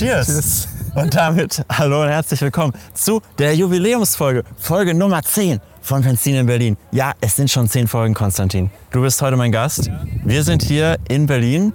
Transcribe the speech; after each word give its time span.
Cheers. 0.00 0.26
Cheers. 0.28 0.68
Und 0.94 1.14
damit 1.14 1.62
hallo 1.70 2.00
und 2.00 2.08
herzlich 2.08 2.40
willkommen 2.40 2.72
zu 2.94 3.20
der 3.38 3.54
Jubiläumsfolge, 3.54 4.44
Folge 4.56 4.94
Nummer 4.94 5.22
10 5.22 5.60
von 5.82 6.00
Benzin 6.00 6.36
in 6.36 6.46
Berlin. 6.46 6.78
Ja, 6.90 7.12
es 7.20 7.36
sind 7.36 7.50
schon 7.50 7.68
10 7.68 7.86
Folgen, 7.86 8.14
Konstantin. 8.14 8.70
Du 8.92 9.02
bist 9.02 9.20
heute 9.20 9.36
mein 9.36 9.52
Gast. 9.52 9.90
Wir 10.24 10.42
sind 10.42 10.62
hier 10.62 10.96
in 11.10 11.26
Berlin, 11.26 11.74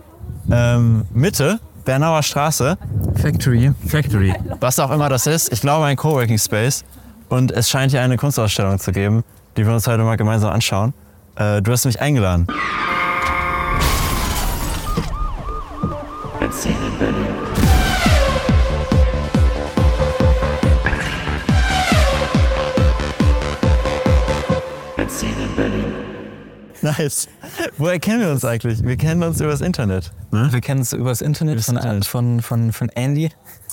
ähm, 0.50 1.06
Mitte, 1.14 1.60
Bernauer 1.86 2.24
Straße, 2.24 2.80
Factory. 3.22 3.72
Factory. 3.88 4.34
Was 4.60 4.80
auch 4.80 4.90
immer 4.90 5.08
das 5.08 5.28
ist. 5.28 5.54
Ich 5.54 5.62
glaube 5.62 5.86
ein 5.86 5.96
Coworking 5.96 6.40
Space. 6.40 6.84
Und 7.30 7.52
es 7.52 7.70
scheint 7.70 7.92
hier 7.92 8.02
eine 8.02 8.18
Kunstausstellung 8.18 8.80
zu 8.80 8.92
geben, 8.92 9.24
die 9.56 9.68
wir 9.68 9.74
uns 9.76 9.86
heute 9.86 10.02
mal 10.02 10.18
gemeinsam 10.18 10.52
anschauen. 10.52 10.96
Äh, 11.36 11.62
du 11.62 11.72
hast 11.72 11.86
mich 11.86 12.02
eingeladen. 12.02 12.48
Nice. 26.98 27.28
Woher 27.78 28.00
kennen 28.00 28.22
wir 28.22 28.32
uns 28.32 28.46
eigentlich? 28.46 28.84
Wir 28.84 28.98
kennen 28.98 29.24
uns 29.24 29.40
übers 29.42 29.62
Internet. 29.62 30.12
Ne? 30.32 30.52
Wir 30.52 30.62
kennen 30.62 30.82
es 30.82 30.94
übers 30.94 31.22
Internet 31.22 31.56
Übers 31.56 31.66
von, 31.66 31.76
Internet. 31.78 32.06
von, 32.06 32.42
von, 32.42 32.72
von 32.74 32.90
Andy. 32.90 33.32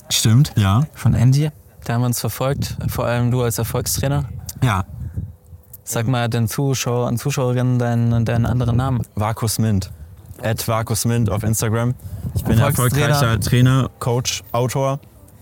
Stimmt, 0.09 0.53
ja. 0.55 0.83
Von 0.93 1.13
Andy. 1.13 1.49
Da 1.85 1.93
haben 1.93 2.01
wir 2.01 2.07
uns 2.07 2.19
verfolgt, 2.19 2.77
vor 2.87 3.05
allem 3.05 3.31
du 3.31 3.41
als 3.41 3.57
Erfolgstrainer. 3.57 4.25
Ja. 4.63 4.85
Sag 5.83 6.07
mal 6.07 6.29
den 6.29 6.47
Zuschauer 6.47 7.07
und 7.07 7.17
Zuschauerinnen 7.17 7.77
deinen, 7.77 8.23
deinen 8.25 8.45
anderen 8.45 8.77
Namen. 8.77 9.01
Vakus 9.15 9.59
Mint. 9.59 9.91
At 10.41 10.65
Vakus 10.67 11.05
Mint 11.05 11.29
auf 11.29 11.43
Instagram. 11.43 11.93
Ich 12.35 12.43
bin 12.43 12.57
Erfolgstrainer. 12.57 13.09
erfolgreicher 13.09 13.39
Trainer, 13.41 13.89
Coach, 13.99 14.43
Autor, 14.53 14.99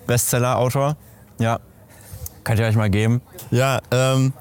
Bestseller-Autor. 0.07 0.95
Ja. 1.39 1.59
Kann 2.43 2.57
ich 2.57 2.63
euch 2.63 2.75
mal 2.75 2.89
geben. 2.89 3.21
Ja, 3.51 3.79
ähm, 3.91 4.33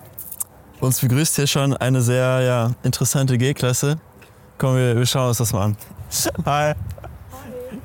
uns 0.81 1.01
begrüßt 1.01 1.37
hier 1.37 1.47
schon 1.47 1.77
eine 1.77 2.01
sehr 2.01 2.41
ja, 2.43 2.71
interessante 2.83 3.37
G-Klasse. 3.39 3.99
Komm, 4.59 4.77
wir, 4.77 4.97
wir 4.97 5.07
schauen 5.07 5.29
uns 5.29 5.39
das 5.39 5.53
mal 5.53 5.65
an. 5.67 5.77
Hi. 6.45 6.75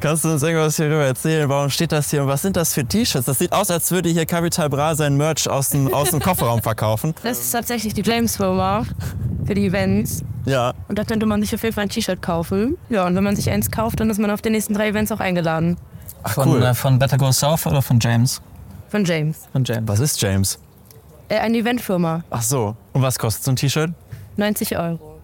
Kannst 0.02 0.26
du 0.26 0.30
uns 0.30 0.44
irgendwas 0.44 0.76
hierüber 0.76 1.06
erzählen? 1.06 1.48
Warum 1.48 1.70
steht 1.70 1.92
das 1.92 2.10
hier 2.10 2.22
und 2.24 2.28
was 2.28 2.42
sind 2.42 2.58
das 2.58 2.74
für 2.74 2.84
T-Shirts? 2.84 3.26
Das 3.26 3.40
sieht 3.40 3.52
aus, 3.54 3.72
als 3.72 3.92
würde 3.92 4.10
hier 4.10 4.26
Capital 4.26 4.70
Bra 4.70 4.94
sein 4.96 5.16
Merch 5.16 5.50
aus 5.50 5.70
dem, 5.70 5.94
aus 5.94 6.12
dem 6.12 6.20
Kofferraum 6.20 6.62
verkaufen. 6.62 7.14
Das 7.24 7.40
ist 7.40 7.52
tatsächlich 7.52 7.94
die 7.94 8.02
James-Firma 8.02 8.86
für 9.46 9.54
die 9.54 9.68
Events. 9.68 10.24
Ja, 10.46 10.74
Und 10.90 11.00
da 11.00 11.04
könnte 11.06 11.26
man 11.26 11.42
sich 11.42 11.56
auf 11.56 11.64
jeden 11.64 11.74
Fall 11.74 11.84
ein 11.84 11.90
T-Shirt 11.90 12.22
kaufen. 12.22 12.78
Ja, 12.90 13.08
und 13.08 13.16
wenn 13.16 13.24
man 13.24 13.36
sich 13.36 13.50
eins 13.50 13.72
kauft, 13.72 14.00
dann 14.00 14.10
ist 14.10 14.20
man 14.20 14.30
auf 14.30 14.42
den 14.42 14.52
nächsten 14.52 14.74
drei 14.74 14.90
Events 14.90 15.12
auch 15.12 15.20
eingeladen. 15.20 15.78
Von, 16.26 16.50
cool. 16.50 16.64
äh, 16.64 16.74
von 16.74 17.00
Better 17.00 17.18
Go 17.18 17.32
South 17.32 17.66
oder 17.66 17.82
von 17.82 18.00
James? 18.00 18.42
Von 18.90 19.06
James. 19.06 19.48
Von 19.52 19.64
James. 19.64 19.88
was 19.88 20.00
ist 20.00 20.22
James? 20.22 20.60
Äh, 21.30 21.40
eine 21.40 21.58
Eventfirma. 21.58 22.24
Ach 22.30 22.42
so. 22.42 22.76
Und 22.96 23.02
was 23.02 23.20
kostet 23.20 23.44
so 23.44 23.52
ein 23.52 23.58
T-Shirt? 23.58 23.92
90 24.38 24.78
Euro. 24.78 25.20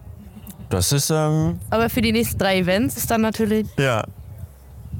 Das 0.68 0.92
ist, 0.92 1.08
ähm, 1.08 1.58
Aber 1.70 1.88
für 1.88 2.02
die 2.02 2.12
nächsten 2.12 2.36
drei 2.38 2.58
Events 2.58 2.98
ist 2.98 3.10
dann 3.10 3.22
natürlich. 3.22 3.66
ja. 3.78 4.04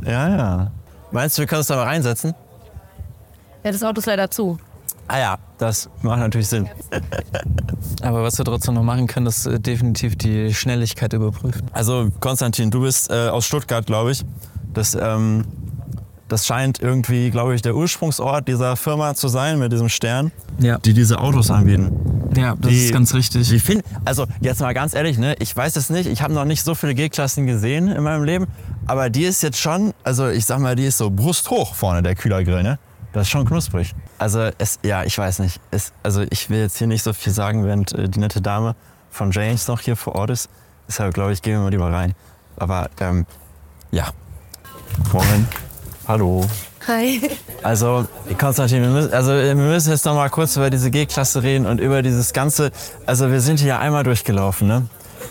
Ja, 0.04 0.28
ja. 0.36 0.70
Meinst 1.10 1.36
du, 1.36 1.42
wir 1.42 1.46
können 1.46 1.58
uns 1.58 1.66
da 1.66 1.76
mal 1.76 1.84
reinsetzen? 1.84 2.34
Ja, 3.62 3.70
das 3.72 3.82
Auto 3.82 3.98
ist 4.00 4.06
leider 4.06 4.30
zu. 4.30 4.58
Ah 5.06 5.18
ja, 5.18 5.38
das 5.58 5.90
macht 6.00 6.18
natürlich 6.20 6.48
Sinn. 6.48 6.66
Aber 8.02 8.22
was 8.22 8.38
wir 8.38 8.44
trotzdem 8.46 8.74
noch 8.74 8.82
machen 8.82 9.06
können, 9.06 9.26
ist 9.26 9.44
äh, 9.44 9.60
definitiv 9.60 10.16
die 10.16 10.54
Schnelligkeit 10.54 11.12
überprüfen. 11.12 11.68
Also, 11.72 12.08
Konstantin, 12.20 12.70
du 12.70 12.80
bist 12.80 13.10
äh, 13.10 13.28
aus 13.28 13.44
Stuttgart, 13.44 13.84
glaube 13.84 14.12
ich. 14.12 14.24
Das, 14.72 14.94
ähm, 14.94 15.44
das 16.32 16.46
scheint 16.46 16.80
irgendwie, 16.80 17.30
glaube 17.30 17.54
ich, 17.54 17.60
der 17.62 17.76
Ursprungsort 17.76 18.48
dieser 18.48 18.74
Firma 18.76 19.14
zu 19.14 19.28
sein 19.28 19.58
mit 19.58 19.70
diesem 19.70 19.88
Stern, 19.90 20.32
Ja. 20.58 20.78
die 20.78 20.94
diese 20.94 21.20
Autos 21.20 21.50
anbieten. 21.50 22.30
Ja, 22.34 22.56
das 22.58 22.70
Die- 22.70 22.86
ist 22.86 22.92
ganz 22.92 23.12
richtig. 23.14 23.50
Wie 23.50 23.60
find, 23.60 23.84
also 24.06 24.26
jetzt 24.40 24.60
mal 24.60 24.72
ganz 24.72 24.94
ehrlich, 24.94 25.18
ne, 25.18 25.36
ich 25.38 25.54
weiß 25.54 25.76
es 25.76 25.90
nicht, 25.90 26.06
ich 26.08 26.22
habe 26.22 26.32
noch 26.32 26.46
nicht 26.46 26.64
so 26.64 26.74
viele 26.74 26.94
G-Klassen 26.94 27.46
gesehen 27.46 27.88
in 27.88 28.02
meinem 28.02 28.24
Leben, 28.24 28.46
aber 28.86 29.10
die 29.10 29.24
ist 29.24 29.42
jetzt 29.42 29.58
schon, 29.60 29.92
also 30.04 30.28
ich 30.28 30.46
sag 30.46 30.58
mal, 30.58 30.74
die 30.74 30.86
ist 30.86 30.96
so 30.98 31.10
brusthoch 31.10 31.74
vorne, 31.74 32.02
der 32.02 32.14
Kühlergrill, 32.14 32.62
ne? 32.62 32.78
Das 33.12 33.24
ist 33.24 33.28
schon 33.30 33.44
knusprig. 33.44 33.94
Also 34.18 34.48
es, 34.56 34.78
ja, 34.82 35.04
ich 35.04 35.18
weiß 35.18 35.40
nicht. 35.40 35.60
Es, 35.70 35.92
also 36.02 36.24
ich 36.30 36.48
will 36.48 36.60
jetzt 36.60 36.78
hier 36.78 36.86
nicht 36.86 37.02
so 37.02 37.12
viel 37.12 37.32
sagen, 37.34 37.62
während 37.66 37.92
äh, 37.92 38.08
die 38.08 38.18
nette 38.20 38.40
Dame 38.40 38.74
von 39.10 39.30
James 39.32 39.68
noch 39.68 39.80
hier 39.80 39.96
vor 39.96 40.14
Ort 40.14 40.30
ist. 40.30 40.48
Deshalb 40.88 41.12
glaube 41.12 41.34
ich, 41.34 41.42
gehen 41.42 41.52
wir 41.52 41.60
mal 41.60 41.70
lieber 41.70 41.92
rein. 41.92 42.14
Aber 42.56 42.88
ähm, 43.00 43.26
ja. 43.90 44.06
Moin. 45.12 45.46
Hallo. 46.08 46.44
Hi. 46.88 47.20
Also, 47.62 48.06
Konstantin, 48.38 48.82
wir 48.82 48.88
müssen, 48.88 49.12
also, 49.12 49.32
wir 49.32 49.54
müssen 49.54 49.90
jetzt 49.92 50.04
noch 50.04 50.14
mal 50.16 50.28
kurz 50.30 50.56
über 50.56 50.68
diese 50.68 50.90
G-Klasse 50.90 51.42
reden 51.42 51.64
und 51.66 51.78
über 51.80 52.02
dieses 52.02 52.32
ganze. 52.32 52.72
Also, 53.06 53.30
wir 53.30 53.40
sind 53.40 53.60
hier 53.60 53.68
ja 53.68 53.78
einmal 53.78 54.02
durchgelaufen, 54.02 54.66
ne? 54.66 54.86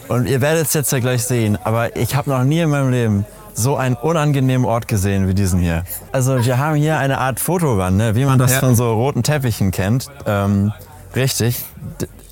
Und 0.07 0.27
ihr 0.27 0.39
werdet 0.39 0.67
es 0.67 0.73
jetzt 0.73 0.91
ja 0.93 0.99
gleich 0.99 1.23
sehen, 1.25 1.57
aber 1.63 1.95
ich 1.97 2.15
habe 2.15 2.29
noch 2.29 2.43
nie 2.43 2.61
in 2.61 2.69
meinem 2.69 2.89
Leben 2.91 3.25
so 3.53 3.75
einen 3.75 3.95
unangenehmen 3.95 4.65
Ort 4.65 4.87
gesehen 4.87 5.27
wie 5.27 5.33
diesen 5.33 5.59
hier. 5.59 5.83
Also, 6.13 6.43
wir 6.45 6.57
haben 6.57 6.75
hier 6.75 6.97
eine 6.97 7.17
Art 7.17 7.41
Fotowand, 7.41 7.97
ne? 7.97 8.15
wie 8.15 8.23
man 8.23 8.39
das 8.39 8.53
Ja. 8.53 8.59
von 8.61 8.75
so 8.75 8.93
roten 8.93 9.23
Teppichen 9.23 9.71
kennt. 9.71 10.07
Ähm, 10.25 10.71
richtig. 11.17 11.57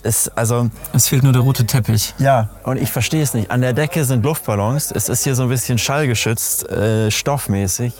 Ist, 0.02 0.32
also, 0.38 0.70
Es 0.94 1.10
fehlt 1.10 1.24
nur 1.24 1.34
der 1.34 1.42
rote 1.42 1.66
Teppich. 1.66 2.14
ja, 2.20 2.48
und 2.64 2.78
ich 2.82 2.90
verstehe 2.90 3.22
es 3.22 3.34
nicht. 3.34 3.52
An 3.52 3.60
der 3.60 3.74
Decke 3.74 4.06
sind 4.06 4.24
Luftballons. 4.24 4.92
Es 4.96 5.10
ist 5.10 5.26
hier 5.26 5.36
so 5.36 5.44
ein 5.44 5.50
bisschen 5.50 5.78
schallgeschützt, 5.78 6.70
äh, 6.70 7.12
stoffmäßig. 7.12 7.92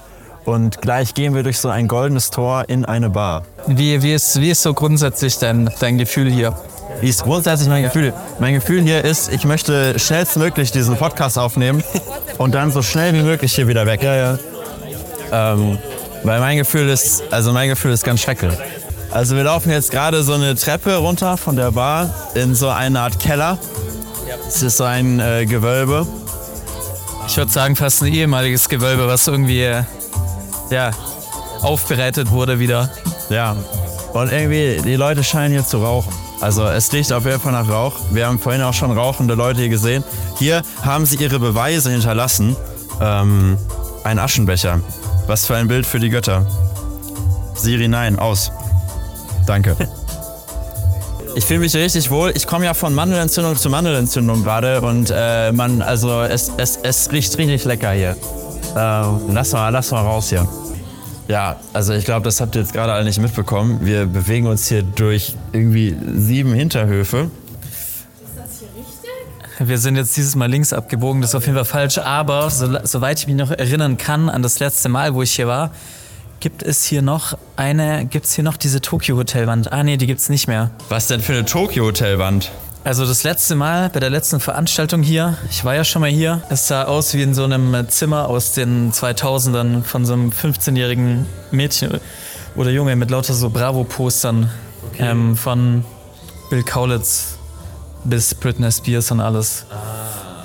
Und 0.50 0.82
gleich 0.82 1.14
gehen 1.14 1.36
wir 1.36 1.44
durch 1.44 1.60
so 1.60 1.70
ein 1.70 1.88
goldenes 1.88 2.32
Tor 2.32 2.64
in 2.68 2.84
eine 2.84 3.12
Bar. 3.12 3.44
Wie, 3.68 4.02
wie, 4.02 4.14
ist, 4.14 4.42
wie 4.42 4.50
ist 4.50 4.64
so 4.64 4.74
grundsätzlich 4.74 5.38
dein, 5.38 5.70
dein 5.80 6.00
Gefühl 6.00 6.32
hier? 6.32 6.58
Wie 7.02 7.08
ist 7.08 7.22
grundsätzlich 7.22 7.70
mein 7.70 7.84
Gefühl? 7.84 8.14
Mein 8.40 8.56
Gefühl 8.56 8.82
hier 8.82 9.06
ist, 9.06 9.32
ich 9.32 9.46
möchte 9.46 10.00
schnellstmöglich 10.00 10.72
diesen 10.72 10.98
Podcast 10.98 11.38
aufnehmen 11.38 11.84
und 12.40 12.56
dann 12.56 12.72
so 12.72 12.82
schnell 12.82 13.14
wie 13.14 13.22
möglich 13.22 13.54
hier 13.54 13.68
wieder 13.68 13.86
weg. 13.86 14.02
Ja, 14.02 14.16
ja. 14.16 14.40
Ähm, 15.32 15.78
weil 16.24 16.40
mein 16.40 16.58
Gefühl 16.58 16.90
ist, 16.90 17.22
also 17.30 17.54
mein 17.54 17.70
Gefühl 17.70 17.92
ist 17.92 18.04
ganz 18.04 18.20
schrecklich. 18.20 18.56
Also 19.12 19.36
wir 19.36 19.44
laufen 19.44 19.72
jetzt 19.72 19.92
gerade 19.92 20.24
so 20.24 20.34
eine 20.34 20.56
Treppe 20.56 20.96
runter 20.96 21.38
von 21.38 21.58
der 21.58 21.72
Bar 21.74 22.10
in 22.34 22.56
so 22.56 22.70
eine 22.70 23.02
Art 23.02 23.20
Keller. 23.20 23.60
Es 24.48 24.64
ist 24.64 24.78
so 24.78 24.84
ein 24.84 25.20
äh, 25.20 25.46
Gewölbe. 25.46 26.08
Ich 27.28 27.38
würde 27.38 27.52
sagen, 27.52 27.76
fast 27.76 28.02
ein 28.02 28.12
ehemaliges 28.12 28.68
Gewölbe, 28.68 29.08
was 29.08 29.28
irgendwie 29.28 29.72
ja, 30.70 30.92
aufbereitet 31.62 32.32
wurde 32.32 32.60
wieder. 32.60 32.90
Ja. 33.30 33.56
Und 34.14 34.32
irgendwie, 34.32 34.82
die 34.84 34.96
Leute 34.96 35.24
scheinen 35.24 35.54
hier 35.54 35.66
zu 35.66 35.84
rauchen. 35.84 36.12
Also 36.42 36.66
es 36.66 36.92
riecht 36.94 37.12
auf 37.12 37.26
jeden 37.26 37.40
Fall 37.40 37.52
nach 37.52 37.70
Rauch. 37.70 37.94
Wir 38.12 38.28
haben 38.28 38.40
vorhin 38.40 38.62
auch 38.62 38.74
schon 38.74 38.92
rauchende 38.92 39.36
Leute 39.36 39.60
hier 39.60 39.70
gesehen. 39.70 40.04
Hier 40.38 40.62
haben 40.82 41.06
sie 41.06 41.18
ihre 41.18 41.38
Beweise 41.38 41.92
hinterlassen. 41.92 42.56
Ähm, 43.02 43.58
ein 44.04 44.20
Aschenbecher. 44.20 44.80
Was 45.28 45.46
für 45.46 45.56
ein 45.56 45.68
Bild 45.68 45.86
für 45.86 46.00
die 46.00 46.10
Götter. 46.10 46.46
Siri, 47.56 47.88
nein, 47.88 48.18
aus. 48.18 48.52
Danke. 49.46 49.76
Ich 51.36 51.46
fühle 51.46 51.60
mich 51.60 51.76
richtig 51.76 52.10
wohl. 52.10 52.32
Ich 52.36 52.48
komme 52.48 52.66
ja 52.66 52.74
von 52.74 52.94
Mandelentzündung 52.94 53.56
zu 53.56 53.70
Mandelentzündung 53.70 54.44
gerade 54.44 54.82
und 54.82 55.14
äh, 55.16 55.52
man, 55.52 55.82
also 55.82 56.24
es, 56.24 56.52
es, 56.58 56.78
es 56.82 57.12
riecht 57.12 57.38
richtig 57.38 57.66
lecker 57.66 57.92
hier. 57.92 58.18
Äh, 58.76 59.32
lass 59.34 59.52
mal, 59.52 59.70
lass 59.70 59.92
mal 59.92 60.02
raus 60.02 60.30
hier. 60.30 60.48
Ja, 61.28 61.58
also 61.74 61.94
ich 61.94 62.06
glaube, 62.06 62.24
das 62.24 62.42
habt 62.42 62.56
ihr 62.56 62.62
jetzt 62.62 62.74
gerade 62.74 62.92
alle 62.92 63.06
nicht 63.06 63.22
mitbekommen. 63.22 63.80
Wir 63.84 64.08
bewegen 64.08 64.48
uns 64.48 64.68
hier 64.68 64.82
durch 64.82 65.36
irgendwie 65.52 65.96
sieben 66.16 66.54
Hinterhöfe. 66.54 67.30
Wir 69.60 69.78
sind 69.78 69.98
jetzt 69.98 70.16
dieses 70.16 70.36
Mal 70.36 70.50
links 70.50 70.72
abgebogen, 70.72 71.22
das 71.22 71.32
ist 71.32 71.36
auf 71.36 71.46
jeden 71.46 71.56
Fall 71.56 71.66
falsch. 71.66 71.98
Aber 71.98 72.50
so, 72.50 72.80
soweit 72.84 73.20
ich 73.20 73.28
mich 73.28 73.36
noch 73.36 73.52
erinnern 73.52 73.98
kann 73.98 74.30
an 74.30 74.42
das 74.42 74.60
letzte 74.60 74.90
Mal, 74.90 75.14
wo 75.14 75.22
ich 75.22 75.32
hier 75.34 75.48
war, 75.48 75.72
gibt 76.40 76.64
es 76.64 76.86
hier 76.86 77.02
noch 77.02 77.38
eine, 77.58 78.06
gibt 78.06 78.26
es 78.26 78.34
hier 78.34 78.44
noch 78.44 78.58
diese 78.58 78.82
Tokyo-Hotelwand? 78.82 79.72
Ah 79.72 79.84
nee, 79.84 79.98
die 79.98 80.08
gibt's 80.08 80.30
nicht 80.30 80.48
mehr. 80.48 80.72
Was 80.88 81.08
denn 81.08 81.22
für 81.22 81.34
eine 81.34 81.46
Tokyo-Hotelwand? 81.46 82.52
Also 82.90 83.06
das 83.06 83.22
letzte 83.22 83.54
Mal 83.54 83.92
bei 83.92 84.00
der 84.00 84.10
letzten 84.10 84.40
Veranstaltung 84.40 85.04
hier, 85.04 85.38
ich 85.52 85.64
war 85.64 85.76
ja 85.76 85.84
schon 85.84 86.02
mal 86.02 86.10
hier, 86.10 86.42
es 86.50 86.68
sah 86.68 86.86
aus 86.86 87.14
wie 87.14 87.22
in 87.22 87.36
so 87.36 87.44
einem 87.44 87.88
Zimmer 87.88 88.28
aus 88.28 88.54
den 88.54 88.92
2000ern 88.92 89.84
von 89.84 90.08
so 90.08 90.14
einem 90.14 90.32
15-jährigen 90.32 91.28
Mädchen 91.52 92.00
oder 92.56 92.72
Junge 92.72 92.96
mit 92.96 93.12
lauter 93.12 93.36
so 93.36 93.52
Bravo-Postern 93.52 94.50
ähm, 94.98 95.38
von 95.38 95.86
Bill 96.50 96.64
Kaulitz 96.64 97.38
bis 98.06 98.34
Britney 98.34 98.72
Spears 98.72 99.12
und 99.12 99.20
alles. 99.20 99.68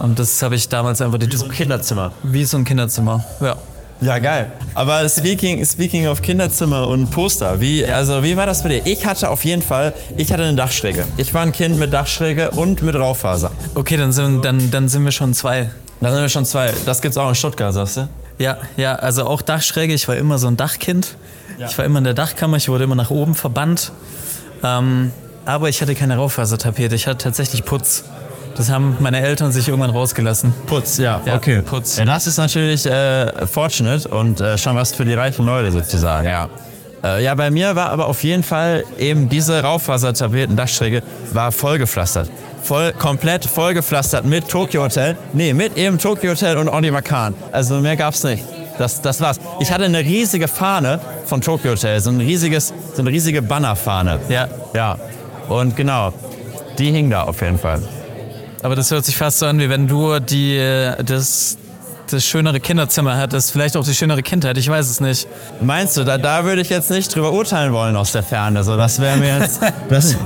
Und 0.00 0.18
das 0.18 0.42
habe 0.42 0.54
ich 0.54 0.68
damals 0.68 1.00
einfach 1.00 1.16
die 1.16 1.28
Kinderzimmer. 1.28 2.12
wie 2.24 2.44
so 2.44 2.58
ein 2.58 2.66
Kinderzimmer. 2.66 3.24
Ja. 3.40 3.56
Ja, 4.04 4.18
geil. 4.18 4.52
Aber 4.74 5.08
speaking, 5.08 5.64
speaking 5.64 6.06
of 6.06 6.20
Kinderzimmer 6.20 6.86
und 6.88 7.10
Poster, 7.10 7.58
wie, 7.58 7.86
also 7.86 8.22
wie 8.22 8.36
war 8.36 8.44
das 8.44 8.62
bei 8.62 8.68
dir? 8.68 8.82
Ich 8.84 9.06
hatte 9.06 9.30
auf 9.30 9.46
jeden 9.46 9.62
Fall, 9.62 9.94
ich 10.18 10.30
hatte 10.30 10.42
eine 10.42 10.54
Dachschräge. 10.54 11.06
Ich 11.16 11.32
war 11.32 11.40
ein 11.40 11.52
Kind 11.52 11.78
mit 11.78 11.90
Dachschräge 11.90 12.50
und 12.50 12.82
mit 12.82 12.94
Raufaser. 12.94 13.50
Okay, 13.74 13.96
dann 13.96 14.12
sind, 14.12 14.44
dann, 14.44 14.70
dann 14.70 14.88
sind 14.90 15.04
wir 15.04 15.12
schon 15.12 15.32
zwei. 15.32 15.70
Da 16.02 16.12
sind 16.12 16.20
wir 16.20 16.28
schon 16.28 16.44
zwei. 16.44 16.74
Das 16.84 17.00
gibt's 17.00 17.16
auch 17.16 17.30
in 17.30 17.34
Stuttgart, 17.34 17.72
sagst 17.72 17.96
du? 17.96 18.08
Ja, 18.38 18.58
ja, 18.76 18.96
also 18.96 19.24
auch 19.24 19.40
Dachschräge. 19.40 19.94
Ich 19.94 20.06
war 20.06 20.16
immer 20.16 20.38
so 20.38 20.48
ein 20.48 20.58
Dachkind. 20.58 21.16
Ich 21.66 21.78
war 21.78 21.86
immer 21.86 21.98
in 21.98 22.04
der 22.04 22.14
Dachkammer, 22.14 22.58
ich 22.58 22.68
wurde 22.68 22.84
immer 22.84 22.96
nach 22.96 23.10
oben 23.10 23.34
verbannt. 23.34 23.92
Ähm, 24.62 25.12
aber 25.46 25.70
ich 25.70 25.80
hatte 25.80 25.94
keine 25.94 26.16
Raufasertapete, 26.16 26.94
ich 26.94 27.06
hatte 27.06 27.24
tatsächlich 27.24 27.64
Putz. 27.64 28.04
Das 28.56 28.70
haben 28.70 28.96
meine 29.00 29.20
Eltern 29.20 29.50
sich 29.52 29.68
irgendwann 29.68 29.90
rausgelassen. 29.90 30.52
Putz, 30.66 30.98
ja, 30.98 31.20
Ja, 31.24 31.34
okay. 31.36 31.60
Putz. 31.62 31.96
Ja, 31.96 32.04
das 32.04 32.26
ist 32.26 32.36
natürlich 32.36 32.86
äh, 32.86 33.46
fortunate 33.46 34.08
und 34.08 34.40
äh, 34.40 34.56
schon 34.58 34.76
was 34.76 34.94
für 34.94 35.04
die 35.04 35.14
reifen 35.14 35.44
Leute 35.46 35.72
sozusagen, 35.72 36.26
ja. 36.28 36.48
Äh, 37.02 37.22
ja, 37.22 37.34
bei 37.34 37.50
mir 37.50 37.76
war 37.76 37.90
aber 37.90 38.06
auf 38.06 38.22
jeden 38.24 38.42
Fall 38.42 38.84
eben 38.98 39.28
diese 39.28 39.62
Raufasertapeten, 39.62 40.56
Dachschräge, 40.56 41.02
war 41.32 41.52
vollgepflastert. 41.52 42.30
Voll, 42.62 42.92
komplett 42.92 43.44
vollgepflastert 43.44 44.24
mit 44.24 44.48
Tokyo 44.48 44.84
Hotel. 44.84 45.16
Nee, 45.34 45.52
mit 45.52 45.76
eben 45.76 45.98
Tokyo 45.98 46.30
Hotel 46.30 46.56
und 46.56 46.68
Oliver 46.68 47.02
Kahn. 47.02 47.34
Also 47.52 47.80
mehr 47.80 47.96
gab's 47.96 48.24
nicht. 48.24 48.42
Das, 48.78 49.02
das 49.02 49.20
war's. 49.20 49.38
Ich 49.60 49.70
hatte 49.70 49.84
eine 49.84 50.00
riesige 50.00 50.48
Fahne 50.48 50.98
von 51.26 51.42
Tokyo 51.42 51.72
Hotel, 51.72 52.00
so 52.00 52.08
ein 52.10 52.20
riesiges, 52.20 52.72
so 52.94 53.02
eine 53.02 53.10
riesige 53.10 53.42
Bannerfahne. 53.42 54.20
Ja, 54.30 54.48
Ja. 54.72 54.96
Und 55.48 55.76
genau, 55.76 56.14
die 56.78 56.90
hing 56.90 57.10
da 57.10 57.24
auf 57.24 57.42
jeden 57.42 57.58
Fall. 57.58 57.82
Aber 58.64 58.76
das 58.76 58.90
hört 58.90 59.04
sich 59.04 59.16
fast 59.16 59.40
so 59.40 59.46
an, 59.46 59.58
wie 59.58 59.68
wenn 59.68 59.86
du 59.86 60.18
die, 60.20 60.56
äh, 60.56 61.04
das, 61.04 61.58
das 62.10 62.24
schönere 62.24 62.60
Kinderzimmer 62.60 63.18
hattest. 63.18 63.52
Vielleicht 63.52 63.76
auch 63.76 63.84
die 63.84 63.94
schönere 63.94 64.22
Kindheit, 64.22 64.56
ich 64.56 64.70
weiß 64.70 64.88
es 64.88 65.00
nicht. 65.00 65.28
Meinst 65.60 65.98
du, 65.98 66.04
da, 66.04 66.16
da 66.16 66.46
würde 66.46 66.62
ich 66.62 66.70
jetzt 66.70 66.90
nicht 66.90 67.14
drüber 67.14 67.32
urteilen 67.32 67.74
wollen 67.74 67.94
aus 67.94 68.12
der 68.12 68.22
Ferne. 68.22 68.64
So, 68.64 68.78
das 68.78 69.00
wäre 69.00 69.18
mir 69.18 69.38
jetzt. 69.38 69.60
Das, 69.90 70.16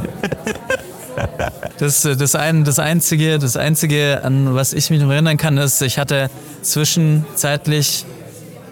Das, 1.79 2.05
äh, 2.05 2.17
das, 2.17 2.37
ein, 2.37 2.63
das, 2.63 2.79
einzige, 2.79 3.41
das 3.41 3.57
Einzige, 3.57 4.21
an 4.23 4.55
was 4.55 4.73
ich 4.73 4.89
mich 4.91 5.01
noch 5.01 5.11
erinnern 5.11 5.37
kann, 5.37 5.59
ist, 5.59 5.83
ich 5.83 5.99
hatte 5.99 6.31
zwischenzeitlich 6.63 8.07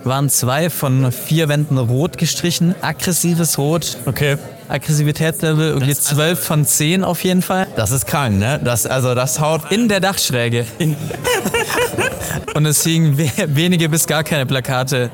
waren 0.04 0.30
zwei 0.30 0.70
von 0.70 1.10
vier 1.10 1.48
Wänden 1.48 1.76
rot 1.76 2.18
gestrichen. 2.18 2.76
Aggressives 2.82 3.58
Rot. 3.58 3.96
okay. 4.06 4.36
Aggressivitätslevel 4.68 5.68
irgendwie 5.68 5.94
12 5.94 6.38
von 6.42 6.66
10 6.66 7.04
auf 7.04 7.22
jeden 7.24 7.42
Fall. 7.42 7.66
Das 7.76 7.90
ist 7.90 8.06
krank, 8.06 8.38
ne? 8.38 8.60
Das, 8.62 8.86
also 8.86 9.14
das 9.14 9.40
haut. 9.40 9.70
In 9.70 9.88
der 9.88 10.00
Dachschräge. 10.00 10.66
Und 12.54 12.66
es 12.66 12.82
hingen 12.82 13.16
we 13.18 13.30
wenige 13.46 13.88
bis 13.88 14.06
gar 14.06 14.24
keine 14.24 14.46
Plakate. 14.46 15.10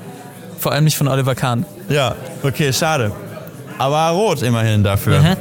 Vor 0.58 0.72
allem 0.72 0.84
nicht 0.84 0.96
von 0.96 1.08
Oliver 1.08 1.34
Kahn. 1.34 1.66
Ja, 1.88 2.14
okay, 2.42 2.72
schade. 2.72 3.12
Aber 3.78 4.10
rot 4.10 4.42
immerhin 4.42 4.84
dafür. 4.84 5.36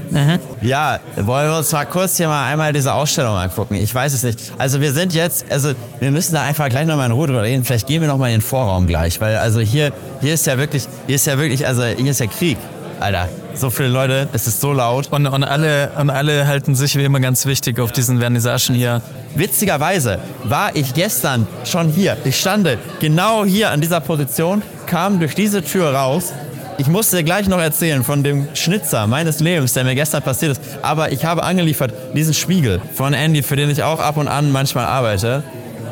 Ja, 0.61 0.99
wollen 1.15 1.49
wir 1.49 1.57
uns 1.57 1.71
mal 1.71 1.85
kurz 1.85 2.17
hier 2.17 2.27
mal 2.27 2.49
einmal 2.49 2.73
diese 2.73 2.93
Ausstellung 2.93 3.35
angucken. 3.35 3.75
Ich 3.75 3.93
weiß 3.93 4.13
es 4.13 4.23
nicht. 4.23 4.39
Also 4.57 4.81
wir 4.81 4.93
sind 4.93 5.13
jetzt, 5.13 5.45
also 5.51 5.73
wir 5.99 6.11
müssen 6.11 6.33
da 6.33 6.41
einfach 6.41 6.69
gleich 6.69 6.87
nochmal 6.87 7.05
in 7.05 7.11
Ruhe 7.11 7.27
drüber 7.27 7.43
reden. 7.43 7.63
Vielleicht 7.63 7.87
gehen 7.87 8.01
wir 8.01 8.07
nochmal 8.07 8.29
in 8.29 8.37
den 8.37 8.41
Vorraum 8.41 8.87
gleich, 8.87 9.21
weil 9.21 9.37
also 9.37 9.59
hier, 9.59 9.91
hier 10.21 10.33
ist 10.33 10.47
ja 10.47 10.57
wirklich, 10.57 10.87
hier 11.05 11.15
ist 11.15 11.27
ja 11.27 11.37
wirklich, 11.37 11.67
also 11.67 11.83
hier 11.83 12.09
ist 12.09 12.19
ja 12.19 12.25
Krieg. 12.27 12.57
Alter, 12.99 13.29
so 13.53 13.69
viele 13.69 13.89
Leute, 13.89 14.27
es 14.33 14.47
ist 14.47 14.61
so 14.61 14.73
laut. 14.73 15.07
Und, 15.11 15.27
und, 15.27 15.43
alle, 15.43 15.91
und 15.99 16.09
alle 16.09 16.47
halten 16.47 16.75
sich 16.75 16.95
wie 16.95 17.03
immer 17.03 17.19
ganz 17.19 17.45
wichtig 17.45 17.79
auf 17.79 17.91
diesen 17.91 18.19
Vernissagen 18.19 18.75
hier. 18.75 19.01
Witzigerweise 19.35 20.19
war 20.43 20.75
ich 20.75 20.93
gestern 20.93 21.47
schon 21.65 21.89
hier. 21.89 22.17
Ich 22.25 22.39
stande 22.39 22.77
genau 22.99 23.45
hier 23.45 23.71
an 23.71 23.81
dieser 23.81 23.99
Position, 23.99 24.61
kam 24.87 25.19
durch 25.19 25.35
diese 25.35 25.63
Tür 25.63 25.93
raus. 25.93 26.33
Ich 26.77 26.87
musste 26.87 27.17
dir 27.17 27.23
gleich 27.23 27.47
noch 27.47 27.59
erzählen 27.59 28.03
von 28.03 28.23
dem 28.23 28.47
Schnitzer 28.55 29.05
meines 29.05 29.39
Lebens, 29.39 29.73
der 29.73 29.83
mir 29.83 29.95
gestern 29.95 30.23
passiert 30.23 30.53
ist. 30.53 30.61
Aber 30.81 31.11
ich 31.11 31.25
habe 31.25 31.43
angeliefert 31.43 31.93
diesen 32.15 32.33
Spiegel 32.33 32.81
von 32.95 33.13
Andy, 33.13 33.43
für 33.43 33.55
den 33.55 33.69
ich 33.69 33.83
auch 33.83 33.99
ab 33.99 34.17
und 34.17 34.27
an 34.27 34.51
manchmal 34.51 34.85
arbeite. 34.85 35.43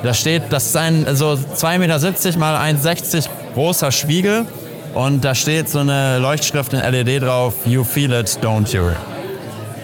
Da 0.02 0.14
steht, 0.14 0.44
das 0.50 0.68
ist 0.68 0.78
ein 0.78 1.06
so 1.16 1.32
2,70 1.32 1.78
Meter 1.80 2.40
mal 2.40 2.56
1,60 2.74 3.28
großer 3.54 3.92
Spiegel. 3.92 4.46
Und 4.94 5.24
da 5.24 5.36
steht 5.36 5.70
so 5.70 5.80
eine 5.80 6.18
Leuchtschrift 6.20 6.74
in 6.74 6.80
LED 6.80 7.24
drauf, 7.24 7.54
You 7.66 7.84
feel 7.84 8.12
it, 8.14 8.28
don't 8.42 8.74
you? 8.74 8.92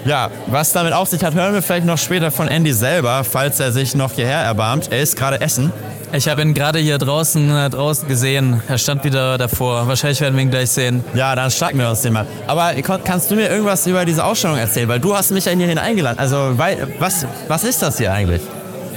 Ja, 0.06 0.30
was 0.48 0.72
damit 0.72 0.94
auf 0.94 1.10
sich 1.10 1.24
hat, 1.24 1.34
hören 1.34 1.54
wir 1.54 1.64
vielleicht 1.64 1.86
noch 1.86 1.98
später 1.98 2.30
von 2.30 2.48
Andy 2.48 2.74
selber, 2.74 3.24
falls 3.24 3.60
er 3.60 3.72
sich 3.72 3.96
noch 3.96 4.12
hierher 4.12 4.42
erbarmt. 4.42 4.92
Er 4.92 5.02
ist 5.02 5.16
gerade 5.16 5.42
essen. 5.42 5.72
Ich 6.14 6.28
habe 6.28 6.44
ihn 6.44 6.54
gerade 6.54 6.78
hier 6.80 7.00
draußen, 7.00 7.50
äh, 7.50 7.70
draußen 7.72 8.08
gesehen. 8.08 8.62
Er 8.68 8.78
stand 8.78 9.04
wieder 9.04 9.38
davor. 9.38 9.88
Wahrscheinlich 9.88 10.22
werden 10.22 10.36
wir 10.36 10.44
ihn 10.44 10.52
gleich 10.52 10.70
sehen. 10.70 11.04
Ja, 11.16 11.36
dann 11.36 11.50
schnacken 11.50 11.80
wir 11.80 11.90
uns 11.90 12.04
den 12.04 12.14
mal. 12.14 12.28
Aber 12.46 12.74
kannst 13.04 13.32
du 13.32 13.36
mir 13.36 13.50
irgendwas 13.50 13.88
über 13.88 14.06
diese 14.06 14.24
Ausstellung 14.24 14.58
erzählen? 14.58 14.88
Weil 14.88 15.00
du 15.00 15.16
hast 15.16 15.32
mich 15.32 15.46
ja 15.46 15.52
hierhin 15.52 15.80
eingeladen. 15.80 16.20
Also, 16.20 16.52
weil, 16.56 16.88
was, 17.00 17.26
was 17.48 17.64
ist 17.64 17.82
das 17.82 17.98
hier 17.98 18.14
eigentlich? 18.14 18.44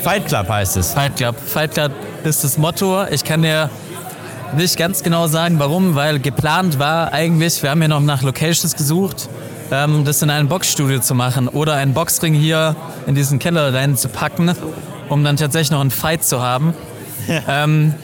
Fight 0.05 0.27
Club 0.27 0.49
heißt 0.49 0.77
es. 0.77 0.93
Fight 0.93 1.17
Club. 1.17 1.37
Fight 1.45 1.73
Club 1.73 1.93
ist 2.23 2.45
das 2.45 2.59
Motto. 2.59 3.05
Ich 3.11 3.25
kann 3.25 3.43
dir 3.43 3.71
nicht 4.57 4.77
ganz 4.77 5.03
genau 5.03 5.27
sagen, 5.27 5.59
warum, 5.59 5.95
weil 5.95 6.19
geplant 6.19 6.79
war 6.79 7.13
eigentlich, 7.13 7.63
wir 7.63 7.71
haben 7.71 7.81
hier 7.81 7.89
noch 7.89 8.01
nach 8.01 8.23
Locations 8.23 8.77
gesucht, 8.77 9.29
ähm, 9.71 10.05
das 10.05 10.23
in 10.23 10.31
einem 10.31 10.49
Boxstudio 10.49 11.01
zu 11.01 11.15
machen 11.15 11.49
oder 11.49 11.75
einen 11.75 11.95
Boxring 11.95 12.35
hier 12.35 12.77
in 13.07 13.15
diesen 13.15 13.39
Keller 13.39 13.73
reinzupacken, 13.75 14.53
um 15.09 15.25
dann 15.25 15.37
tatsächlich 15.37 15.71
noch 15.71 15.81
einen 15.81 15.91
Fight 15.91 16.25
zu 16.25 16.43
haben. 16.43 16.75
ähm, 17.49 17.95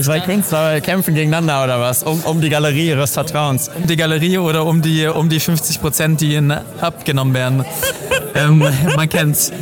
Zwei 0.00 0.20
Künstler 0.20 0.80
kämpfen 0.80 1.14
gegeneinander 1.14 1.64
oder 1.64 1.80
was? 1.80 2.02
Um, 2.02 2.20
um 2.20 2.40
die 2.40 2.48
Galerie 2.48 2.88
ihres 2.88 3.12
Vertrauens. 3.12 3.68
um 3.68 3.86
die 3.86 3.96
Galerie 3.96 4.38
oder 4.38 4.64
um 4.64 4.82
die, 4.82 5.06
um 5.06 5.28
die 5.28 5.40
50 5.40 5.80
Prozent, 5.80 6.20
die 6.20 6.34
ihnen 6.34 6.52
abgenommen 6.80 7.34
werden. 7.34 7.64
ähm, 8.34 8.64
man 8.96 9.08
kennt's. 9.08 9.52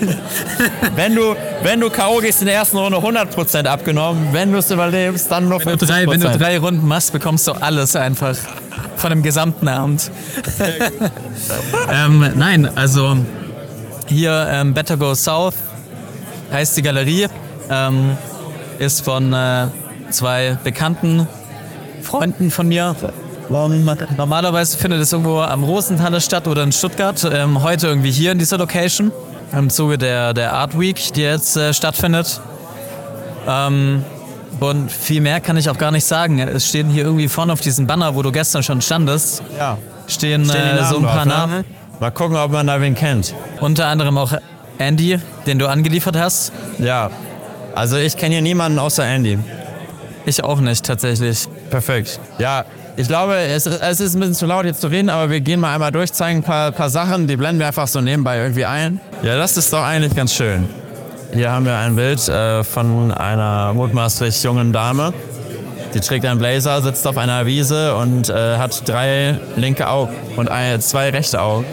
Wenn 0.95 1.15
du, 1.15 1.35
wenn 1.63 1.81
du 1.81 1.91
K.O. 1.91 2.19
gehst 2.19 2.41
in 2.41 2.47
der 2.47 2.57
ersten 2.57 2.77
Runde 2.77 2.99
100% 2.99 3.67
abgenommen, 3.67 4.29
wenn 4.33 4.53
du 4.53 4.59
es 4.59 4.71
überlebst, 4.71 5.31
dann 5.31 5.49
nur 5.49 5.59
50%. 5.59 5.67
Wenn 5.67 5.79
du, 5.79 5.87
drei, 5.87 6.07
wenn 6.07 6.21
du 6.21 6.39
drei 6.39 6.59
Runden 6.59 6.87
machst, 6.87 7.13
bekommst 7.13 7.47
du 7.49 7.53
alles 7.53 7.97
einfach 7.97 8.37
von 8.97 9.11
dem 9.11 9.23
gesamten 9.23 9.69
Abend. 9.69 10.11
ähm, 11.93 12.33
nein, 12.35 12.69
also 12.77 13.17
hier 14.07 14.49
ähm, 14.51 14.75
Better 14.75 14.97
Go 14.97 15.15
South 15.15 15.55
heißt 16.53 16.77
die 16.77 16.83
Galerie, 16.83 17.29
ähm, 17.71 18.17
ist 18.79 19.05
von 19.05 19.33
äh, 19.33 19.67
zwei 20.11 20.57
bekannten 20.65 21.27
Freunden 22.03 22.51
von 22.51 22.69
mir. 22.69 22.95
Normalerweise 24.17 24.77
findet 24.77 25.01
es 25.01 25.13
irgendwo 25.13 25.41
am 25.41 25.65
Rosenthaler 25.65 26.21
statt 26.21 26.47
oder 26.47 26.63
in 26.63 26.73
Stuttgart. 26.73 27.27
Ähm, 27.33 27.63
heute 27.63 27.87
irgendwie 27.87 28.11
hier 28.11 28.33
in 28.33 28.39
dieser 28.39 28.59
Location. 28.59 29.11
Im 29.53 29.71
Zuge 29.71 29.97
der, 29.97 30.35
der 30.35 30.53
Art 30.53 30.79
Week, 30.79 31.13
die 31.15 31.23
jetzt 31.23 31.57
äh, 31.57 31.73
stattfindet. 31.73 32.41
Ähm, 33.49 34.05
und 34.61 34.91
viel 34.93 35.21
mehr 35.23 35.41
kann 35.41 35.57
ich 35.57 35.71
auch 35.71 35.79
gar 35.79 35.91
nicht 35.91 36.05
sagen. 36.05 36.39
Es 36.41 36.69
stehen 36.69 36.89
hier 36.91 37.05
irgendwie 37.05 37.29
vorne 37.29 37.53
auf 37.53 37.61
diesem 37.61 37.87
Banner, 37.87 38.15
wo 38.15 38.23
du 38.23 38.31
gestern 38.33 38.63
schon 38.63 38.83
standest, 38.83 39.43
Ja. 39.59 39.79
stehen, 40.07 40.45
Stehen 40.45 40.79
äh, 40.79 40.85
so 40.85 40.97
ein 40.99 41.03
paar 41.05 41.25
drauf, 41.25 41.27
Namen. 41.27 41.55
ne? 41.61 41.65
Mal 42.01 42.11
gucken, 42.11 42.37
ob 42.37 42.53
man 42.53 42.67
da 42.67 42.81
wen 42.81 42.95
kennt. 42.95 43.35
Unter 43.61 43.87
anderem 43.87 44.19
auch 44.19 44.33
Andy, 44.79 45.19
den 45.47 45.59
du 45.59 45.67
angeliefert 45.69 46.17
hast. 46.19 46.53
Ja. 46.79 47.11
Also 47.75 47.97
ich 47.97 48.17
kenne 48.17 48.35
hier 48.35 48.43
niemanden 48.43 48.79
außer 48.79 49.05
Andy. 49.05 49.39
Ich 50.29 50.45
auch 50.45 50.61
nicht, 50.61 50.85
tatsächlich. 50.85 51.49
Perfekt. 51.71 52.21
Ja, 52.39 52.67
ich 52.99 53.09
glaube, 53.09 53.39
es, 53.39 53.65
es 53.65 53.99
ist 53.99 54.15
ein 54.15 54.21
bisschen 54.21 54.35
zu 54.35 54.45
laut 54.45 54.67
jetzt 54.67 54.83
zu 54.83 54.89
reden, 54.89 55.09
aber 55.09 55.31
wir 55.31 55.41
gehen 55.41 55.59
mal 55.59 55.73
einmal 55.73 55.91
durch, 55.91 56.13
zeigen 56.13 56.41
ein 56.41 56.43
paar, 56.43 56.71
paar 56.71 56.91
Sachen, 56.91 57.27
die 57.27 57.35
blenden 57.35 57.61
wir 57.61 57.67
einfach 57.69 57.89
so 57.89 58.03
nebenbei 58.03 58.37
irgendwie 58.37 58.67
ein. 58.67 59.01
Ja, 59.23 59.39
das 59.39 59.57
ist 59.57 59.73
doch 59.73 59.83
eigentlich 59.83 60.15
ganz 60.15 60.35
schön. 60.35 60.69
Hier 61.33 61.51
haben 61.51 61.65
wir 61.65 61.79
ein 61.79 61.97
Bild 61.97 62.29
äh, 62.29 62.63
von 62.63 63.11
einer 63.11 63.73
mutmaßlich 63.73 64.43
jungen 64.43 64.71
Dame. 64.71 65.15
Die 65.95 66.01
trägt 66.01 66.27
einen 66.27 66.39
Blazer, 66.39 66.83
sitzt 66.83 67.07
auf 67.07 67.17
einer 67.17 67.47
Wiese 67.47 67.97
und 67.97 68.29
äh, 68.29 68.59
hat 68.59 68.87
drei 68.87 69.41
linke 69.57 69.89
Augen 69.89 70.15
und 70.37 70.51
ein, 70.51 70.79
zwei 70.83 71.09
rechte 71.09 71.41
Augen. 71.41 71.65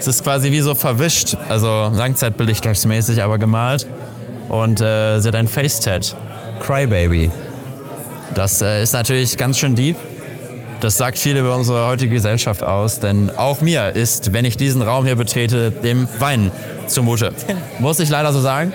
Es 0.00 0.06
ist 0.06 0.24
quasi 0.24 0.50
wie 0.50 0.60
so 0.62 0.74
verwischt, 0.74 1.36
also 1.50 1.92
langzeitbelichtungsmäßig, 1.94 3.22
aber 3.22 3.36
gemalt. 3.36 3.86
Und 4.48 4.80
äh, 4.80 5.20
sie 5.20 5.28
hat 5.28 5.34
ein 5.34 5.46
Face-Tat. 5.46 6.16
Crybaby. 6.60 7.30
Das 8.34 8.62
äh, 8.62 8.82
ist 8.82 8.92
natürlich 8.92 9.36
ganz 9.36 9.58
schön 9.58 9.74
deep. 9.74 9.96
Das 10.80 10.96
sagt 10.96 11.18
viel 11.18 11.36
über 11.36 11.56
unsere 11.56 11.88
heutige 11.88 12.14
Gesellschaft 12.14 12.62
aus, 12.62 13.00
denn 13.00 13.30
auch 13.36 13.60
mir 13.60 13.96
ist, 13.96 14.32
wenn 14.32 14.44
ich 14.44 14.56
diesen 14.56 14.80
Raum 14.80 15.04
hier 15.04 15.16
betrete, 15.16 15.72
dem 15.72 16.08
Weinen 16.20 16.52
zumute. 16.86 17.32
Muss 17.80 17.98
ich 17.98 18.08
leider 18.08 18.32
so 18.32 18.40
sagen. 18.40 18.72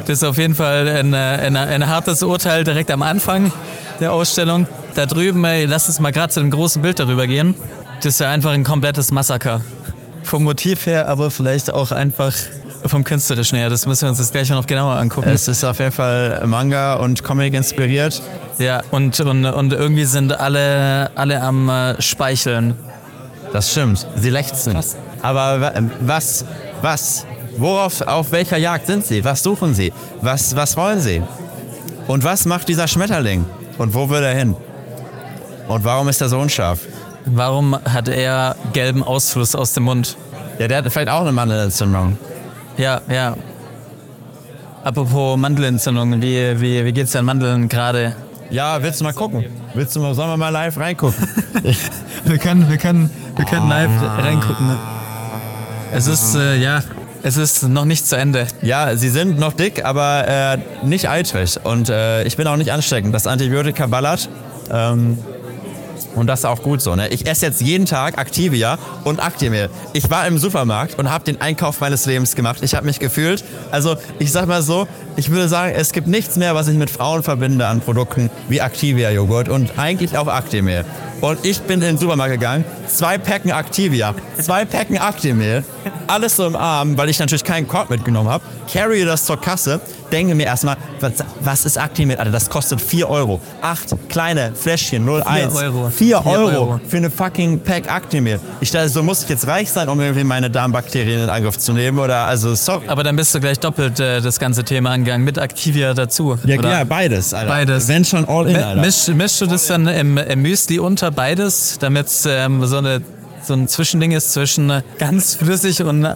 Das 0.00 0.08
ist 0.08 0.24
auf 0.24 0.38
jeden 0.38 0.54
Fall 0.54 0.88
ein, 0.88 1.12
äh, 1.12 1.16
ein, 1.16 1.56
ein 1.56 1.86
hartes 1.86 2.22
Urteil 2.22 2.64
direkt 2.64 2.90
am 2.90 3.02
Anfang 3.02 3.52
der 4.00 4.12
Ausstellung. 4.12 4.66
Da 4.94 5.06
drüben, 5.06 5.44
ey, 5.44 5.66
lass 5.66 5.88
uns 5.88 6.00
mal 6.00 6.12
gerade 6.12 6.32
zu 6.32 6.40
dem 6.40 6.50
großen 6.50 6.80
Bild 6.80 6.98
darüber 6.98 7.26
gehen. 7.26 7.54
Das 7.98 8.14
ist 8.14 8.20
ja 8.20 8.30
einfach 8.30 8.52
ein 8.52 8.64
komplettes 8.64 9.10
Massaker. 9.10 9.60
Vom 10.22 10.44
Motiv 10.44 10.86
her, 10.86 11.08
aber 11.08 11.30
vielleicht 11.30 11.72
auch 11.72 11.92
einfach 11.92 12.32
vom 12.86 13.04
Künstlerischen 13.04 13.58
her. 13.58 13.70
Das 13.70 13.86
müssen 13.86 14.02
wir 14.02 14.08
uns 14.10 14.18
jetzt 14.18 14.32
gleich 14.32 14.50
noch 14.50 14.66
genauer 14.66 14.96
angucken. 14.96 15.30
Es 15.30 15.48
ist 15.48 15.64
auf 15.64 15.78
jeden 15.78 15.92
Fall 15.92 16.42
Manga 16.46 16.94
und 16.94 17.22
Comic 17.24 17.54
inspiriert. 17.54 18.20
Ja, 18.58 18.82
und, 18.90 19.18
und, 19.20 19.44
und 19.46 19.72
irgendwie 19.72 20.04
sind 20.04 20.38
alle, 20.38 21.10
alle 21.14 21.40
am 21.42 21.68
äh, 21.68 22.00
Speicheln. 22.00 22.74
Das 23.52 23.70
stimmt. 23.70 24.06
Sie 24.16 24.30
lechzen. 24.30 24.76
Aber 25.22 25.60
wa- 25.60 25.72
was, 26.00 26.44
was 26.82 27.26
Worauf, 27.56 28.00
auf 28.02 28.32
welcher 28.32 28.56
Jagd 28.56 28.86
sind 28.88 29.06
sie? 29.06 29.24
Was 29.24 29.42
suchen 29.44 29.74
sie? 29.74 29.92
Was, 30.20 30.56
was 30.56 30.76
wollen 30.76 31.00
sie? 31.00 31.22
Und 32.08 32.24
was 32.24 32.46
macht 32.46 32.68
dieser 32.68 32.88
Schmetterling? 32.88 33.44
Und 33.78 33.94
wo 33.94 34.10
will 34.10 34.24
er 34.24 34.34
hin? 34.34 34.56
Und 35.68 35.84
warum 35.84 36.08
ist 36.08 36.20
er 36.20 36.28
so 36.28 36.38
unscharf? 36.40 36.80
Warum 37.26 37.78
hat 37.84 38.08
er 38.08 38.56
gelben 38.72 39.02
Ausfluss 39.04 39.54
aus 39.54 39.72
dem 39.72 39.84
Mund? 39.84 40.16
Ja, 40.58 40.66
der 40.68 40.78
hat 40.78 40.92
vielleicht 40.92 41.08
auch 41.08 41.20
eine 41.22 41.30
Mandelentzündung. 41.32 42.18
Ja, 42.76 43.00
ja. 43.08 43.36
Apropos 44.82 45.38
Mandelentzündung, 45.38 46.20
wie, 46.20 46.60
wie, 46.60 46.84
wie 46.84 46.92
geht's 46.92 47.12
deinen 47.12 47.24
Mandeln 47.26 47.68
gerade? 47.68 48.14
Ja, 48.50 48.82
willst 48.82 49.00
du 49.00 49.04
mal 49.04 49.14
gucken? 49.14 49.44
Willst 49.74 49.96
du 49.96 50.00
mal, 50.00 50.14
sollen 50.14 50.28
wir 50.30 50.36
mal 50.36 50.50
live 50.50 50.76
reingucken? 50.76 51.26
Wir 52.24 52.38
können, 52.38 52.70
wir 52.70 52.78
können, 52.78 53.10
wir 53.36 53.44
können 53.44 53.68
live 53.68 53.90
reingucken. 54.00 54.78
Es 55.92 56.06
ist, 56.06 56.34
äh, 56.34 56.56
ja, 56.56 56.82
es 57.22 57.36
ist 57.36 57.64
noch 57.64 57.84
nicht 57.84 58.06
zu 58.06 58.16
Ende. 58.16 58.46
ja, 58.62 58.96
sie 58.96 59.10
sind 59.10 59.38
noch 59.38 59.52
dick, 59.52 59.84
aber 59.84 60.26
äh, 60.26 60.58
nicht 60.86 61.06
eitrig. 61.10 61.58
Und 61.62 61.90
äh, 61.90 62.24
ich 62.24 62.38
bin 62.38 62.46
auch 62.46 62.56
nicht 62.56 62.72
ansteckend. 62.72 63.14
Das 63.14 63.26
Antibiotika 63.26 63.88
ballert. 63.88 64.30
Ähm, 64.70 65.18
und 66.14 66.26
das 66.26 66.40
ist 66.40 66.44
auch 66.44 66.62
gut 66.62 66.80
so. 66.80 66.94
Ne? 66.94 67.08
Ich 67.08 67.26
esse 67.26 67.46
jetzt 67.46 67.60
jeden 67.60 67.86
Tag 67.86 68.18
Activia 68.18 68.78
und 69.04 69.22
Actimel. 69.22 69.70
Ich 69.92 70.10
war 70.10 70.26
im 70.26 70.38
Supermarkt 70.38 70.98
und 70.98 71.10
habe 71.10 71.24
den 71.24 71.40
Einkauf 71.40 71.80
meines 71.80 72.06
Lebens 72.06 72.34
gemacht. 72.34 72.58
Ich 72.62 72.74
habe 72.74 72.86
mich 72.86 72.98
gefühlt, 72.98 73.44
also 73.70 73.96
ich 74.18 74.32
sag 74.32 74.46
mal 74.46 74.62
so, 74.62 74.86
ich 75.16 75.30
würde 75.30 75.48
sagen, 75.48 75.74
es 75.76 75.92
gibt 75.92 76.06
nichts 76.06 76.36
mehr, 76.36 76.54
was 76.54 76.68
ich 76.68 76.76
mit 76.76 76.90
Frauen 76.90 77.22
verbinde 77.22 77.66
an 77.66 77.80
Produkten 77.80 78.30
wie 78.48 78.58
Activia-Joghurt 78.58 79.48
und 79.48 79.78
eigentlich 79.78 80.16
auch 80.16 80.28
Actimel. 80.28 80.84
Und 81.20 81.44
ich 81.44 81.60
bin 81.62 81.80
in 81.80 81.86
den 81.86 81.98
Supermarkt 81.98 82.32
gegangen, 82.32 82.64
zwei 82.86 83.16
Päcken 83.16 83.50
Activia, 83.50 84.14
zwei 84.40 84.64
Päcken 84.64 84.98
Actimel, 84.98 85.64
alles 86.06 86.36
so 86.36 86.46
im 86.46 86.56
Arm, 86.56 86.98
weil 86.98 87.08
ich 87.08 87.18
natürlich 87.18 87.44
keinen 87.44 87.66
Korb 87.66 87.90
mitgenommen 87.90 88.28
habe, 88.28 88.44
carry 88.70 89.04
das 89.04 89.24
zur 89.24 89.40
Kasse, 89.40 89.80
denke 90.14 90.34
mir 90.34 90.44
erstmal, 90.44 90.76
was, 91.00 91.12
was 91.40 91.64
ist? 91.66 91.76
Alter, 91.76 92.30
das 92.30 92.48
kostet 92.48 92.80
4 92.80 93.08
Euro. 93.10 93.40
Acht 93.60 93.94
kleine 94.08 94.52
Fläschchen, 94.54 95.06
0,1. 95.06 95.54
Euro. 95.56 95.90
4 95.90 96.22
Vier 96.22 96.26
Euro, 96.26 96.50
Euro. 96.50 96.80
für 96.86 96.98
eine 96.98 97.10
fucking 97.10 97.60
Pack 97.60 97.90
Actimel. 97.90 98.40
Ich 98.60 98.70
dachte, 98.70 98.88
so 98.88 99.02
muss 99.02 99.22
ich 99.24 99.28
jetzt 99.28 99.46
reich 99.46 99.70
sein, 99.70 99.88
um 99.88 100.00
irgendwie 100.00 100.24
meine 100.24 100.50
Darmbakterien 100.50 101.24
in 101.24 101.28
Angriff 101.28 101.58
zu 101.58 101.72
nehmen 101.72 101.98
oder, 101.98 102.26
also, 102.26 102.54
sorry. 102.54 102.86
Aber 102.86 103.02
dann 103.02 103.16
bist 103.16 103.34
du 103.34 103.40
gleich 103.40 103.58
doppelt 103.58 103.98
äh, 103.98 104.20
das 104.20 104.38
ganze 104.38 104.64
Thema 104.64 104.90
angegangen, 104.90 105.24
mit 105.24 105.38
Activia 105.38 105.94
dazu. 105.94 106.38
Ja, 106.44 106.58
oder? 106.58 106.68
klar, 106.68 106.84
beides, 106.84 107.34
Alter. 107.34 107.48
Beides. 107.48 107.88
Wenn 107.88 108.04
schon 108.04 108.28
all 108.28 108.48
in, 108.48 108.56
Alter. 108.56 108.80
Misch, 108.80 109.08
mischst 109.08 109.40
du 109.40 109.46
das 109.46 109.66
dann 109.66 109.88
im, 109.88 110.16
im 110.16 110.42
Müsli 110.42 110.78
unter 110.78 111.10
beides, 111.10 111.78
damit 111.80 112.06
es 112.06 112.26
ähm, 112.26 112.64
so, 112.66 112.78
eine, 112.78 113.00
so 113.42 113.54
ein 113.54 113.66
Zwischending 113.66 114.12
ist 114.12 114.32
zwischen 114.32 114.70
äh, 114.70 114.82
ganz 114.98 115.34
flüssig 115.34 115.82
und 115.82 116.06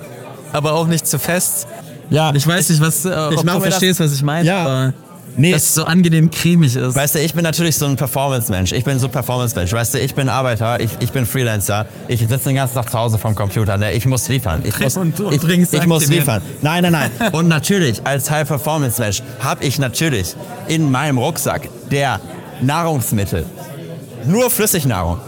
aber 0.53 0.73
auch 0.73 0.87
nicht 0.87 1.07
zu 1.07 1.19
fest? 1.19 1.67
Ja, 2.11 2.33
Ich 2.35 2.47
weiß 2.47 2.71
nicht, 2.71 2.81
was, 2.81 3.05
äh, 3.05 3.09
ob 3.11 3.33
mach 3.33 3.41
du 3.41 3.45
mir 3.47 3.53
das- 3.53 3.63
verstehst, 3.65 4.01
was 4.01 4.13
ich 4.15 4.23
meine, 4.23 4.47
Ja. 4.49 4.65
aber 4.65 4.93
Nee. 5.37 5.53
dass 5.53 5.63
es 5.65 5.75
so 5.75 5.85
angenehm 5.85 6.31
cremig 6.31 6.75
ist. 6.75 6.97
Weißt 6.97 7.15
du, 7.15 7.21
ich 7.21 7.33
bin 7.35 7.45
natürlich 7.45 7.77
so 7.77 7.87
ein 7.87 7.95
Performance-Mensch. 7.97 8.73
Ich 8.73 8.83
bin 8.83 8.99
so 8.99 9.07
ein 9.07 9.13
Performance-Mensch. 9.13 9.73
Weißt 9.73 9.95
du, 9.95 9.99
ich 10.01 10.15
bin 10.15 10.29
Arbeiter, 10.29 10.81
ich, 10.81 10.91
ich 11.01 11.13
bin 11.13 11.27
Freelancer. 11.27 11.87
Ich 12.09 12.21
sitze 12.21 12.39
den 12.49 12.57
ganzen 12.57 12.75
Tag 12.75 12.91
zu 12.91 12.99
Hause 12.99 13.19
vom 13.19 13.35
Computer. 13.37 13.77
Ne? 13.77 13.93
Ich 13.93 14.05
muss 14.07 14.27
liefern. 14.29 14.63
Ich 14.65 14.79
muss, 14.81 14.97
Und- 14.97 15.21
und 15.21 15.33
ich, 15.35 15.41
trinkst 15.41 15.75
ich 15.75 15.87
muss 15.87 16.09
liefern. 16.09 16.43
Nein, 16.63 16.83
nein, 16.83 16.93
nein. 17.19 17.33
Und 17.33 17.47
natürlich, 17.47 18.01
als 18.05 18.31
High-Performance-Mensch 18.31 19.23
habe 19.41 19.65
ich 19.65 19.79
natürlich 19.79 20.35
in 20.67 20.91
meinem 20.91 21.19
Rucksack 21.19 21.69
der 21.91 22.19
Nahrungsmittel. 22.61 23.45
Nur 24.27 24.51
Flüssignahrung. 24.51 25.19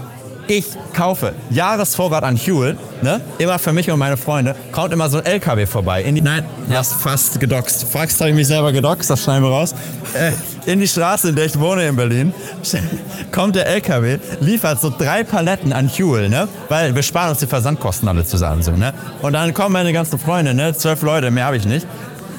Ich 0.51 0.67
kaufe 0.95 1.33
Jahresvorrat 1.51 2.25
an 2.25 2.37
Huel, 2.37 2.77
ne? 3.03 3.21
immer 3.39 3.57
für 3.61 3.73
mich 3.73 3.89
und 3.89 4.01
meine 4.01 4.17
Freunde, 4.17 4.57
kommt 4.73 4.93
immer 4.93 5.09
so 5.09 5.19
ein 5.19 5.25
LKW 5.25 5.65
vorbei. 5.65 6.05
Nein, 6.21 6.45
ja. 6.69 6.83
fast 6.83 7.39
gedoxt. 7.39 7.85
Fragst, 7.85 8.19
habe 8.19 8.31
ich 8.31 8.37
mich 8.37 8.49
selber 8.49 8.73
gedoxt, 8.73 9.09
das 9.09 9.23
schneiden 9.23 9.45
wir 9.45 9.51
raus. 9.51 9.77
Äh, 10.13 10.33
in 10.69 10.81
die 10.81 10.89
Straße, 10.89 11.29
in 11.29 11.37
der 11.37 11.45
ich 11.45 11.57
wohne 11.57 11.87
in 11.87 11.95
Berlin, 11.95 12.35
kommt 13.31 13.55
der 13.55 13.69
LKW, 13.69 14.19
liefert 14.41 14.81
so 14.81 14.91
drei 14.91 15.23
Paletten 15.23 15.73
an 15.73 15.89
Huel, 15.89 16.29
ne? 16.29 16.49
weil 16.69 16.97
wir 16.97 17.05
sparen 17.05 17.31
uns 17.31 17.39
die 17.39 17.47
Versandkosten 17.47 18.09
alle 18.09 18.25
zusammen. 18.25 18.65
So, 18.65 18.73
ne? 18.73 18.93
Und 19.23 19.35
dann 19.35 19.55
kommen 19.55 19.75
meine 19.75 19.93
ganzen 19.93 20.19
Freunde, 20.19 20.53
ne? 20.53 20.75
zwölf 20.75 21.03
Leute, 21.03 21.31
mehr 21.31 21.45
habe 21.45 21.59
ich 21.59 21.65
nicht. 21.65 21.87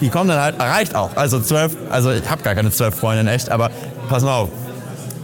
Die 0.02 0.10
kommen 0.10 0.28
dann 0.28 0.42
halt, 0.42 0.60
reicht 0.60 0.96
auch. 0.96 1.16
Also 1.16 1.40
zwölf, 1.40 1.78
also 1.90 2.12
ich 2.12 2.30
habe 2.30 2.44
gar 2.44 2.56
keine 2.56 2.72
zwölf 2.72 2.94
Freunde 2.94 3.22
in 3.22 3.28
echt, 3.28 3.50
aber 3.50 3.72
pass 4.10 4.22
mal 4.22 4.36
auf 4.36 4.50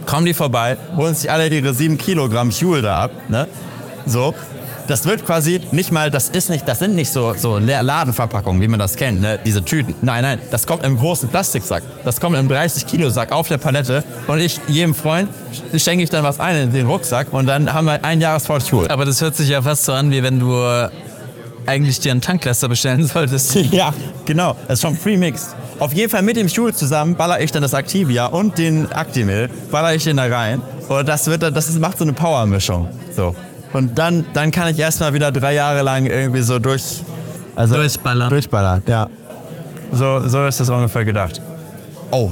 kommen 0.08 0.24
die 0.24 0.34
vorbei, 0.34 0.76
holen 0.96 1.14
sich 1.14 1.30
alle 1.30 1.48
ihre 1.48 1.74
7 1.74 1.98
Kilogramm 1.98 2.50
Huel 2.50 2.82
da 2.82 3.02
ab, 3.04 3.10
ne? 3.28 3.46
So. 4.06 4.34
Das 4.86 5.04
wird 5.04 5.26
quasi 5.26 5.60
nicht 5.70 5.92
mal, 5.92 6.10
das 6.10 6.30
ist 6.30 6.48
nicht, 6.48 6.66
das 6.66 6.78
sind 6.78 6.94
nicht 6.94 7.12
so, 7.12 7.34
so 7.34 7.58
Ladenverpackungen, 7.58 8.62
wie 8.62 8.68
man 8.68 8.78
das 8.80 8.96
kennt, 8.96 9.20
ne? 9.20 9.38
Diese 9.44 9.62
Tüten. 9.62 9.94
Nein, 10.00 10.22
nein, 10.22 10.38
das 10.50 10.66
kommt 10.66 10.82
im 10.82 10.96
großen 10.96 11.28
Plastiksack. 11.28 11.82
Das 12.06 12.18
kommt 12.18 12.38
im 12.38 12.48
30 12.48 12.86
Kilo 12.86 13.10
Sack 13.10 13.32
auf 13.32 13.48
der 13.48 13.58
Palette 13.58 14.02
und 14.26 14.40
ich, 14.40 14.58
jedem 14.66 14.94
Freund, 14.94 15.28
schenke 15.76 16.02
ich 16.02 16.08
dann 16.08 16.24
was 16.24 16.40
ein 16.40 16.56
in 16.56 16.72
den 16.72 16.86
Rucksack 16.86 17.30
und 17.34 17.44
dann 17.44 17.70
haben 17.70 17.84
wir 17.84 18.02
ein 18.02 18.22
Jahresvoll 18.22 18.60
Huel. 18.72 18.88
aber 18.88 19.04
das 19.04 19.20
hört 19.20 19.36
sich 19.36 19.50
ja 19.50 19.60
fast 19.60 19.84
so 19.84 19.92
an, 19.92 20.10
wie 20.10 20.22
wenn 20.22 20.40
du 20.40 20.56
eigentlich 21.66 22.00
dir 22.00 22.12
einen 22.12 22.22
Tanklaster 22.22 22.68
bestellen 22.70 23.06
solltest. 23.06 23.54
Ja, 23.70 23.92
genau. 24.24 24.56
Das 24.66 24.78
ist 24.78 24.82
schon 24.82 24.96
pre-mixed. 24.96 25.54
Auf 25.78 25.92
jeden 25.92 26.10
Fall 26.10 26.22
mit 26.22 26.36
dem 26.36 26.48
Stuhl 26.48 26.74
zusammen 26.74 27.14
baller 27.14 27.40
ich 27.40 27.52
dann 27.52 27.62
das 27.62 27.72
Activia 27.72 28.26
und 28.26 28.58
den 28.58 28.90
Actimel, 28.92 29.48
baller 29.70 29.94
ich 29.94 30.04
den 30.04 30.16
da 30.16 30.24
rein. 30.24 30.60
Und 30.88 31.08
das 31.08 31.26
wird 31.26 31.42
dann, 31.42 31.54
das 31.54 31.70
macht 31.78 31.98
so 31.98 32.04
eine 32.04 32.12
Power-Mischung. 32.12 32.88
So. 33.14 33.34
Und 33.72 33.98
dann, 33.98 34.24
dann 34.32 34.50
kann 34.50 34.68
ich 34.72 34.78
erstmal 34.78 35.12
wieder 35.14 35.30
drei 35.30 35.54
Jahre 35.54 35.82
lang 35.82 36.06
irgendwie 36.06 36.42
so 36.42 36.58
durch, 36.58 37.02
also 37.54 37.76
Durchballern. 37.76 38.30
Durchballern, 38.30 38.82
ja. 38.86 39.08
So, 39.92 40.26
so 40.26 40.46
ist 40.46 40.58
das 40.58 40.68
ungefähr 40.68 41.04
gedacht. 41.04 41.40
Oh, 42.10 42.30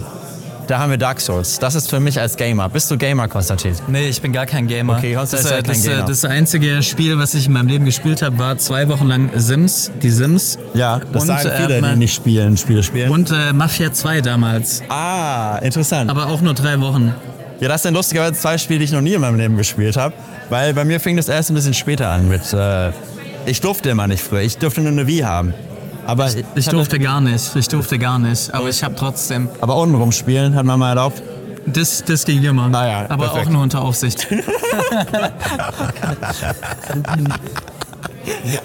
da 0.66 0.78
haben 0.78 0.90
wir 0.90 0.98
Dark 0.98 1.20
Souls. 1.20 1.58
Das 1.58 1.74
ist 1.74 1.88
für 1.90 2.00
mich 2.00 2.18
als 2.20 2.36
Gamer. 2.36 2.68
Bist 2.68 2.90
du 2.90 2.96
Gamer, 2.96 3.28
Konstantin? 3.28 3.74
Nee, 3.86 4.08
ich 4.08 4.20
bin 4.20 4.32
gar 4.32 4.46
kein 4.46 4.66
Gamer. 4.66 4.96
Okay, 4.96 5.14
das, 5.14 5.32
ist 5.32 5.46
äh, 5.50 5.54
kein 5.54 5.64
das, 5.64 5.86
äh, 5.86 5.90
Gamer. 5.90 6.04
das 6.06 6.24
einzige 6.24 6.82
Spiel, 6.82 7.18
was 7.18 7.34
ich 7.34 7.46
in 7.46 7.52
meinem 7.52 7.68
Leben 7.68 7.84
gespielt 7.84 8.22
habe, 8.22 8.38
war 8.38 8.58
zwei 8.58 8.88
Wochen 8.88 9.06
lang 9.06 9.30
Sims, 9.34 9.90
die 10.02 10.10
Sims. 10.10 10.58
Ja, 10.74 11.00
das 11.12 11.22
Und, 11.22 11.28
sagen 11.28 11.50
viele, 11.56 11.78
ähm, 11.78 11.84
die 11.92 11.96
nicht 11.98 12.14
spielen, 12.14 12.56
Spiele 12.56 12.82
spielen. 12.82 13.10
Und 13.10 13.30
äh, 13.30 13.52
Mafia 13.52 13.92
2 13.92 14.20
damals. 14.20 14.82
ah, 14.88 15.58
interessant. 15.62 16.10
Aber 16.10 16.26
auch 16.26 16.40
nur 16.40 16.54
drei 16.54 16.80
Wochen. 16.80 17.14
Ja, 17.60 17.68
das 17.68 17.82
sind 17.82 17.94
lustigerweise 17.94 18.34
zwei 18.34 18.58
Spiele, 18.58 18.80
die 18.80 18.84
ich 18.86 18.92
noch 18.92 19.00
nie 19.00 19.14
in 19.14 19.20
meinem 19.20 19.38
Leben 19.38 19.56
gespielt 19.56 19.96
habe. 19.96 20.14
Weil 20.50 20.74
bei 20.74 20.84
mir 20.84 21.00
fing 21.00 21.16
das 21.16 21.28
erst 21.28 21.50
ein 21.50 21.54
bisschen 21.54 21.74
später 21.74 22.10
an 22.10 22.28
mit. 22.28 22.52
Äh, 22.52 22.90
ich 23.46 23.60
durfte 23.60 23.88
immer 23.90 24.06
nicht 24.06 24.22
früher. 24.22 24.42
Ich 24.42 24.58
durfte 24.58 24.80
nur 24.80 24.92
eine 24.92 25.06
Wii 25.06 25.20
haben. 25.20 25.54
Aber 26.06 26.28
ich, 26.28 26.44
Ich 26.54 26.66
durfte 26.68 26.98
gar 26.98 27.20
nicht. 27.20 27.54
Ich 27.56 27.68
durfte 27.68 27.98
gar 27.98 28.18
nicht. 28.18 28.54
Aber 28.54 28.68
ich 28.68 28.82
habe 28.82 28.94
trotzdem. 28.94 29.48
Aber 29.60 29.76
untenrum 29.76 30.12
spielen 30.12 30.54
hat 30.54 30.64
man 30.64 30.78
mal 30.78 30.90
erlaubt. 30.90 31.22
Das, 31.66 32.04
das 32.04 32.24
ging 32.24 32.44
immer. 32.44 32.70
Ah 32.72 32.86
ja, 32.86 33.06
aber 33.08 33.26
perfekt. 33.26 33.48
auch 33.48 33.50
nur 33.50 33.62
unter 33.62 33.82
Aufsicht. 33.82 34.28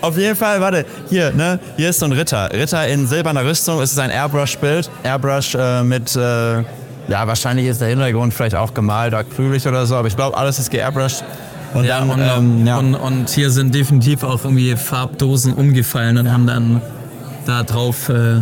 Auf 0.01 0.17
jeden 0.17 0.35
Fall, 0.35 0.59
warte, 0.61 0.85
hier, 1.09 1.31
ne? 1.31 1.59
Hier 1.77 1.89
ist 1.89 1.99
so 1.99 2.05
ein 2.05 2.11
Ritter. 2.11 2.51
Ritter 2.53 2.87
in 2.87 3.07
silberner 3.07 3.43
Rüstung. 3.43 3.81
Es 3.81 3.91
ist 3.91 3.99
ein 3.99 4.11
Airbrush-Bild. 4.11 4.89
Airbrush 5.03 5.55
äh, 5.55 5.83
mit. 5.83 6.15
Äh, 6.15 6.63
ja, 7.07 7.27
wahrscheinlich 7.27 7.65
ist 7.65 7.81
der 7.81 7.87
Hintergrund 7.89 8.33
vielleicht 8.33 8.55
auch 8.55 8.73
gemalt, 8.73 9.13
acrylisch 9.13 9.65
oder 9.65 9.85
so. 9.85 9.95
Aber 9.95 10.07
ich 10.07 10.15
glaube, 10.15 10.37
alles 10.37 10.59
ist 10.59 10.69
geairbrushed. 10.69 11.23
Und 11.73 11.85
ja, 11.85 11.99
dann, 11.99 12.09
und, 12.09 12.21
ähm, 12.21 12.67
ja. 12.67 12.77
und, 12.77 12.95
und 12.95 13.29
hier 13.29 13.49
sind 13.49 13.73
definitiv 13.73 14.23
auch 14.23 14.43
irgendwie 14.43 14.75
Farbdosen 14.75 15.53
umgefallen 15.53 16.17
und 16.17 16.31
haben 16.31 16.45
dann 16.45 16.81
da 17.45 17.63
drauf 17.63 18.09
äh, 18.09 18.41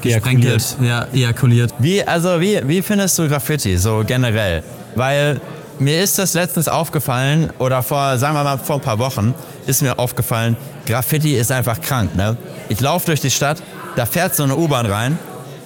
gesprenkelt. 0.00 0.76
Ja, 0.80 1.06
ejakuliert. 1.12 1.74
Wie, 1.78 2.02
also 2.02 2.40
wie, 2.40 2.60
wie 2.66 2.82
findest 2.82 3.18
du 3.18 3.28
Graffiti 3.28 3.76
so 3.76 4.02
generell? 4.06 4.62
Weil 4.94 5.40
mir 5.78 6.02
ist 6.02 6.18
das 6.18 6.34
letztens 6.34 6.68
aufgefallen, 6.68 7.50
oder 7.58 7.82
vor, 7.82 8.18
sagen 8.18 8.34
wir 8.34 8.44
mal, 8.44 8.58
vor 8.58 8.76
ein 8.76 8.82
paar 8.82 8.98
Wochen 8.98 9.34
ist 9.66 9.82
mir 9.82 9.98
aufgefallen, 9.98 10.56
Graffiti 10.86 11.34
ist 11.36 11.50
einfach 11.50 11.80
krank, 11.80 12.14
ne? 12.16 12.36
Ich 12.68 12.80
laufe 12.80 13.06
durch 13.06 13.20
die 13.20 13.30
Stadt, 13.30 13.62
da 13.96 14.06
fährt 14.06 14.34
so 14.34 14.42
eine 14.42 14.56
U-Bahn 14.56 14.86
rein 14.86 15.18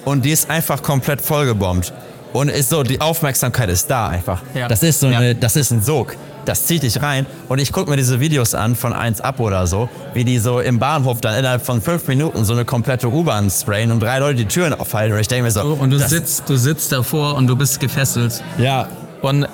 und 0.05 0.23
die 0.25 0.31
ist 0.31 0.49
einfach 0.49 0.81
komplett 0.81 1.21
vollgebombt. 1.21 1.93
Und 2.37 2.49
ist 2.49 2.69
so, 2.69 2.83
die 2.83 3.01
Aufmerksamkeit 3.01 3.69
ist 3.69 3.89
da 3.89 4.07
einfach. 4.07 4.41
Ja. 4.53 4.67
Das 4.67 4.83
ist 4.83 4.99
so 4.99 5.07
Ja. 5.07 5.17
eine, 5.19 5.35
das 5.35 5.55
ist 5.55 5.71
ein 5.71 5.81
Sog. 5.81 6.15
Das 6.45 6.65
zieht 6.65 6.83
dich 6.83 7.01
rein. 7.01 7.25
Und 7.49 7.59
ich 7.59 7.73
gucke 7.73 7.89
mir 7.89 7.97
diese 7.97 8.19
Videos 8.21 8.55
an 8.55 8.75
von 8.75 8.93
1 8.93 9.19
Up 9.21 9.39
oder 9.41 9.67
so, 9.67 9.89
wie 10.13 10.23
die 10.23 10.39
so 10.39 10.59
im 10.61 10.79
Bahnhof 10.79 11.19
dann 11.19 11.37
innerhalb 11.37 11.65
von 11.65 11.81
fünf 11.81 12.07
Minuten 12.07 12.45
so 12.45 12.53
eine 12.53 12.63
komplette 12.63 13.09
U-Bahn 13.09 13.49
sprayen 13.49 13.91
und 13.91 13.99
drei 14.01 14.19
Leute 14.19 14.35
die 14.35 14.45
Türen 14.45 14.73
aufhalten. 14.73 15.13
Und 15.13 15.19
ich 15.19 15.27
denke 15.27 15.43
mir 15.43 15.51
so, 15.51 15.61
Und 15.61 15.89
du 15.89 15.99
sitzt, 15.99 16.47
du 16.47 16.55
sitzt 16.55 16.91
davor 16.93 17.35
und 17.35 17.47
du 17.47 17.55
bist 17.57 17.79
gefesselt. 17.81 18.41
ja, 18.57 18.87
Und 19.21 19.45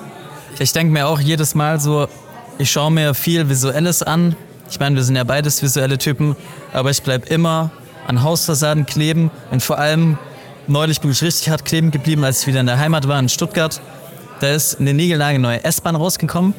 ich 0.60 0.72
denke 0.72 0.92
mir 0.92 1.08
auch 1.08 1.18
jedes 1.18 1.54
Mal 1.56 1.80
so, 1.80 2.06
ich 2.58 2.70
schaue 2.70 2.92
mir 2.92 3.14
viel 3.14 3.48
Visuelles 3.48 4.02
an. 4.04 4.36
Ich 4.70 4.78
meine, 4.78 4.94
wir 4.94 5.02
sind 5.02 5.16
ja 5.16 5.24
beides 5.24 5.62
visuelle 5.62 5.98
Typen, 5.98 6.36
aber 6.72 6.90
ich 6.90 7.02
bleib 7.02 7.28
immer 7.30 7.70
an 8.06 8.22
Hausfassaden 8.22 8.86
kleben 8.86 9.30
und 9.50 9.62
vor 9.64 9.78
allem 9.78 10.16
neulich 10.66 11.00
bin 11.00 11.10
ich 11.10 11.22
richtig 11.22 11.50
hart 11.50 11.64
kleben 11.64 11.90
geblieben, 11.90 12.24
als 12.24 12.42
ich 12.42 12.46
wieder 12.46 12.60
in 12.60 12.66
der 12.66 12.78
Heimat 12.78 13.08
war 13.08 13.18
in 13.18 13.28
Stuttgart. 13.28 13.80
Da 14.40 14.48
ist 14.48 14.80
eine 14.80 14.94
niegelnagelneue 14.94 15.64
S-Bahn 15.64 15.96
rausgekommen 15.96 16.54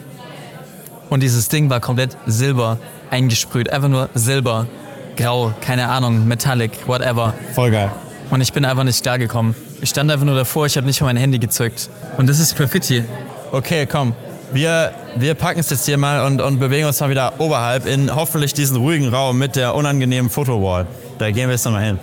und 1.09 1.21
dieses 1.21 1.49
Ding 1.49 1.69
war 1.69 1.79
komplett 1.79 2.17
silber 2.25 2.77
eingesprüht, 3.11 3.69
einfach 3.69 3.89
nur 3.89 4.09
Silber. 4.13 4.67
grau, 5.15 5.53
keine 5.61 5.87
Ahnung, 5.87 6.27
metallic, 6.27 6.87
whatever. 6.87 7.33
Voll 7.53 7.71
geil. 7.71 7.91
Und 8.31 8.41
ich 8.41 8.51
bin 8.51 8.65
einfach 8.65 8.83
nicht 8.83 9.01
klargekommen. 9.01 9.55
Ich 9.81 9.89
stand 9.89 10.11
einfach 10.11 10.25
nur 10.25 10.35
davor, 10.35 10.65
ich 10.65 10.75
habe 10.77 10.87
nicht 10.87 10.99
mal 10.99 11.07
mein 11.07 11.17
Handy 11.17 11.39
gezückt. 11.39 11.89
Und 12.17 12.27
das 12.27 12.39
ist 12.39 12.57
Graffiti. 12.57 13.03
Okay, 13.51 13.85
komm. 13.85 14.13
Wir, 14.51 14.91
wir 15.15 15.33
packen 15.33 15.59
es 15.59 15.69
jetzt 15.69 15.85
hier 15.85 15.97
mal 15.97 16.25
und, 16.25 16.41
und 16.41 16.59
bewegen 16.59 16.87
uns 16.87 16.99
mal 16.99 17.09
wieder 17.09 17.33
oberhalb 17.39 17.85
in 17.85 18.13
hoffentlich 18.13 18.53
diesen 18.53 18.77
ruhigen 18.77 19.09
Raum 19.09 19.37
mit 19.37 19.55
der 19.55 19.75
unangenehmen 19.75 20.29
Fotowall. 20.29 20.87
Da 21.17 21.31
gehen 21.31 21.47
wir 21.47 21.53
jetzt 21.53 21.65
nochmal 21.65 21.85
hin. 21.85 21.99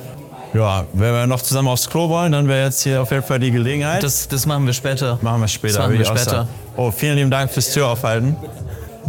Ja, 0.55 0.85
wenn 0.93 1.13
wir 1.15 1.27
noch 1.27 1.41
zusammen 1.41 1.69
aufs 1.69 1.89
Klo 1.89 2.09
wollen, 2.11 2.33
dann 2.33 2.47
wäre 2.47 2.67
jetzt 2.67 2.83
hier 2.83 3.01
auf 3.01 3.11
jeden 3.11 3.23
Fall 3.23 3.39
die 3.41 3.51
Gelegenheit. 3.51 4.03
Das, 4.03 4.29
das 4.29 4.45
machen 4.45 4.67
wir 4.67 4.73
später. 4.75 5.19
machen 5.23 5.41
wir 5.41 5.49
später. 5.49 5.79
Das 5.79 5.87
machen 5.89 5.99
wir 5.99 6.05
später. 6.05 6.49
Oh, 6.77 6.91
vielen 6.91 7.17
lieben 7.17 7.31
Dank 7.31 7.51
fürs 7.51 7.73
Türaufhalten. 7.73 8.37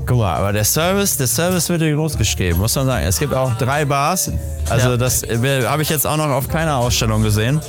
Guck 0.05 0.17
mal, 0.17 0.35
aber 0.35 0.51
der 0.53 0.63
Service, 0.63 1.17
der 1.17 1.27
Service 1.27 1.69
wird 1.69 1.81
hier 1.81 1.95
groß 1.95 2.17
geschrieben, 2.17 2.59
muss 2.59 2.75
man 2.75 2.85
sagen. 2.85 3.05
Es 3.05 3.19
gibt 3.19 3.33
auch 3.33 3.53
drei 3.57 3.85
Bars. 3.85 4.31
Also 4.69 4.91
Ja. 4.91 4.97
das 4.97 5.23
äh, 5.23 5.65
habe 5.65 5.81
ich 5.81 5.89
jetzt 5.89 6.07
auch 6.07 6.17
noch 6.17 6.29
auf 6.29 6.47
keiner 6.47 6.77
Ausstellung 6.77 7.23
gesehen. 7.23 7.61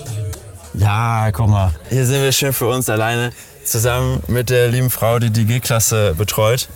Ja, 0.74 1.30
guck 1.32 1.48
mal. 1.48 1.70
Hier 1.90 2.06
sind 2.06 2.22
wir 2.22 2.32
schön 2.32 2.52
für 2.52 2.66
uns 2.68 2.88
alleine, 2.88 3.30
zusammen 3.64 4.20
mit 4.28 4.50
der 4.50 4.68
lieben 4.68 4.90
Frau, 4.90 5.18
die 5.18 5.30
die 5.30 5.44
G-Klasse 5.44 6.14
betreut. 6.16 6.68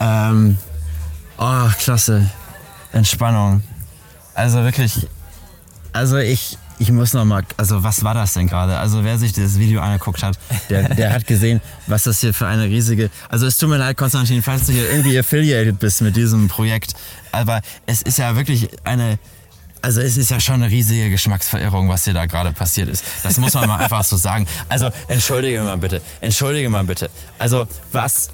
Ähm, 0.00 0.58
oh, 1.38 1.68
klasse. 1.78 2.30
Entspannung. 2.92 3.62
Also 4.34 4.62
wirklich, 4.62 5.08
also 5.96 6.18
ich, 6.18 6.58
ich 6.78 6.92
muss 6.92 7.14
noch 7.14 7.24
mal, 7.24 7.42
also 7.56 7.82
was 7.82 8.04
war 8.04 8.14
das 8.14 8.34
denn 8.34 8.46
gerade? 8.46 8.78
Also 8.78 9.02
wer 9.02 9.18
sich 9.18 9.32
das 9.32 9.58
Video 9.58 9.80
angeguckt 9.80 10.22
hat, 10.22 10.38
der, 10.68 10.94
der 10.94 11.12
hat 11.12 11.26
gesehen, 11.26 11.60
was 11.86 12.04
das 12.04 12.20
hier 12.20 12.34
für 12.34 12.46
eine 12.46 12.64
riesige, 12.64 13.10
also 13.30 13.46
es 13.46 13.56
tut 13.56 13.70
mir 13.70 13.78
leid, 13.78 13.96
Konstantin, 13.96 14.42
falls 14.42 14.66
du 14.66 14.72
hier 14.72 14.90
irgendwie 14.90 15.18
affiliated 15.18 15.78
bist 15.78 16.02
mit 16.02 16.14
diesem 16.14 16.48
Projekt, 16.48 16.92
aber 17.32 17.62
es 17.86 18.02
ist 18.02 18.18
ja 18.18 18.36
wirklich 18.36 18.68
eine, 18.84 19.18
also 19.80 20.02
es 20.02 20.18
ist 20.18 20.30
ja 20.30 20.38
schon 20.38 20.56
eine 20.56 20.70
riesige 20.70 21.08
Geschmacksverirrung, 21.08 21.88
was 21.88 22.04
hier 22.04 22.14
da 22.14 22.26
gerade 22.26 22.52
passiert 22.52 22.88
ist. 22.88 23.04
Das 23.22 23.38
muss 23.38 23.54
man 23.54 23.68
mal 23.68 23.78
einfach 23.78 24.04
so 24.04 24.16
sagen. 24.16 24.46
Also 24.68 24.90
entschuldige 25.08 25.62
mal 25.62 25.78
bitte, 25.78 26.02
entschuldige 26.20 26.68
mal 26.68 26.84
bitte. 26.84 27.08
Also 27.38 27.66
was, 27.92 28.28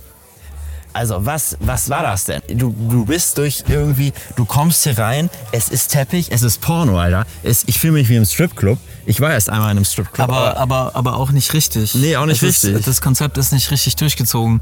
also 0.92 1.24
was, 1.24 1.56
was 1.60 1.88
war 1.88 2.02
das 2.02 2.24
denn? 2.24 2.42
Du, 2.48 2.74
du 2.88 3.04
bist 3.04 3.38
durch 3.38 3.64
irgendwie, 3.68 4.12
du 4.36 4.44
kommst 4.44 4.84
hier 4.84 4.98
rein, 4.98 5.30
es 5.52 5.68
ist 5.68 5.88
Teppich, 5.88 6.30
es 6.30 6.42
ist 6.42 6.60
Porno, 6.60 6.98
Alter. 6.98 7.26
Es, 7.42 7.64
ich 7.66 7.78
fühle 7.78 7.94
mich 7.94 8.08
wie 8.08 8.16
im 8.16 8.24
Stripclub. 8.24 8.78
Ich 9.06 9.20
war 9.20 9.32
erst 9.32 9.50
einmal 9.50 9.70
in 9.70 9.78
einem 9.78 9.84
Stripclub. 9.84 10.28
Aber, 10.28 10.56
aber, 10.56 10.94
aber 10.94 11.16
auch 11.16 11.32
nicht 11.32 11.52
richtig. 11.54 11.94
Nee, 11.94 12.16
auch 12.16 12.26
nicht 12.26 12.42
das 12.42 12.48
richtig. 12.48 12.74
Ist, 12.74 12.86
das 12.86 13.00
Konzept 13.00 13.38
ist 13.38 13.52
nicht 13.52 13.70
richtig 13.70 13.96
durchgezogen. 13.96 14.60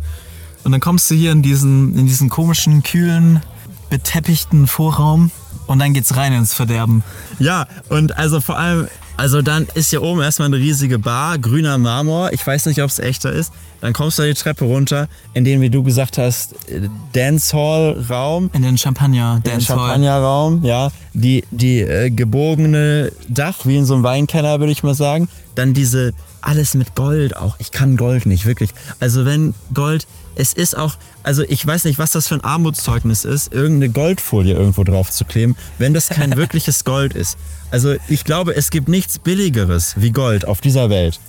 Und 0.65 0.73
dann 0.73 0.81
kommst 0.81 1.11
du 1.11 1.15
hier 1.15 1.33
in 1.33 1.43
diesen, 1.43 1.97
in 1.97 2.07
diesen 2.07 2.29
komischen, 2.29 2.83
kühlen, 2.83 3.43
beteppichten 3.89 4.67
Vorraum 4.67 5.31
und 5.71 5.79
dann 5.79 5.93
geht's 5.93 6.17
rein 6.17 6.33
ins 6.33 6.53
Verderben. 6.53 7.05
Ja, 7.39 7.69
und 7.89 8.19
also 8.19 8.41
vor 8.41 8.59
allem, 8.59 8.89
also 9.17 9.41
dann 9.41 9.69
ist 9.75 9.91
hier 9.91 10.03
oben 10.03 10.21
erstmal 10.21 10.47
eine 10.47 10.57
riesige 10.57 10.99
Bar, 10.99 11.39
grüner 11.39 11.79
Marmor. 11.79 12.33
Ich 12.33 12.45
weiß 12.45 12.67
nicht, 12.67 12.83
ob 12.83 12.91
es 12.91 12.99
echter 12.99 13.31
ist. 13.31 13.53
Dann 13.81 13.93
kommst 13.93 14.19
du 14.19 14.25
die 14.25 14.35
Treppe 14.35 14.65
runter, 14.65 15.09
in 15.33 15.45
den, 15.45 15.61
wie 15.61 15.71
du 15.71 15.85
gesagt 15.85 16.19
hast, 16.19 16.55
äh, 16.69 16.89
Dancehall-Raum. 17.13 18.51
In 18.53 18.63
den 18.63 18.79
Champagner, 18.79 19.41
Den 19.45 19.53
Dancehall. 19.53 19.79
Champagnerraum, 19.79 20.65
ja. 20.65 20.91
Die, 21.15 21.45
die 21.53 21.83
äh, 21.83 22.11
gebogene 22.11 23.13
Dach, 23.29 23.59
wie 23.65 23.77
in 23.77 23.87
so 23.87 23.95
einem 23.95 24.03
Weinkeller, 24.03 24.59
würde 24.59 24.73
ich 24.73 24.83
mal 24.83 24.95
sagen. 24.95 25.29
Dann 25.55 25.73
diese, 25.73 26.15
alles 26.41 26.75
mit 26.75 26.97
Gold 26.97 27.37
auch. 27.37 27.55
Ich 27.61 27.71
kann 27.71 27.97
Gold 27.97 28.27
nicht, 28.27 28.45
wirklich. 28.45 28.71
Also 28.99 29.25
wenn 29.25 29.55
Gold, 29.73 30.09
es 30.41 30.55
ist 30.55 30.77
auch, 30.77 30.97
also 31.23 31.43
ich 31.43 31.67
weiß 31.67 31.85
nicht, 31.85 31.99
was 31.99 32.13
das 32.13 32.27
für 32.29 32.35
ein 32.35 32.41
Armutszeugnis 32.43 33.27
ist, 33.27 33.53
irgendeine 33.53 33.93
Goldfolie 33.93 34.55
irgendwo 34.55 34.85
drauf 34.85 35.11
zu 35.11 35.27
kleben, 35.27 35.55
wenn 35.79 35.93
das 35.93 36.09
kein 36.09 36.35
wirkliches 36.37 36.85
Gold 36.85 37.13
ist. 37.15 37.37
Also 37.71 37.95
ich 38.09 38.25
glaube, 38.25 38.57
es 38.57 38.71
gibt 38.71 38.89
nichts 38.89 39.19
Billigeres 39.19 39.95
wie 39.99 40.11
Gold 40.13 40.47
auf 40.47 40.63
dieser 40.63 40.89
Welt. 40.89 41.21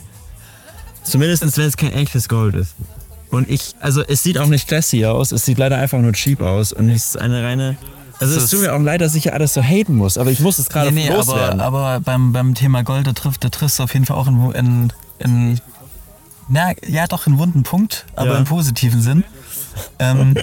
Zumindest 1.04 1.58
wenn 1.58 1.66
es 1.66 1.76
kein 1.78 1.92
echtes 1.92 2.30
Gold 2.30 2.56
ist. 2.56 2.76
Und 3.32 3.50
ich, 3.50 3.76
also 3.82 4.02
es 4.02 4.24
sieht 4.24 4.38
auch 4.38 4.48
nicht 4.48 4.68
classy 4.68 5.06
aus, 5.06 5.32
es 5.32 5.46
sieht 5.46 5.58
leider 5.58 5.78
einfach 5.78 6.00
nur 6.00 6.14
cheap 6.14 6.42
aus 6.42 6.72
und 6.72 6.90
es 6.90 7.08
ist 7.08 7.18
eine 7.18 7.44
reine. 7.44 7.78
Also 8.20 8.38
es 8.38 8.50
tut 8.50 8.62
mir 8.62 8.74
auch 8.74 8.80
leid, 8.80 9.02
dass 9.02 9.16
ich 9.16 9.24
hier 9.24 9.34
alles 9.34 9.54
so 9.54 9.62
haten 9.62 9.96
muss, 9.96 10.18
aber 10.18 10.32
ich 10.32 10.40
muss 10.40 10.60
es 10.60 10.70
gerade 10.70 10.92
Nee, 10.92 11.10
nee, 11.10 11.16
loswerden. 11.16 11.60
aber, 11.60 11.80
aber 11.80 12.00
beim, 12.02 12.32
beim 12.34 12.54
Thema 12.54 12.84
Gold, 12.84 13.08
da 13.08 13.14
trifft, 13.14 13.44
da 13.44 13.50
triffst 13.50 13.80
du 13.80 13.84
auf 13.84 13.94
jeden 13.94 14.06
Fall 14.06 14.16
auch 14.16 14.28
in, 14.28 14.52
in, 14.54 14.92
in 15.20 15.62
na, 16.52 16.72
ja 16.88 17.08
doch, 17.08 17.26
in 17.28 17.38
wunden 17.38 17.64
Punkt, 17.64 18.06
aber 18.16 18.32
Ja. 18.34 18.38
im 18.38 18.46
positiven 18.46 19.02
Sinn. 19.02 19.24
Ähm, 20.00 20.36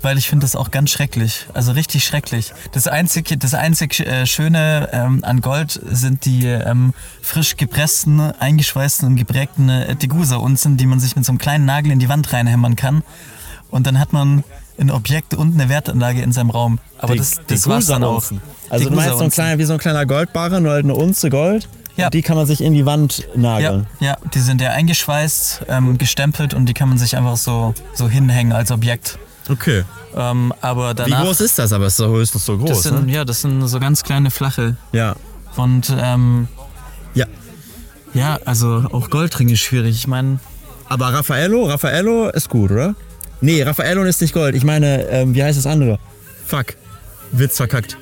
weil 0.00 0.16
ich 0.16 0.28
finde 0.28 0.44
das 0.44 0.54
auch 0.54 0.70
ganz 0.70 0.90
schrecklich. 0.90 1.46
Also 1.54 1.72
richtig 1.72 2.04
schrecklich. 2.04 2.52
Das 2.70 2.86
einzig, 2.86 3.34
das 3.40 3.52
einzig 3.52 3.98
äh, 4.00 4.26
Schöne 4.26 4.88
ähm, 4.92 5.24
an 5.24 5.40
Gold 5.40 5.80
sind 5.90 6.24
die 6.24 6.46
ähm, 6.46 6.94
frisch 7.20 7.56
gepressten, 7.56 8.20
eingeschweißten 8.20 9.08
und 9.08 9.16
geprägten 9.16 9.68
äh, 9.68 9.96
Degusa-Unzen, 9.96 10.76
die 10.76 10.86
man 10.86 11.00
sich 11.00 11.16
mit 11.16 11.24
so 11.24 11.32
einem 11.32 11.38
kleinen 11.38 11.64
Nagel 11.64 11.90
in 11.90 11.98
die 11.98 12.08
Wand 12.08 12.32
reinhämmern 12.32 12.76
kann. 12.76 13.02
Und 13.70 13.88
dann 13.88 13.98
hat 13.98 14.12
man 14.12 14.44
ein 14.78 14.92
Objekt 14.92 15.34
und 15.34 15.54
eine 15.54 15.68
Wertanlage 15.68 16.22
in 16.22 16.30
seinem 16.32 16.50
Raum. 16.50 16.78
Aber 16.98 17.14
Die- 17.14 17.18
das, 17.18 17.40
das 17.48 17.66
war's 17.66 17.86
dann 17.86 18.04
auch. 18.04 18.22
Also 18.70 18.88
du 18.88 18.94
meinst 18.94 19.18
so 19.18 19.24
ein 19.24 19.30
kleiner, 19.30 19.58
wie 19.58 19.64
so 19.64 19.72
ein 19.72 19.78
kleiner 19.80 20.06
Goldbarren, 20.06 20.62
nur 20.62 20.72
halt 20.72 20.84
eine 20.84 20.94
Unze 20.94 21.28
Gold. 21.28 21.68
Ja. 21.96 22.06
Und 22.06 22.14
die 22.14 22.22
kann 22.22 22.36
man 22.36 22.46
sich 22.46 22.60
in 22.62 22.74
die 22.74 22.84
Wand 22.84 23.26
Ja, 23.34 23.40
nageln. 23.40 23.86
ja, 24.00 24.16
die 24.34 24.40
sind 24.40 24.60
ja 24.60 24.70
eingeschweißt, 24.72 25.62
ähm, 25.68 25.96
gestempelt 25.98 26.52
und 26.54 26.66
die 26.66 26.74
kann 26.74 26.88
man 26.90 26.98
sich 26.98 27.16
einfach 27.16 27.36
so, 27.36 27.74
so 27.94 28.08
hinhängen 28.08 28.52
als 28.52 28.70
Objekt. 28.70 29.18
Okay. 29.48 29.84
Ähm, 30.14 30.52
aber 30.60 30.90
Wie 30.90 30.94
danach. 30.94 31.24
groß 31.24 31.40
ist 31.40 31.58
das? 31.58 31.72
Aber 31.72 31.86
es 31.86 31.94
ist 31.94 32.00
doch 32.00 32.08
höchstens 32.12 32.44
so 32.44 32.58
groß, 32.58 32.68
das 32.68 32.82
sind, 32.82 33.06
ne? 33.06 33.12
Ja, 33.12 33.24
das 33.24 33.40
sind 33.42 33.66
so 33.66 33.78
ganz 33.80 34.02
kleine 34.02 34.30
flache. 34.30 34.76
Ja. 34.92 35.14
Und 35.56 35.94
ähm, 35.98 36.48
Ja. 37.14 37.26
ja, 38.12 38.38
also 38.44 38.84
auch 38.92 39.08
Goldring 39.08 39.48
ist 39.48 39.60
schwierig. 39.60 39.94
Ich 39.96 40.06
meine, 40.06 40.38
Aber 40.88 41.12
Raffaello, 41.14 41.64
Raffaello 41.66 42.28
ist 42.30 42.48
gut, 42.50 42.70
oder? 42.72 42.94
Nee, 43.40 43.62
Raffaello 43.62 44.02
ist 44.04 44.20
nicht 44.20 44.34
Gold. 44.34 44.54
Ich 44.54 44.64
meine, 44.64 45.02
ähm, 45.08 45.34
wie 45.34 45.42
heißt 45.42 45.58
das 45.58 45.66
andere? 45.66 45.98
Fuck. 46.46 46.74
Witz 47.32 47.56
verkackt. 47.56 47.96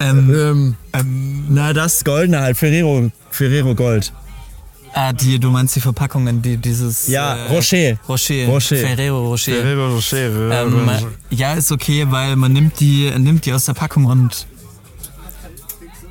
Ähm, 0.00 0.76
Ähm, 0.92 1.44
na, 1.48 1.72
das 1.72 2.02
Goldene 2.04 2.40
halt. 2.40 2.56
Ferrero, 2.56 3.10
Ferrero 3.30 3.74
Gold. 3.74 4.12
ah, 4.94 5.12
die, 5.12 5.38
du 5.38 5.50
meinst 5.50 5.76
die 5.76 5.80
Verpackungen, 5.80 6.42
die 6.42 6.56
dieses. 6.56 7.06
Ja, 7.08 7.36
äh, 7.36 7.48
Rocher. 7.54 7.96
Rocher. 8.08 8.46
Rocher. 8.46 8.76
Ferrero 8.76 9.28
Rocher. 9.28 9.76
Rocher. 9.94 10.62
Ähm, 10.66 10.88
ja, 11.30 11.52
ist 11.54 11.70
okay, 11.70 12.06
weil 12.08 12.36
man 12.36 12.52
nimmt 12.52 12.80
die, 12.80 13.10
nimmt 13.18 13.46
die 13.46 13.52
aus 13.52 13.66
der 13.66 13.74
Packung 13.74 14.06
und 14.06 14.46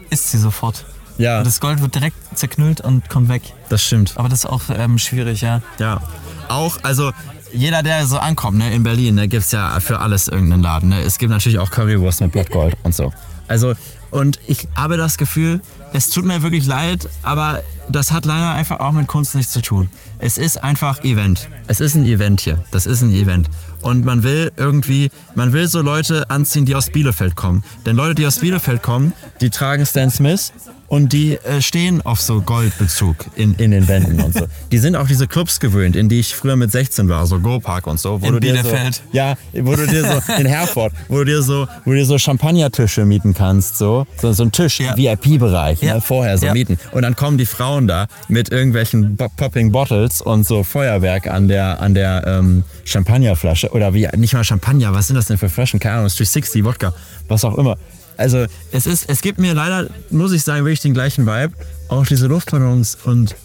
isst 0.09 0.31
sie 0.31 0.37
sofort. 0.37 0.85
ja, 1.17 1.39
Und 1.39 1.47
das 1.47 1.59
Gold 1.59 1.81
wird 1.81 1.95
direkt 1.95 2.15
zerknüllt 2.35 2.81
und 2.81 3.09
kommt 3.09 3.29
weg. 3.29 3.41
das 3.69 3.83
stimmt. 3.83 4.13
Aber 4.15 4.29
das 4.29 4.39
ist 4.39 4.45
auch 4.45 4.61
ähm, 4.69 4.97
schwierig, 4.97 5.41
ja. 5.41 5.61
Ja. 5.77 6.01
Auch, 6.47 6.77
also 6.83 7.11
jeder, 7.53 7.83
der 7.83 8.05
so 8.07 8.17
ankommt, 8.17 8.57
ne, 8.57 8.73
in 8.73 8.83
Berlin, 8.83 9.15
ne, 9.15 9.27
gibt 9.27 9.43
es 9.45 9.51
ja 9.51 9.79
für 9.79 9.99
alles 9.99 10.27
irgendeinen 10.27 10.63
Laden. 10.63 10.89
Ne? 10.89 11.01
Es 11.01 11.17
gibt 11.17 11.31
natürlich 11.31 11.59
auch 11.59 11.69
Currywurst 11.69 12.21
mit 12.21 12.31
Blattgold 12.31 12.75
und 12.83 12.95
so. 12.95 13.11
Also, 13.49 13.73
und 14.11 14.39
ich 14.47 14.67
habe 14.75 14.95
das 14.95 15.17
Gefühl, 15.17 15.59
es 15.91 16.09
tut 16.09 16.23
mir 16.23 16.41
wirklich 16.43 16.65
leid, 16.65 17.09
aber 17.23 17.61
das 17.89 18.11
hat 18.11 18.25
leider 18.25 18.51
einfach 18.51 18.79
auch 18.79 18.91
mit 18.91 19.07
Kunst 19.07 19.35
nichts 19.35 19.51
zu 19.51 19.61
tun. 19.61 19.89
Es 20.19 20.37
ist 20.37 20.63
einfach 20.63 21.03
Event. 21.03 21.49
Es 21.67 21.79
ist 21.79 21.95
ein 21.95 22.05
Event 22.05 22.41
hier. 22.41 22.63
Das 22.71 22.85
ist 22.85 23.01
ein 23.01 23.11
Event. 23.11 23.49
Und 23.81 24.05
man 24.05 24.23
will 24.23 24.51
irgendwie, 24.55 25.09
man 25.35 25.51
will 25.51 25.67
so 25.67 25.81
Leute 25.81 26.29
anziehen, 26.29 26.65
die 26.65 26.75
aus 26.75 26.89
Bielefeld 26.89 27.35
kommen. 27.35 27.63
Denn 27.85 27.95
Leute, 27.95 28.15
die 28.15 28.27
aus 28.27 28.39
Bielefeld 28.39 28.83
kommen, 28.83 29.13
die 29.41 29.49
tragen 29.49 29.85
Stan 29.85 30.11
Smith 30.11 30.53
und 30.89 31.13
die 31.13 31.35
äh, 31.37 31.61
stehen 31.61 32.01
auf 32.05 32.19
so 32.19 32.41
Goldbezug 32.41 33.15
in, 33.35 33.53
in 33.55 33.71
den 33.71 33.87
Wänden 33.87 34.19
und 34.21 34.33
so. 34.33 34.45
Die 34.71 34.77
sind 34.79 34.95
auch 34.95 35.07
diese 35.07 35.27
Clubs 35.27 35.59
gewöhnt, 35.59 35.95
in 35.95 36.09
die 36.09 36.19
ich 36.19 36.35
früher 36.35 36.55
mit 36.55 36.71
16 36.71 37.07
war, 37.09 37.25
so 37.27 37.39
Go 37.39 37.59
Park 37.59 37.87
und 37.87 37.99
so. 37.99 38.21
Wo 38.21 38.25
In 38.25 38.33
du 38.33 38.39
dir 38.39 38.53
Bielefeld. 38.53 38.95
So, 38.95 39.01
ja, 39.13 39.35
wo 39.53 39.75
du 39.75 39.85
dir 39.87 40.03
so, 40.03 40.33
in 40.37 40.45
Herford, 40.47 40.91
wo 41.07 41.17
du 41.19 41.25
dir 41.25 41.41
so, 41.41 41.67
wo 41.85 41.91
du 41.91 41.97
dir 41.97 42.05
so 42.05 42.17
Champagnertische 42.17 43.05
mieten 43.05 43.33
kannst, 43.33 43.77
so. 43.77 44.05
So, 44.21 44.33
so 44.33 44.43
ein 44.43 44.51
Tisch, 44.51 44.79
Ja. 44.79 44.97
VIP-Bereich, 44.97 45.81
Ja. 45.81 45.95
ne, 45.95 46.01
vorher 46.01 46.37
so 46.37 46.47
Ja. 46.47 46.53
mieten. 46.53 46.77
Und 46.91 47.03
dann 47.03 47.15
kommen 47.15 47.37
die 47.37 47.45
Frauen 47.45 47.87
da 47.87 48.07
mit 48.27 48.49
irgendwelchen 48.51 49.15
Bo- 49.15 49.29
Popping 49.37 49.71
Bottles 49.71 50.21
und 50.21 50.45
so 50.47 50.63
Feuerwerk 50.63 51.27
an 51.27 51.47
der, 51.47 51.79
an 51.81 51.93
der 51.93 52.23
ähm, 52.25 52.63
Champagnerflasche. 52.85 53.69
Oder 53.71 53.93
wie, 53.93 54.07
nicht 54.17 54.33
mal 54.33 54.43
Champagner, 54.43 54.93
was 54.93 55.07
sind 55.07 55.15
das 55.15 55.25
denn 55.27 55.37
für 55.37 55.49
Flaschen? 55.49 55.79
Keine 55.79 55.95
Ahnung, 55.95 56.07
360, 56.09 56.63
Wodka, 56.65 56.93
was 57.27 57.45
auch 57.45 57.57
immer. 57.57 57.77
Also 58.19 58.45
es 58.71 58.85
ist, 58.85 59.09
es 59.09 59.21
gibt 59.21 59.39
mir 59.39 59.53
leider, 59.53 59.87
muss 60.09 60.31
ich 60.33 60.43
sagen, 60.43 60.65
wirklich 60.65 60.81
den 60.81 60.93
gleichen 60.93 61.25
Vibe. 61.25 61.53
Auch 61.87 62.05
diese 62.05 62.27
Luftballons 62.27 62.97
und 63.05 63.35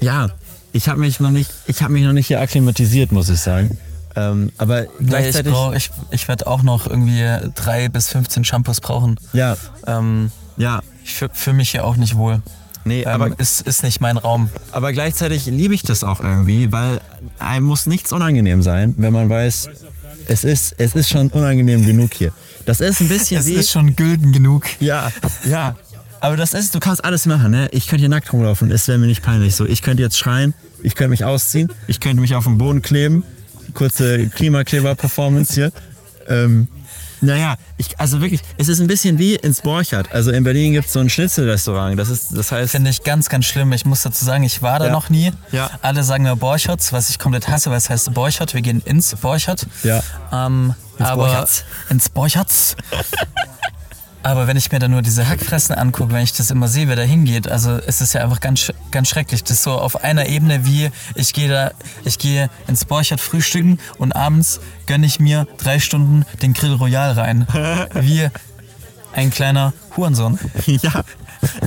ja, 0.00 0.28
ich 0.72 0.88
habe 0.88 1.00
mich 1.00 1.20
noch 1.20 1.30
nicht, 1.30 1.50
ich 1.66 1.82
habe 1.82 1.92
mich 1.92 2.04
noch 2.04 2.12
nicht 2.12 2.26
hier 2.28 2.40
akklimatisiert, 2.40 3.12
muss 3.12 3.28
ich 3.28 3.40
sagen. 3.40 3.78
Ähm, 4.16 4.52
aber 4.58 4.82
Nee, 4.82 4.88
ich 5.00 5.06
gleichzeitig, 5.08 5.52
brauch, 5.52 5.72
ich, 5.74 5.90
ich 6.10 6.28
werde 6.28 6.46
auch 6.46 6.62
noch 6.62 6.86
irgendwie 6.86 7.24
drei 7.54 7.88
bis 7.88 8.08
15 8.08 8.44
Shampoos 8.44 8.80
brauchen. 8.80 9.16
ja, 9.32 9.56
Ähm, 9.86 10.30
ja, 10.56 10.80
ich 11.04 11.14
fühle 11.14 11.30
fühl 11.32 11.52
mich 11.54 11.70
hier 11.70 11.84
auch 11.84 11.96
nicht 11.96 12.16
wohl. 12.16 12.42
nee, 12.84 13.02
Ähm, 13.02 13.08
aber 13.08 13.38
ist, 13.40 13.62
ist 13.62 13.82
nicht 13.82 14.00
mein 14.00 14.16
Raum. 14.18 14.50
Aber 14.72 14.92
gleichzeitig 14.92 15.46
liebe 15.46 15.74
ich 15.74 15.82
das 15.82 16.04
auch 16.04 16.20
irgendwie, 16.20 16.70
weil 16.72 17.00
einem 17.38 17.66
muss 17.66 17.86
nichts 17.86 18.12
unangenehm 18.12 18.62
sein, 18.62 18.94
wenn 18.98 19.12
man 19.12 19.30
weiß, 19.30 19.70
Es 20.26 20.44
ist, 20.44 20.74
es 20.78 20.94
ist 20.94 21.08
schon 21.08 21.28
unangenehm 21.28 21.86
genug 21.86 22.12
hier. 22.14 22.32
Das 22.66 22.80
ist 22.80 23.00
ein 23.00 23.08
bisschen 23.08 23.40
Es 23.40 23.46
wie... 23.46 23.54
ist 23.54 23.70
schon 23.70 23.96
gülden 23.96 24.32
genug. 24.32 24.64
Ja, 24.80 25.10
ja. 25.44 25.76
Aber 26.20 26.36
das 26.36 26.52
ist, 26.52 26.74
du 26.74 26.80
kannst 26.80 27.02
alles 27.04 27.24
machen, 27.24 27.50
ne? 27.50 27.68
Ich 27.72 27.86
könnte 27.86 28.00
hier 28.00 28.08
nackt 28.10 28.32
rumlaufen, 28.32 28.70
es 28.70 28.86
wäre 28.88 28.98
mir 28.98 29.06
nicht 29.06 29.22
peinlich 29.22 29.56
so. 29.56 29.64
Ich 29.64 29.80
könnte 29.80 30.02
jetzt 30.02 30.18
schreien, 30.18 30.52
ich 30.82 30.94
könnte 30.94 31.10
mich 31.10 31.24
ausziehen, 31.24 31.72
ich 31.86 31.98
könnte 31.98 32.20
mich 32.20 32.34
auf 32.34 32.44
den 32.44 32.58
Boden 32.58 32.82
kleben. 32.82 33.24
Kurze 33.72 34.28
Klimakleber-Performance 34.28 35.54
hier. 35.54 35.72
Ähm, 36.28 36.68
naja, 37.20 37.56
ich, 37.76 37.98
also 38.00 38.20
wirklich, 38.20 38.40
es 38.56 38.68
ist 38.68 38.80
ein 38.80 38.86
bisschen 38.86 39.18
wie 39.18 39.34
ins 39.36 39.60
Borchardt. 39.62 40.12
Also 40.12 40.30
in 40.30 40.44
Berlin 40.44 40.72
gibt 40.72 40.86
es 40.86 40.92
so 40.92 41.00
ein 41.00 41.10
Schnitzelrestaurant. 41.10 41.98
Das 41.98 42.08
ist, 42.08 42.36
das 42.36 42.50
heißt, 42.52 42.70
Finde 42.72 42.90
ich 42.90 43.02
ganz, 43.02 43.28
ganz 43.28 43.44
schlimm. 43.46 43.72
Ich 43.72 43.84
muss 43.84 44.02
dazu 44.02 44.24
sagen, 44.24 44.42
ich 44.44 44.62
war 44.62 44.78
da 44.78 44.86
Ja. 44.86 44.92
noch 44.92 45.10
nie. 45.10 45.32
Ja. 45.52 45.70
Alle 45.82 46.02
sagen 46.04 46.24
mir 46.24 46.36
Borchotz, 46.36 46.92
was 46.92 47.10
ich 47.10 47.18
komplett 47.18 47.48
hasse, 47.48 47.70
weil 47.70 47.78
es 47.78 47.90
heißt 47.90 48.12
Borchott. 48.14 48.54
Wir 48.54 48.62
gehen 48.62 48.80
ins 48.84 49.14
Borchott. 49.16 49.66
Ja. 49.82 50.02
Ähm, 50.32 50.74
aber 50.98 51.24
Borchards. 51.24 51.64
ins 51.88 52.08
Borchotz. 52.08 52.76
aber 54.22 54.46
wenn 54.46 54.56
ich 54.56 54.70
mir 54.70 54.78
da 54.78 54.88
nur 54.88 55.02
diese 55.02 55.28
Hackfressen 55.28 55.74
angucke, 55.74 56.12
wenn 56.12 56.22
ich 56.22 56.32
das 56.32 56.50
immer 56.50 56.68
sehe, 56.68 56.88
wer 56.88 56.96
da 56.96 57.02
hingeht, 57.02 57.48
also 57.48 57.78
es 57.86 58.00
ist 58.00 58.12
ja 58.12 58.22
einfach 58.22 58.40
ganz, 58.40 58.72
ganz 58.90 59.08
schrecklich. 59.08 59.42
Das 59.42 59.52
ist 59.52 59.62
so 59.62 59.72
auf 59.72 60.04
einer 60.04 60.26
Ebene 60.26 60.66
wie, 60.66 60.90
ich 61.14 61.32
gehe 61.32 61.48
da, 61.48 61.72
ich 62.04 62.18
gehe 62.18 62.50
ins 62.66 62.84
Borchert 62.84 63.20
frühstücken 63.20 63.78
und 63.98 64.12
abends 64.12 64.60
gönne 64.86 65.06
ich 65.06 65.20
mir 65.20 65.46
drei 65.58 65.78
Stunden 65.78 66.24
den 66.42 66.52
Grill 66.52 66.74
Royal 66.74 67.12
rein. 67.12 67.46
Wie 67.94 68.28
ein 69.12 69.30
kleiner 69.30 69.72
Hurensohn. 69.96 70.38
ja, 70.66 71.02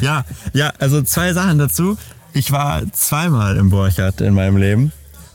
ja, 0.02 0.26
ja, 0.54 0.74
also 0.80 1.02
zwei 1.02 1.34
Sachen 1.34 1.58
dazu. 1.58 1.98
Ich 2.34 2.52
war 2.52 2.82
zweimal 2.92 3.58
im 3.58 3.70
Borchardt 3.70 4.22
in 4.22 4.34
meinem 4.34 4.58
Leben. 4.58 4.92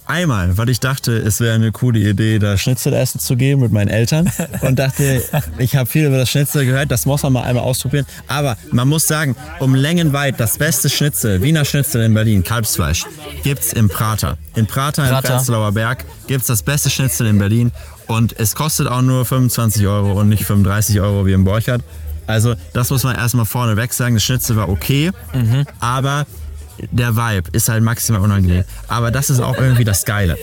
Einmal, 0.09 0.57
weil 0.57 0.71
ich 0.71 0.81
dachte, 0.81 1.13
es 1.19 1.39
wäre 1.39 1.55
eine 1.55 1.71
coole 1.71 1.99
Idee, 1.99 2.39
da 2.39 2.57
Schnitzel 2.57 2.95
essen 2.95 3.21
zu 3.21 3.37
gehen 3.37 3.61
mit 3.61 3.73
meinen 3.73 3.89
Eltern. 3.89 4.31
Und 4.63 4.79
dachte, 4.79 5.23
ich 5.59 5.77
habe 5.77 5.85
viel 5.89 6.07
über 6.07 6.17
das 6.17 6.31
Schnitzel 6.31 6.65
gehört, 6.65 6.91
das 6.91 7.05
muss 7.05 7.23
man 7.23 7.35
mal 7.35 7.43
einmal 7.43 7.63
ausprobieren. 7.63 8.07
Aber 8.27 8.57
man 8.73 8.89
muss 8.89 9.07
sagen, 9.07 9.37
um 9.59 9.75
Längen 9.75 10.15
weit 10.15 10.41
das 10.41 10.57
beste 10.57 10.89
Schnitzel, 10.89 11.43
Wiener 11.43 11.67
Schnitzel 11.67 12.03
in 12.03 12.15
Berlin, 12.15 12.43
Kalbsfleisch, 12.43 13.05
gibt's 13.43 13.75
im 13.75 13.91
Prater. 13.91 14.39
In 14.55 14.67
Prater, 14.67 15.05
im 15.05 15.11
Prater. 15.11 15.29
Prenzlauer 15.29 15.73
Berg 15.73 16.07
gibt's 16.27 16.47
das 16.47 16.63
beste 16.63 16.89
Schnitzel 16.89 17.27
in 17.27 17.39
Berlin. 17.39 17.71
Und 18.07 18.35
es 18.41 18.55
kostet 18.55 18.87
auch 18.89 19.03
nur 19.03 19.27
25 19.27 19.87
Euro 19.87 20.19
und 20.19 20.31
nicht 20.31 20.45
35 20.45 21.03
Euro 21.03 21.27
wie 21.27 21.33
im 21.33 21.45
Borchardt. 21.45 21.83
Also 22.27 22.55
das 22.73 22.89
muss 22.89 23.05
man 23.05 23.15
erstmal 23.15 23.45
vorneweg 23.45 23.93
sagen. 23.93 24.15
Das 24.15 24.25
Schnitzel 24.25 24.57
war 24.57 24.71
okay, 24.71 25.11
aber 25.81 26.27
der 26.91 27.17
Vibe 27.17 27.51
ist 27.53 27.69
halt 27.69 27.83
maximal 27.83 28.21
unangenehm. 28.21 28.65
Aber 28.89 29.11
das 29.11 29.31
ist 29.31 29.41
auch 29.41 29.57
irgendwie 29.57 29.85
das 29.85 30.05
Geile. 30.05 30.37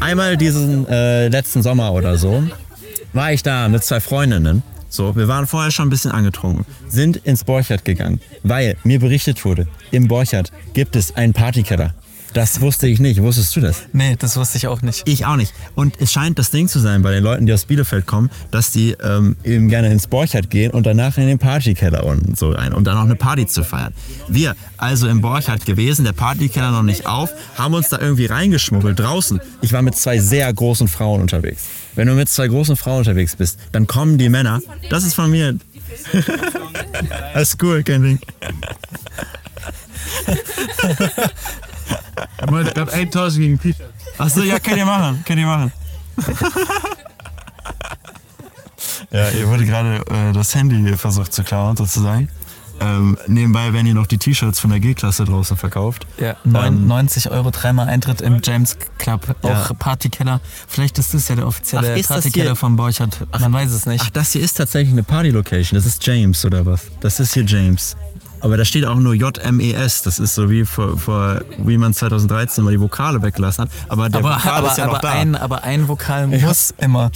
Einmal 0.00 0.36
diesen 0.36 0.86
äh, 0.88 1.28
letzten 1.28 1.62
Sommer 1.62 1.92
oder 1.92 2.16
so 2.16 2.42
war 3.12 3.32
ich 3.32 3.42
da 3.42 3.68
mit 3.68 3.84
zwei 3.84 4.00
Freundinnen. 4.00 4.62
So, 4.88 5.14
wir 5.14 5.28
waren 5.28 5.46
vorher 5.46 5.70
schon 5.70 5.86
ein 5.86 5.90
bisschen 5.90 6.10
angetrunken, 6.10 6.64
sind 6.88 7.16
ins 7.18 7.44
Borchardt 7.44 7.84
gegangen, 7.84 8.20
weil 8.42 8.76
mir 8.82 8.98
berichtet 8.98 9.44
wurde, 9.44 9.68
im 9.92 10.08
Borchardt 10.08 10.50
gibt 10.74 10.96
es 10.96 11.14
einen 11.14 11.32
Partykeller. 11.32 11.94
Das 12.32 12.60
wusste 12.60 12.86
ich 12.86 13.00
nicht. 13.00 13.20
Wusstest 13.22 13.56
du 13.56 13.60
das? 13.60 13.82
Nee, 13.92 14.16
das 14.18 14.36
wusste 14.36 14.58
ich 14.58 14.66
auch 14.68 14.82
nicht. 14.82 15.02
Ich 15.06 15.26
auch 15.26 15.36
nicht. 15.36 15.52
Und 15.74 16.00
es 16.00 16.12
scheint 16.12 16.38
das 16.38 16.50
Ding 16.50 16.68
zu 16.68 16.78
sein 16.78 17.02
bei 17.02 17.12
den 17.12 17.24
Leuten, 17.24 17.46
die 17.46 17.52
aus 17.52 17.64
Bielefeld 17.64 18.06
kommen, 18.06 18.30
dass 18.50 18.70
die 18.70 18.96
ähm, 19.02 19.36
eben 19.44 19.68
gerne 19.68 19.90
ins 19.90 20.06
Borchardt 20.06 20.48
gehen 20.50 20.70
und 20.70 20.86
danach 20.86 21.16
in 21.18 21.26
den 21.26 21.38
Partykeller 21.38 22.04
und 22.04 22.38
so 22.38 22.50
rein, 22.50 22.72
um 22.72 22.84
dann 22.84 22.94
noch 22.94 23.04
eine 23.04 23.16
Party 23.16 23.46
zu 23.46 23.64
feiern. 23.64 23.92
Wir 24.28 24.54
also 24.76 25.08
im 25.08 25.20
Borchardt 25.20 25.66
gewesen, 25.66 26.04
der 26.04 26.12
Partykeller 26.12 26.70
noch 26.70 26.82
nicht 26.82 27.06
auf, 27.06 27.30
haben 27.56 27.74
uns 27.74 27.88
da 27.88 27.98
irgendwie 27.98 28.26
reingeschmuggelt 28.26 28.98
draußen. 28.98 29.40
Ich 29.60 29.72
war 29.72 29.82
mit 29.82 29.96
zwei 29.96 30.18
sehr 30.18 30.52
großen 30.52 30.88
Frauen 30.88 31.20
unterwegs. 31.20 31.66
Wenn 31.96 32.06
du 32.06 32.14
mit 32.14 32.28
zwei 32.28 32.46
großen 32.46 32.76
Frauen 32.76 32.98
unterwegs 32.98 33.36
bist, 33.36 33.58
dann 33.72 33.86
kommen 33.86 34.18
die 34.18 34.28
Männer. 34.28 34.60
Das 34.88 35.04
ist 35.04 35.14
von 35.14 35.30
mir. 35.30 35.56
das 37.34 37.54
ist 37.54 37.62
cool, 37.62 37.82
kein 37.82 38.02
Ding. 38.02 38.18
Er 42.36 42.50
meinte 42.50 42.72
gerade 42.72 42.92
1000 42.92 43.42
gegen 43.44 43.58
Peter. 43.58 43.84
Achso, 44.18 44.42
ja, 44.42 44.58
könnt 44.58 44.76
ihr 44.78 44.86
machen, 44.86 45.22
könnt 45.26 45.40
ihr 45.40 45.46
machen. 45.46 45.72
ja, 49.10 49.28
ihr 49.30 49.48
wurde 49.48 49.64
gerade 49.66 49.96
äh, 50.10 50.32
das 50.32 50.54
Handy 50.54 50.96
versucht 50.96 51.32
zu 51.32 51.42
klauen, 51.42 51.76
sozusagen. 51.76 52.28
Ähm, 52.82 53.18
nebenbei 53.26 53.74
werden 53.74 53.84
hier 53.84 53.94
noch 53.94 54.06
die 54.06 54.16
T-Shirts 54.16 54.58
von 54.58 54.70
der 54.70 54.80
G-Klasse 54.80 55.26
draußen 55.26 55.54
verkauft. 55.58 56.06
Ja, 56.18 56.36
neun- 56.44 56.86
90 56.86 57.30
Euro 57.30 57.50
dreimal 57.50 57.88
Eintritt 57.88 58.22
im 58.22 58.40
James 58.42 58.78
Club. 58.96 59.36
Auch 59.42 59.48
Ja. 59.68 59.74
Partykeller. 59.78 60.40
Vielleicht 60.66 60.98
ist 60.98 61.12
das 61.12 61.28
ja 61.28 61.36
der 61.36 61.46
offizielle 61.46 61.94
Ach, 62.02 62.08
Partykeller 62.08 62.56
von 62.56 62.76
Borchardt. 62.76 63.18
Man 63.38 63.52
weiß 63.52 63.70
es 63.72 63.84
nicht. 63.84 64.02
Ach, 64.06 64.10
das 64.10 64.32
hier 64.32 64.40
ist 64.40 64.54
tatsächlich 64.54 64.92
eine 64.92 65.02
Party-Location. 65.02 65.76
Das 65.78 65.84
ist 65.84 66.04
James 66.06 66.42
oder 66.46 66.64
was? 66.64 66.86
Das 67.00 67.20
ist 67.20 67.34
hier 67.34 67.44
James. 67.44 67.96
Aber 68.40 68.56
da 68.56 68.64
steht 68.64 68.84
auch 68.86 68.96
nur 68.96 69.14
JMES. 69.14 70.02
Das 70.02 70.18
ist 70.18 70.34
so 70.34 70.50
wie 70.50 70.64
vor, 70.64 70.96
vor 70.98 71.42
wie 71.58 71.76
man 71.78 71.92
2013 71.94 72.64
mal 72.64 72.70
die 72.70 72.80
Vokale 72.80 73.22
weggelassen 73.22 73.62
hat. 73.64 73.70
Aber 73.88 74.08
der 74.08 74.20
aber 74.20 74.34
Vokal 74.36 74.52
aber, 74.58 74.70
ist 74.70 74.78
ja 74.78 74.86
noch 74.86 74.94
aber, 74.94 75.00
da. 75.08 75.12
ein, 75.12 75.36
aber 75.36 75.64
ein 75.64 75.88
Vokal 75.88 76.26
muss 76.26 76.74
immer. 76.78 77.10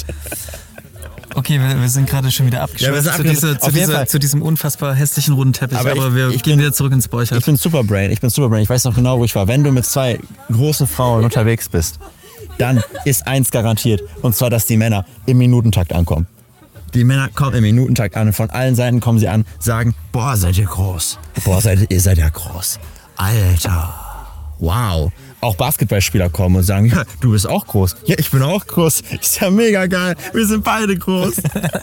Okay, 1.37 1.59
wir, 1.61 1.81
wir 1.81 1.89
sind 1.89 2.09
gerade 2.09 2.31
schon 2.31 2.47
wieder 2.47 2.59
Ja, 2.59 2.93
wir 2.93 2.99
abgeschweift 3.01 3.05
sind 3.05 3.17
zu, 3.17 3.23
dieser, 3.25 3.59
zu, 3.59 3.67
Auf 3.67 3.73
jeden 3.73 3.87
dieser, 3.87 3.93
Fall. 3.99 4.09
zu 4.09 4.19
diesem 4.21 4.43
unfassbar 4.43 4.95
hässlichen 4.95 5.35
runden 5.35 5.53
Teppich. 5.53 5.79
Aber 5.79 5.91
Aber, 5.93 6.09
ich- 6.09 6.15
wir 6.15 6.29
ich 6.29 6.43
gehen 6.45 6.53
bin- 6.57 6.61
wieder 6.67 6.73
zurück 6.73 6.93
ins 6.93 7.09
Borchardt. 7.09 7.41
Ich 7.41 7.47
bin 7.47 7.57
Superbrain, 7.57 8.11
ich 8.13 8.21
bin 8.21 8.31
Superbrain. 8.31 8.63
Ich 8.63 8.69
weiß 8.71 8.85
noch 8.85 8.95
genau, 8.95 9.19
wo 9.19 9.25
ich 9.25 9.35
war. 9.35 9.49
Wenn 9.49 9.65
du 9.65 9.73
mit 9.73 9.85
zwei 9.85 10.21
großen 10.53 10.87
Frauen 10.87 11.25
unterwegs 11.25 11.69
bist, 11.69 11.99
dann 12.59 12.85
ist 13.05 13.27
eins 13.27 13.51
garantiert. 13.51 14.03
Und 14.23 14.37
zwar, 14.37 14.49
dass 14.51 14.67
die 14.67 14.77
Männer 14.77 15.07
im 15.27 15.39
Minutentakt 15.39 15.93
ankommen. 15.93 16.27
Die 16.95 17.03
Männer 17.03 17.29
kommen 17.29 17.57
im 17.57 17.63
Minutentakt 17.63 18.17
an 18.17 18.29
und 18.29 18.33
von 18.35 18.51
allen 18.51 18.77
Seiten 18.77 19.01
kommen 19.01 19.19
sie 19.19 19.27
an, 19.29 19.45
sagen, 19.59 19.95
boah, 20.13 20.37
seid 20.37 20.57
ihr 20.59 20.67
groß. 20.67 21.19
Boah, 21.45 21.61
seid, 21.61 21.91
ihr 21.91 22.01
seid 22.01 22.19
ja 22.19 22.29
groß. 22.29 22.79
Alter. 23.17 23.93
Wow. 24.61 25.11
Auch 25.41 25.57
Basketballspieler 25.57 26.31
kommen 26.31 26.57
und 26.57 26.63
sagen, 26.63 26.87
ja, 26.87 27.03
du 27.21 27.33
bist 27.33 27.49
auch 27.49 27.67
groß. 27.67 27.97
Ja, 28.07 28.15
ich 28.17 28.31
bin 28.31 28.43
auch 28.43 28.65
groß. 28.65 29.03
Ist 29.21 29.41
ja 29.41 29.51
mega 29.51 29.87
geil. 29.87 30.15
Wir 30.33 30.47
sind 30.47 30.63
beide 30.63 30.97
groß. 30.97 31.35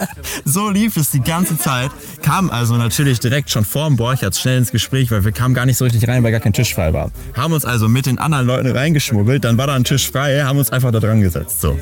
so 0.45 0.69
lief 0.69 0.95
es 0.95 1.11
die 1.11 1.19
ganze 1.19 1.57
Zeit. 1.57 1.91
Kamen 2.21 2.49
also 2.49 2.75
natürlich 2.77 3.19
direkt 3.19 3.51
schon 3.51 3.65
vor 3.65 3.87
dem 3.87 3.97
Borchardt 3.97 4.35
schnell 4.37 4.57
ins 4.59 4.71
Gespräch, 4.71 5.11
weil 5.11 5.25
wir 5.25 5.33
kamen 5.33 5.53
gar 5.53 5.65
nicht 5.65 5.77
so 5.77 5.83
richtig 5.83 6.07
rein, 6.07 6.23
weil 6.23 6.31
gar 6.31 6.39
kein 6.39 6.53
Tisch 6.53 6.73
frei 6.73 6.93
war. 6.93 7.11
Haben 7.35 7.53
uns 7.53 7.65
also 7.65 7.89
mit 7.89 8.05
den 8.05 8.17
anderen 8.17 8.47
Leuten 8.47 8.71
reingeschmuggelt, 8.71 9.43
dann 9.43 9.57
war 9.57 9.67
da 9.67 9.75
ein 9.75 9.83
Tisch 9.83 10.09
frei, 10.09 10.41
haben 10.41 10.57
uns 10.57 10.71
einfach 10.71 10.91
da 10.91 10.99
dran 10.99 11.21
gesetzt. 11.21 11.61
So. 11.61 11.77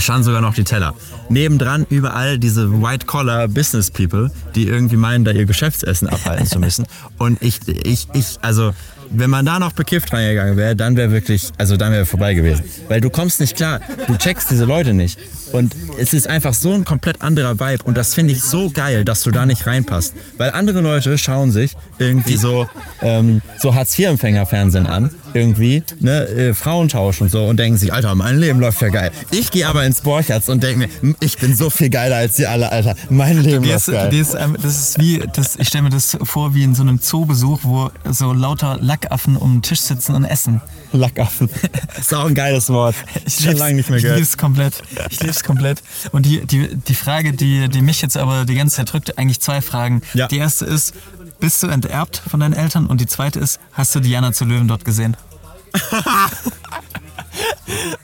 Standen 0.00 0.24
sogar 0.24 0.40
noch 0.40 0.54
die 0.54 0.64
Teller. 0.64 0.94
Nebendran 1.28 1.86
überall 1.88 2.38
diese 2.38 2.82
White-Collar-Business-People, 2.82 4.30
die 4.54 4.66
irgendwie 4.66 4.96
meinen, 4.96 5.24
da 5.24 5.30
ihr 5.30 5.46
Geschäftsessen 5.46 6.08
abhalten 6.08 6.46
zu 6.46 6.58
müssen. 6.58 6.86
Und 7.18 7.42
ich, 7.42 7.60
ich, 7.68 8.08
ich, 8.12 8.38
also, 8.42 8.72
wenn 9.10 9.30
man 9.30 9.44
da 9.44 9.58
noch 9.58 9.72
bekifft 9.72 10.12
reingegangen 10.12 10.56
wäre, 10.56 10.76
dann 10.76 10.96
wäre 10.96 11.10
wirklich, 11.10 11.50
also 11.58 11.76
dann 11.76 11.92
wäre 11.92 12.06
vorbei 12.06 12.34
gewesen. 12.34 12.64
Weil 12.88 13.00
du 13.00 13.10
kommst 13.10 13.40
nicht 13.40 13.56
klar, 13.56 13.80
du 14.06 14.16
checkst 14.16 14.50
diese 14.50 14.64
Leute 14.64 14.94
nicht. 14.94 15.18
Und 15.52 15.74
es 15.98 16.12
ist 16.12 16.28
einfach 16.28 16.54
so 16.54 16.72
ein 16.72 16.84
komplett 16.84 17.20
anderer 17.22 17.58
Vibe. 17.58 17.82
Und 17.84 17.96
das 17.96 18.14
finde 18.14 18.32
ich 18.32 18.42
so 18.42 18.70
geil, 18.70 19.04
dass 19.04 19.22
du 19.22 19.32
da 19.32 19.46
nicht 19.46 19.66
reinpasst. 19.66 20.14
Weil 20.38 20.50
andere 20.52 20.80
Leute 20.80 21.18
schauen 21.18 21.50
sich 21.50 21.76
irgendwie 21.98 22.36
so, 22.36 22.68
ähm, 23.02 23.42
so 23.58 23.74
Hartz-IV-Empfänger-Fernsehen 23.74 24.86
an. 24.86 25.10
Irgendwie, 25.34 25.82
ne, 26.00 26.26
äh, 26.26 26.54
Frauentausch 26.54 27.20
und 27.20 27.30
so 27.30 27.44
und 27.44 27.56
denken 27.58 27.78
sich, 27.78 27.92
Alter, 27.92 28.14
mein 28.14 28.38
Leben 28.38 28.60
läuft 28.60 28.80
ja 28.82 28.88
geil. 28.88 29.10
Ich 29.30 29.50
gehe 29.50 29.66
aber 29.68 29.84
ins 29.84 30.00
Borchards 30.00 30.48
und 30.48 30.62
denke 30.62 30.78
mir, 30.80 30.88
"M, 31.02 31.16
ich 31.20 31.38
bin 31.38 31.54
so 31.54 31.70
viel 31.70 31.90
geiler 31.90 32.16
als 32.16 32.36
die 32.36 32.46
alle, 32.46 32.70
Alter. 32.72 32.94
Mein 33.08 33.42
Leben 33.42 33.62
Die 33.62 33.70
läuft 33.70 33.88
ist, 33.88 33.94
geil. 33.94 34.14
ist, 34.14 34.34
ähm, 34.34 34.56
das 34.60 34.76
ist 34.76 34.98
wie, 35.00 35.22
das, 35.34 35.56
ich 35.56 35.68
stelle 35.68 35.82
mir 35.84 35.90
das 35.90 36.16
vor 36.22 36.54
wie 36.54 36.64
in 36.64 36.74
so 36.74 36.82
einem 36.82 37.00
Zoobesuch, 37.00 37.60
wo 37.62 37.90
so 38.10 38.32
lauter 38.32 38.78
Lackaffen 38.80 39.36
um 39.36 39.56
den 39.56 39.62
Tisch 39.62 39.80
sitzen 39.80 40.14
und 40.14 40.24
essen. 40.24 40.60
Lackaffen. 40.92 41.48
ist 41.98 42.12
auch 42.14 42.26
ein 42.26 42.34
geiles 42.34 42.68
Wort. 42.68 42.96
Ich 43.24 43.44
Schon 43.44 43.56
lange 43.56 43.74
nicht 43.74 43.88
mehr 43.88 43.98
Ich 43.98 44.02
gehört. 44.02 44.18
lieb's 44.18 44.36
komplett. 44.36 44.82
Ich 45.10 45.22
lieb's 45.22 45.44
komplett. 45.44 45.82
Und 46.10 46.26
die, 46.26 46.44
die, 46.44 46.68
die 46.76 46.94
Frage, 46.94 47.32
die, 47.32 47.68
die 47.68 47.80
mich 47.82 48.02
jetzt 48.02 48.16
aber 48.16 48.44
die 48.44 48.54
ganze 48.56 48.76
Zeit 48.76 48.92
drückt, 48.92 49.16
eigentlich 49.18 49.40
zwei 49.40 49.60
Fragen. 49.60 50.02
Ja. 50.14 50.26
Die 50.26 50.38
erste 50.38 50.64
ist, 50.64 50.94
bist 51.40 51.62
du 51.62 51.66
enterbt 51.66 52.22
von 52.28 52.40
deinen 52.40 52.52
Eltern? 52.52 52.86
Und 52.86 53.00
die 53.00 53.06
zweite 53.06 53.40
ist, 53.40 53.58
hast 53.72 53.94
du 53.94 54.00
Diana 54.00 54.32
zu 54.32 54.44
Löwen 54.44 54.68
dort 54.68 54.84
gesehen? 54.84 55.16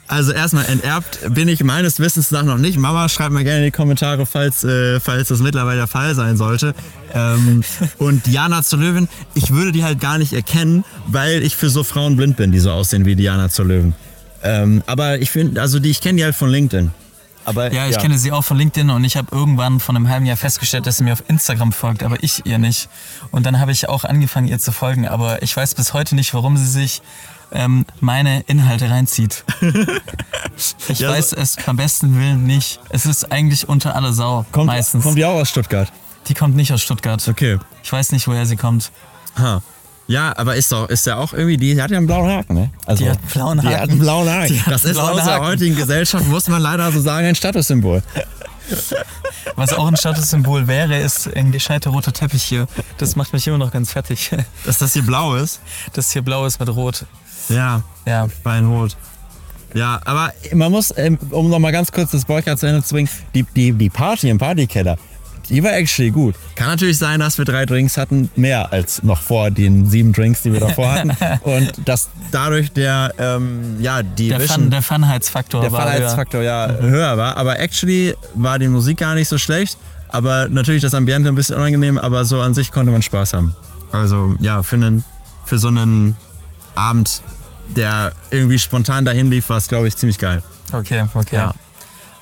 Also 0.08 0.32
erstmal 0.32 0.66
enterbt 0.66 1.18
bin 1.30 1.48
ich 1.48 1.64
meines 1.64 1.98
Wissens 1.98 2.30
nach 2.30 2.44
noch 2.44 2.58
nicht. 2.58 2.78
Mama, 2.78 3.08
schreibt 3.08 3.32
mir 3.32 3.42
gerne 3.42 3.58
in 3.58 3.64
die 3.64 3.70
Kommentare, 3.72 4.24
falls, 4.24 4.62
äh, 4.62 5.00
falls 5.00 5.28
das 5.28 5.40
mittlerweile 5.40 5.78
der 5.78 5.86
Fall 5.88 6.14
sein 6.14 6.36
sollte. 6.36 6.74
Ähm, 7.12 7.64
und 7.98 8.26
Diana 8.26 8.62
zur 8.62 8.78
Löwen, 8.78 9.08
ich 9.34 9.52
würde 9.52 9.72
die 9.72 9.84
halt 9.84 10.00
gar 10.00 10.18
nicht 10.18 10.32
erkennen, 10.32 10.84
weil 11.08 11.42
ich 11.42 11.56
für 11.56 11.70
so 11.70 11.82
Frauen 11.82 12.16
blind 12.16 12.36
bin, 12.36 12.52
die 12.52 12.60
so 12.60 12.70
aussehen 12.70 13.04
wie 13.04 13.16
Diana 13.16 13.48
zur 13.48 13.66
Löwen. 13.66 13.94
Ähm, 14.42 14.82
aber 14.86 15.18
ich 15.18 15.30
finde, 15.30 15.60
also 15.60 15.80
die, 15.80 15.90
ich 15.90 16.00
kenne 16.00 16.18
die 16.18 16.24
halt 16.24 16.36
von 16.36 16.50
LinkedIn. 16.50 16.92
Aber, 17.46 17.72
Ja, 17.72 17.86
ich 17.86 17.98
kenne 17.98 18.18
sie 18.18 18.32
auch 18.32 18.42
von 18.42 18.58
LinkedIn 18.58 18.90
und 18.90 19.04
ich 19.04 19.16
habe 19.16 19.28
irgendwann 19.30 19.80
vor 19.80 19.94
einem 19.94 20.08
halben 20.08 20.26
Jahr 20.26 20.36
festgestellt, 20.36 20.86
dass 20.86 20.98
sie 20.98 21.04
mir 21.04 21.12
auf 21.12 21.22
Instagram 21.28 21.72
folgt, 21.72 22.02
aber 22.02 22.22
ich 22.22 22.44
ihr 22.44 22.58
nicht. 22.58 22.88
Und 23.30 23.46
dann 23.46 23.58
habe 23.60 23.72
ich 23.72 23.88
auch 23.88 24.04
angefangen, 24.04 24.48
ihr 24.48 24.58
zu 24.58 24.72
folgen, 24.72 25.06
aber 25.08 25.42
ich 25.42 25.56
weiß 25.56 25.74
bis 25.76 25.94
heute 25.94 26.14
nicht, 26.16 26.34
warum 26.34 26.56
sie 26.56 26.66
sich 26.66 27.02
ähm, 27.52 27.86
meine 28.00 28.40
Inhalte 28.42 28.90
reinzieht. 28.90 29.44
Ich 30.88 31.00
Ja, 31.00 31.10
weiß 31.10 31.32
es 31.34 31.56
beim 31.66 31.76
besten 31.76 32.18
Willen 32.18 32.44
nicht. 32.44 32.80
Es 32.88 33.04
ist 33.04 33.30
eigentlich 33.30 33.68
unter 33.68 33.94
aller 33.94 34.12
Sau 34.12 34.46
Kommt, 34.52 34.66
meistens. 34.68 35.04
kommt 35.04 35.18
die 35.18 35.24
auch 35.24 35.34
aus 35.34 35.50
Stuttgart? 35.50 35.92
die 36.28 36.34
kommt 36.34 36.56
nicht 36.56 36.72
aus 36.72 36.82
Stuttgart. 36.82 37.26
Okay. 37.28 37.58
Ich 37.84 37.92
weiß 37.92 38.10
nicht, 38.12 38.26
woher 38.26 38.46
sie 38.46 38.56
kommt. 38.56 38.90
Ha. 39.38 39.62
Ja, 40.08 40.32
aber 40.36 40.54
ist 40.54 40.70
doch, 40.70 40.88
ist 40.88 41.04
ja 41.06 41.16
auch 41.16 41.32
irgendwie, 41.32 41.56
die 41.56 41.80
hat 41.82 41.90
ja 41.90 41.96
einen 41.98 42.06
blauen 42.06 42.30
Haken, 42.30 42.54
ne? 42.54 42.70
Also, 42.86 43.02
Die 43.04 43.10
hat 43.10 43.18
einen 43.18 43.28
blauen 43.32 43.60
Die 43.60 43.66
hat 43.66 43.74
Haken. 43.80 43.90
einen 43.90 43.98
blauen 43.98 44.28
Haken. 44.28 44.52
Die 44.54 44.62
das 44.70 44.84
ist 44.84 44.96
aus 44.98 45.16
der 45.16 45.34
Haken. 45.34 45.46
heutigen 45.46 45.76
Gesellschaft, 45.76 46.26
muss 46.28 46.46
man 46.48 46.62
leider 46.62 46.90
so 46.92 47.00
sagen, 47.00 47.26
ein 47.26 47.34
Statussymbol. 47.34 48.02
Was 49.56 49.72
auch 49.72 49.86
ein 49.86 49.96
Statussymbol 49.96 50.66
wäre, 50.68 50.98
ist 50.98 51.34
ein 51.34 51.52
gescheiter 51.52 51.90
roter 51.90 52.12
Teppich 52.12 52.42
hier. 52.42 52.66
Das 52.98 53.16
macht 53.16 53.32
mich 53.32 53.46
immer 53.46 53.58
noch 53.58 53.72
ganz 53.72 53.92
fertig. 53.92 54.30
Dass 54.64 54.78
das 54.78 54.92
hier 54.92 55.02
blau 55.02 55.34
ist? 55.36 55.60
Das 55.92 56.12
hier 56.12 56.22
blau 56.22 56.46
ist 56.46 56.58
mit 56.60 56.68
rot. 56.68 57.04
Ja, 57.48 57.82
Ja. 58.06 58.28
Weinrot. 58.42 58.96
Ja, 59.74 60.00
aber 60.04 60.32
man 60.52 60.72
muss, 60.72 60.92
ähm, 60.96 61.18
um 61.30 61.50
noch 61.50 61.58
mal 61.58 61.70
ganz 61.72 61.92
kurz 61.92 62.10
das 62.12 62.24
Boykott 62.24 62.58
zu 62.58 62.66
Ende 62.66 62.82
zu 62.82 62.94
bringen, 62.94 63.08
die, 63.34 63.42
die, 63.42 63.72
die 63.72 63.90
Party 63.90 64.30
im 64.30 64.38
Partykeller, 64.38 64.96
die 65.48 65.62
war 65.62 65.72
actually 65.72 66.10
gut. 66.10 66.34
Kann 66.54 66.68
natürlich 66.68 66.98
sein, 66.98 67.20
dass 67.20 67.38
wir 67.38 67.44
drei 67.44 67.66
Drinks 67.66 67.96
hatten, 67.96 68.30
mehr 68.36 68.72
als 68.72 69.02
noch 69.02 69.20
vor 69.22 69.50
den 69.50 69.86
sieben 69.88 70.12
Drinks, 70.12 70.42
die 70.42 70.52
wir 70.52 70.60
davor 70.60 70.92
hatten. 70.92 71.10
Und 71.42 71.72
dass 71.84 72.08
dadurch 72.30 72.72
der, 72.72 73.12
ähm, 73.18 73.76
ja, 73.80 74.02
die 74.02 74.28
Der, 74.28 74.40
Vision- 74.40 74.62
Fun, 74.62 74.70
der 74.70 74.82
Funheitsfaktor 74.82 75.60
der. 75.62 75.70
Freiheitsfaktor 75.70 76.42
ja 76.42 76.68
höher 76.80 77.16
war. 77.16 77.36
Aber 77.36 77.58
actually 77.58 78.14
war 78.34 78.58
die 78.58 78.68
Musik 78.68 78.98
gar 78.98 79.14
nicht 79.14 79.28
so 79.28 79.38
schlecht. 79.38 79.78
Aber 80.08 80.48
natürlich 80.48 80.82
das 80.82 80.94
Ambiente 80.94 81.28
ein 81.28 81.34
bisschen 81.34 81.56
unangenehm, 81.56 81.98
aber 81.98 82.24
so 82.24 82.40
an 82.40 82.54
sich 82.54 82.70
konnte 82.70 82.92
man 82.92 83.02
Spaß 83.02 83.34
haben. 83.34 83.54
Also 83.92 84.34
ja, 84.40 84.62
für, 84.62 84.76
einen, 84.76 85.04
für 85.44 85.58
so 85.58 85.68
einen 85.68 86.16
Abend, 86.74 87.22
der 87.74 88.12
irgendwie 88.30 88.58
spontan 88.58 89.04
dahin 89.04 89.30
lief, 89.30 89.48
war 89.48 89.56
es, 89.58 89.66
glaube 89.68 89.88
ich, 89.88 89.96
ziemlich 89.96 90.18
geil. 90.18 90.42
Okay, 90.72 91.04
okay. 91.14 91.36
Ja. 91.36 91.54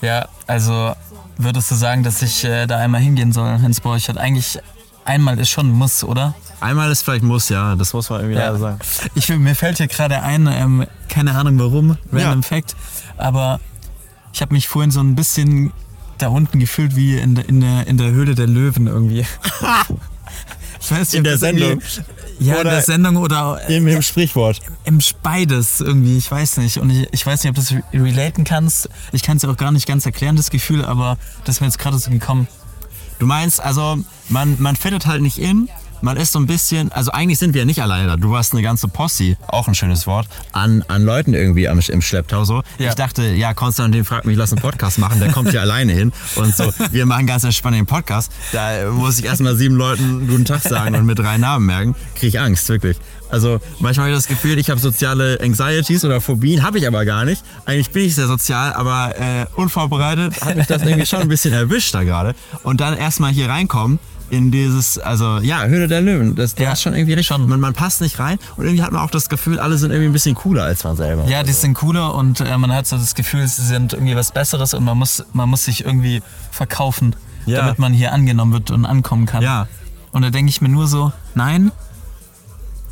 Ja, 0.01 0.29
also 0.47 0.95
würdest 1.39 1.71
du 1.71 1.75
sagen, 1.75 2.03
dass 2.03 2.23
ich 2.23 2.45
äh, 2.45 2.67
da 2.67 2.79
einmal 2.79 3.01
hingehen 3.01 3.33
soll 3.33 3.59
ins 3.65 3.81
Borchert? 3.81 4.19
Eigentlich 4.19 4.59
einmal 5.05 5.39
ist 5.39 5.51
schon 5.51 5.71
Muss, 5.71 6.05
oder? 6.05 6.35
Einmal 6.61 6.91
ist 6.91 7.03
vielleicht 7.03 7.25
muss, 7.25 7.51
ja, 7.51 7.77
das 7.77 7.93
muss 7.93 8.09
man 8.09 8.21
irgendwie 8.21 8.39
leider 8.39 8.57
sagen. 8.59 8.79
Ich, 9.15 9.29
mir 9.29 9.55
fällt 9.55 9.77
hier 9.77 9.87
gerade 9.87 10.23
ein, 10.23 10.47
ähm, 10.47 10.87
keine 11.09 11.35
Ahnung 11.35 11.59
warum, 11.59 11.99
random 12.11 12.41
Ja. 12.41 12.43
Fact, 12.43 12.75
aber 13.19 13.61
ich 14.33 14.41
habe 14.41 14.55
mich 14.55 14.67
vorhin 14.69 14.91
so 14.91 15.01
ein 15.01 15.15
bisschen 15.15 15.73
da 16.19 16.29
unten 16.29 16.59
gefühlt 16.59 16.97
wie 16.97 17.19
in 17.19 17.35
der, 17.35 17.49
in 17.49 17.61
der, 17.61 17.87
in 17.87 17.99
der 17.99 18.13
Höhle 18.13 18.35
der 18.35 18.47
Löwen 18.47 18.87
irgendwie. 18.87 19.21
ich 20.81 20.91
weiß 20.91 21.13
nicht, 21.13 21.15
In 21.15 21.25
der 21.25 21.39
Sendung. 21.39 21.81
Ja, 22.41 22.57
in 22.57 22.65
der 22.65 22.83
Sendung 22.83 23.17
oder 23.17 23.61
Im, 23.69 23.87
Im 23.87 24.03
Sprichwort. 24.03 24.61
im 24.85 24.99
beides 25.23 25.81
irgendwie, 25.81 26.17
ich 26.17 26.31
weiß 26.31 26.59
nicht. 26.59 26.79
Und 26.79 26.91
ich, 26.91 27.09
ich 27.13 27.25
weiß 27.27 27.43
nicht, 27.45 27.51
ob 27.51 27.55
du 27.57 27.61
das 27.61 27.73
re- 27.73 27.83
relaten 28.03 28.45
kannst. 28.45 28.89
Ich 29.13 29.23
kann 29.23 29.37
es 29.37 29.43
ja 29.43 29.51
auch 29.51 29.57
gar 29.57 29.73
nicht 29.73 29.87
ganz 29.87 30.05
erklären, 30.07 30.37
das 30.37 30.51
Gefühl, 30.51 30.85
aber 30.85 31.19
das 31.45 31.57
ist 31.57 31.61
mir 31.61 31.67
jetzt 31.69 31.79
gerade 31.79 31.99
so 31.99 32.11
gekommen. 32.11 32.49
Du 33.19 33.27
meinst, 33.27 33.61
also 33.63 33.99
man, 34.29 34.57
man 34.61 34.75
fittet 34.77 35.07
halt 35.07 35.23
nicht 35.23 35.39
in, 35.39 35.69
man 36.05 36.19
ist 36.19 36.33
so 36.33 36.39
ein 36.39 36.47
bisschen, 36.47 36.93
also 36.93 37.11
eigentlich 37.13 37.39
sind 37.39 37.55
wir 37.55 37.63
ja 37.63 37.65
nicht 37.65 37.81
alleine 37.81 38.07
da. 38.07 38.17
Du 38.17 38.31
warst 38.31 38.53
eine 38.53 38.63
ganze 38.63 38.89
Posse, 38.89 39.37
auch 39.49 39.69
ein 39.69 39.75
schönes 39.75 40.07
Wort, 40.07 40.29
an, 40.53 40.85
an 40.87 41.03
Leuten 41.03 41.33
irgendwie 41.33 41.67
am, 41.67 41.81
im 41.81 42.03
Schlepptau 42.03 42.45
so. 42.45 42.63
Ja. 42.79 42.91
Ich 42.91 42.95
dachte, 42.95 43.23
ja, 43.23 43.55
Konstantin 43.55 44.05
fragt 44.05 44.27
mich, 44.27 44.37
lass 44.37 44.53
einen 44.53 44.61
Podcast 44.61 44.99
machen, 44.99 45.19
der 45.19 45.33
kommt 45.33 45.51
hier 45.51 45.61
alleine 45.63 45.93
hin 45.93 46.13
und 46.37 46.55
so, 46.55 46.71
wir 46.91 47.07
machen 47.07 47.27
ganz 47.27 47.45
entspannt 47.45 47.77
den 47.77 47.87
Podcast. 47.87 48.31
Da 48.53 48.91
muss 48.91 49.19
ich 49.19 49.25
erstmal 49.25 49.57
sieben 49.57 49.77
Leuten 49.77 50.29
guten 50.29 50.45
Tag 50.45 50.61
sagen 50.61 50.95
und 50.95 51.07
mit 51.07 51.19
drei 51.19 51.39
Namen 51.39 51.65
merken, 51.65 51.97
kriege 52.15 52.29
ich 52.29 52.41
Angst, 52.41 52.69
wirklich. 52.69 52.99
Also 53.31 53.61
manchmal 53.81 54.07
habe 54.07 54.11
ich 54.13 54.19
das 54.19 54.29
Gefühl, 54.29 54.59
ich 54.59 54.69
habe 54.69 54.79
soziale 54.79 55.41
Anxieties 55.41 56.05
oder 56.05 56.21
Phobien, 56.21 56.63
habe 56.63 56.79
ich 56.79 56.87
aber 56.87 57.07
gar 57.07 57.25
nicht. 57.25 57.43
Eigentlich 57.65 57.91
bin 57.91 58.05
ich 58.05 58.15
sehr 58.15 58.27
sozial, 58.27 58.75
aber 58.75 59.19
äh, 59.19 59.47
unvorbereitet 59.57 60.41
hat 60.43 60.57
mich 60.57 60.67
das 60.67 60.83
irgendwie 60.83 61.07
schon 61.07 61.21
ein 61.21 61.29
bisschen 61.29 61.55
erwischt 61.55 61.95
da 61.95 62.05
gerade. 62.05 62.35
Und 62.63 62.81
dann 62.83 62.97
erstmal 62.97 63.33
hier 63.33 63.49
reinkommen 63.49 63.99
in 64.37 64.51
dieses, 64.51 64.99
also 64.99 65.39
ja, 65.39 65.65
Höhle 65.65 65.89
der 65.89 66.01
Löwen, 66.01 66.35
das, 66.35 66.55
das 66.55 66.65
Ja, 66.65 66.73
ist 66.73 66.83
schon 66.83 66.95
irgendwie 66.95 67.15
richtig. 67.15 67.29
schon. 67.29 67.49
Man, 67.49 67.61
man 67.61 67.73
passt 67.75 68.01
nicht 68.01 68.19
rein 68.19 68.39
und 68.57 68.65
irgendwie 68.65 68.83
hat 68.83 68.93
man 68.93 69.03
auch 69.03 69.11
das 69.11 69.29
Gefühl, 69.29 69.59
alle 69.59 69.79
sind 69.79 69.91
irgendwie 69.91 70.09
ein 70.09 70.13
bisschen 70.13 70.35
cooler 70.35 70.65
als 70.65 70.85
man 70.85 70.97
selber. 70.97 71.25
Ja, 71.27 71.43
die 71.43 71.53
sind 71.53 71.75
cooler 71.75 72.15
und 72.15 72.41
äh, 72.41 72.57
man 72.59 72.73
hat 72.73 72.87
so 72.87 72.97
das 72.97 73.15
Gefühl, 73.15 73.47
sie 73.47 73.63
sind 73.63 73.93
irgendwie 73.93 74.17
was 74.17 74.33
Besseres 74.33 74.75
und 74.75 74.85
man 74.85 74.99
muss, 74.99 75.25
man 75.33 75.49
muss 75.49 75.65
sich 75.65 75.85
irgendwie 75.85 76.23
verkaufen, 76.51 77.15
Ja. 77.47 77.61
damit 77.61 77.79
man 77.79 77.93
hier 77.93 78.13
angenommen 78.13 78.53
wird 78.53 78.71
und 78.71 78.85
ankommen 78.87 79.27
kann. 79.27 79.43
Ja. 79.43 79.69
Und 80.13 80.23
da 80.23 80.31
denke 80.31 80.51
ich 80.51 80.61
mir 80.61 80.69
nur 80.69 80.87
so, 80.87 81.13
nein, 81.35 81.73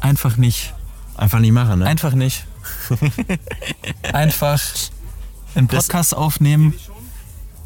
einfach 0.00 0.36
nicht. 0.36 0.74
Einfach 1.16 1.38
nicht 1.40 1.52
machen, 1.52 1.78
ne? 1.80 1.86
Einfach 1.86 2.14
nicht. 2.14 2.46
Einfach 4.12 4.60
einen 5.54 5.68
Podcast 5.68 6.16
aufnehmen 6.16 6.74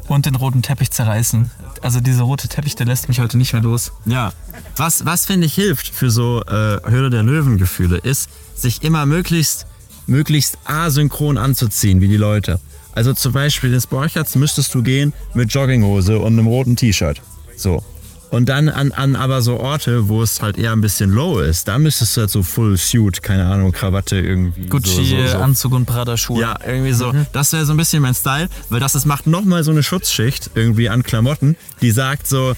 und 0.07 0.25
den 0.25 0.35
roten 0.35 0.61
Teppich 0.61 0.91
zerreißen. 0.91 1.51
Also 1.81 1.99
dieser 1.99 2.23
rote 2.23 2.47
Teppich, 2.47 2.75
der 2.75 2.85
lässt 2.85 3.07
mich 3.07 3.19
heute 3.19 3.37
nicht 3.37 3.53
mehr 3.53 3.61
los. 3.61 3.91
Ja. 4.05 4.33
Was, 4.75 5.05
was 5.05 5.25
finde 5.25 5.47
ich 5.47 5.53
hilft 5.53 5.89
für 5.89 6.09
so 6.09 6.41
äh, 6.43 6.79
Höhle 6.89 7.09
der 7.09 7.23
Löwen-Gefühle, 7.23 7.97
ist, 7.97 8.29
sich 8.55 8.83
immer 8.83 9.05
möglichst, 9.05 9.67
möglichst 10.07 10.57
asynchron 10.65 11.37
anzuziehen, 11.37 12.01
wie 12.01 12.07
die 12.07 12.17
Leute. 12.17 12.59
Also 12.93 13.13
zum 13.13 13.33
Beispiel 13.33 13.73
ins 13.73 13.85
Borchertz 13.85 14.35
müsstest 14.35 14.73
du 14.73 14.81
gehen 14.81 15.13
mit 15.33 15.53
Jogginghose 15.53 16.17
und 16.17 16.33
einem 16.33 16.47
roten 16.47 16.75
T-Shirt. 16.75 17.21
So. 17.55 17.83
Und 18.29 18.49
dann 18.49 18.67
an, 18.67 18.91
an 18.91 19.15
aber 19.15 19.41
so 19.41 19.57
Orte, 19.59 20.09
wo 20.09 20.21
es 20.21 20.41
halt 20.41 20.57
eher 20.57 20.73
ein 20.73 20.81
bisschen 20.81 21.11
low 21.11 21.39
ist, 21.39 21.67
da 21.67 21.79
müsstest 21.79 22.17
du 22.17 22.21
halt 22.21 22.29
so 22.29 22.43
Full 22.43 22.77
Suit, 22.77 23.23
keine 23.23 23.45
Ahnung, 23.45 23.71
Krawatte 23.71 24.17
irgendwie. 24.17 24.67
Gucci, 24.67 25.05
so, 25.05 25.21
so, 25.21 25.27
so. 25.27 25.37
Anzug 25.37 25.73
und 25.73 25.85
Prada-Schuhe. 25.85 26.41
Ja, 26.41 26.59
irgendwie 26.65 26.91
so. 26.91 27.13
Das 27.31 27.53
wäre 27.53 27.65
so 27.65 27.73
ein 27.73 27.77
bisschen 27.77 28.01
mein 28.01 28.15
Style, 28.15 28.49
weil 28.69 28.79
das, 28.79 28.93
das 28.93 29.05
macht 29.05 29.27
nochmal 29.27 29.63
so 29.63 29.71
eine 29.71 29.81
Schutzschicht 29.81 30.51
irgendwie 30.55 30.89
an 30.89 31.03
Klamotten, 31.03 31.55
die 31.81 31.91
sagt 31.91 32.27
so, 32.27 32.53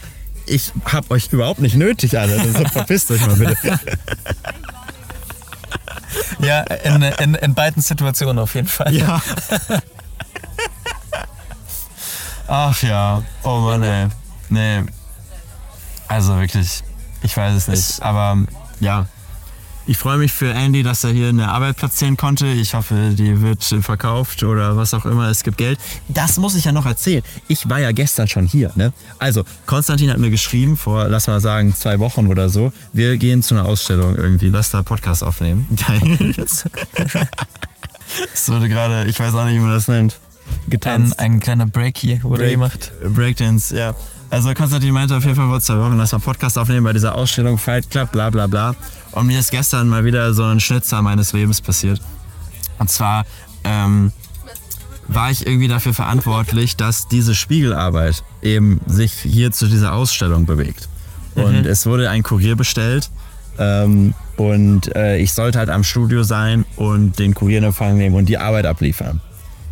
ich 0.48 0.72
hab 0.86 1.12
euch 1.12 1.32
überhaupt 1.32 1.60
nicht 1.60 1.76
nötig, 1.76 2.18
alle. 2.18 2.40
Also 2.40 2.66
verpisst 2.66 3.12
euch 3.12 3.26
mal 3.26 3.36
bitte. 3.36 3.80
Ja, 6.40 6.62
in, 6.62 7.02
in, 7.02 7.36
in 7.36 7.54
beiden 7.54 7.82
Situationen 7.82 8.40
auf 8.40 8.56
jeden 8.56 8.68
Fall. 8.68 8.96
Ja. 8.96 9.22
Ach 12.48 12.82
ja. 12.82 13.22
Oh 13.44 13.60
Mann, 13.60 13.84
ey. 13.84 14.08
Nee. 14.50 14.84
Also 16.10 16.38
wirklich, 16.38 16.84
ich 17.24 17.38
weiß 17.38 17.56
es 17.56 17.68
nicht. 17.70 18.04
Aber 18.04 18.38
ja. 18.82 19.08
Ich 19.88 19.98
freue 19.98 20.20
mich 20.20 20.32
für 20.32 20.54
Andy, 20.54 20.84
dass 20.84 21.04
er 21.04 21.10
hier 21.10 21.30
eine 21.30 21.50
Arbeit 21.50 21.78
platzieren 21.78 22.16
konnte. 22.16 22.46
Ich 22.46 22.76
hoffe, 22.76 23.10
die 23.18 23.42
wird 23.42 23.64
verkauft 23.64 24.44
oder 24.44 24.78
was 24.78 24.94
auch 24.94 25.04
immer. 25.06 25.30
Es 25.30 25.42
gibt 25.44 25.58
Geld. 25.58 25.80
Das 26.10 26.38
muss 26.38 26.54
ich 26.54 26.66
ja 26.66 26.72
noch 26.72 26.86
erzählen. 26.86 27.24
Ich 27.48 27.68
war 27.70 27.80
ja 27.80 27.92
gestern 27.92 28.28
schon 28.28 28.46
hier. 28.46 28.72
Ne? 28.76 28.94
Also, 29.18 29.46
Konstantin 29.66 30.12
hat 30.12 30.20
mir 30.20 30.30
geschrieben, 30.30 30.78
vor, 30.78 31.08
lass 31.08 31.26
mal 31.26 31.42
sagen, 31.42 31.74
zwei 31.74 31.98
Wochen 31.98 32.28
oder 32.28 32.50
so. 32.50 32.72
Wir 32.94 33.18
gehen 33.18 33.42
zu 33.42 33.56
einer 33.56 33.66
Ausstellung 33.66 34.16
irgendwie. 34.16 34.50
Lass 34.50 34.70
da 34.70 34.84
Podcast 34.84 35.24
aufnehmen. 35.24 35.66
Es 38.34 38.50
wurde 38.50 38.70
gerade, 38.70 39.06
ich 39.06 39.20
weiß 39.20 39.34
auch 39.36 39.46
nicht, 39.46 39.56
wie 39.56 39.60
man 39.60 39.72
das 39.72 39.88
nennt. 39.88 40.14
Ein, 40.14 40.70
Getanzt. 40.70 41.20
ein 41.20 41.40
kleiner 41.40 41.68
Break 41.68 41.98
hier 41.98 42.22
wurde 42.24 42.44
Break- 42.44 42.52
gemacht. 42.54 42.92
Breakdance, 43.04 43.76
ja. 43.76 43.96
Also 44.30 44.54
Konstantin 44.54 44.94
meinte 44.94 45.16
auf 45.16 45.24
jeden 45.24 45.36
Fall 45.36 45.48
vor 45.48 45.60
zwei 45.60 45.78
Wochen, 45.78 45.98
lass 45.98 46.12
mal 46.12 46.20
Podcast 46.20 46.58
aufnehmen 46.58 46.84
bei 46.84 46.94
dieser 46.94 47.16
Ausstellung 47.16 47.58
Fight 47.58 47.90
Club, 47.90 48.12
bla 48.12 48.30
bla 48.30 48.46
bla. 48.48 48.76
Und 49.12 49.26
mir 49.26 49.40
ist 49.40 49.50
gestern 49.50 49.90
mal 49.90 50.06
wieder 50.06 50.34
so 50.34 50.44
ein 50.44 50.60
Schnitzer 50.60 51.02
meines 51.02 51.34
Lebens 51.34 51.62
passiert. 51.62 52.00
Und 52.78 52.90
zwar 52.90 53.26
ähm, 53.64 54.12
war 55.08 55.32
ich 55.32 55.48
irgendwie 55.48 55.68
dafür 55.68 55.96
verantwortlich, 55.96 56.78
dass 56.78 57.08
diese 57.08 57.34
Spiegelarbeit 57.34 58.24
eben 58.44 58.80
sich 58.86 59.14
hier 59.14 59.52
zu 59.52 59.68
dieser 59.68 59.94
Ausstellung 59.94 60.46
bewegt. 60.46 60.88
Und 61.36 61.66
es 61.66 61.86
wurde 61.86 62.10
ein 62.10 62.22
Kurier 62.22 62.56
bestellt 62.56 63.10
ähm, 63.58 64.14
und 64.38 64.94
äh, 64.96 65.18
ich 65.18 65.34
sollte 65.34 65.58
halt 65.58 65.70
am 65.70 65.84
Studio 65.84 66.24
sein 66.24 66.66
und 66.76 67.18
den 67.18 67.34
Kurier 67.34 67.60
in 67.60 67.64
Empfang 67.64 67.98
nehmen 67.98 68.16
und 68.16 68.28
die 68.28 68.38
Arbeit 68.38 68.66
abliefern. 68.66 69.22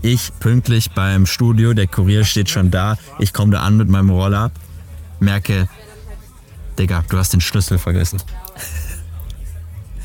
Ich 0.02 0.32
pünktlich 0.40 0.92
beim 0.92 1.26
Studio, 1.26 1.74
der 1.74 1.88
Kurier 1.88 2.24
steht 2.24 2.50
schon 2.50 2.72
da, 2.72 2.98
ich 3.20 3.34
komme 3.34 3.52
da 3.52 3.62
an 3.62 3.78
mit 3.78 3.90
meinem 3.90 4.10
Roller, 4.10 4.52
merke, 5.20 5.68
Digga, 6.78 7.04
du 7.10 7.18
hast 7.18 7.34
den 7.34 7.42
Schlüssel 7.42 7.78
vergessen. 7.78 8.22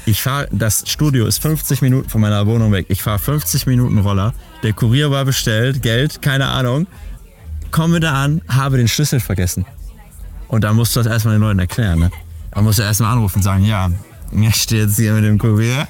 Ich 0.04 0.22
fahre, 0.22 0.48
das 0.50 0.84
Studio 0.86 1.26
ist 1.26 1.40
50 1.42 1.80
Minuten 1.82 2.08
von 2.08 2.20
meiner 2.20 2.46
Wohnung 2.46 2.72
weg. 2.72 2.86
Ich 2.88 3.02
fahre 3.02 3.20
50 3.20 3.66
Minuten 3.66 3.98
Roller. 3.98 4.34
Der 4.62 4.72
Kurier 4.72 5.10
war 5.12 5.24
bestellt, 5.24 5.80
Geld, 5.82 6.22
keine 6.22 6.48
Ahnung. 6.48 6.88
Komme 7.70 8.00
da 8.00 8.24
an, 8.24 8.42
habe 8.48 8.78
den 8.78 8.88
Schlüssel 8.88 9.20
vergessen. 9.20 9.64
Und 10.48 10.64
da 10.64 10.72
musst 10.72 10.96
du 10.96 11.00
das 11.00 11.06
erstmal 11.10 11.36
den 11.36 11.42
Leuten 11.42 11.60
erklären, 11.60 12.00
ne? 12.00 12.10
Da 12.50 12.60
musst 12.62 12.78
du 12.78 12.82
erstmal 12.82 13.12
anrufen 13.12 13.38
und 13.38 13.42
sagen, 13.42 13.64
ja, 13.64 13.90
mir 14.32 14.52
steht 14.52 14.80
jetzt 14.80 14.96
hier 14.96 15.12
mit 15.12 15.24
dem 15.24 15.38
Kurier. 15.38 15.86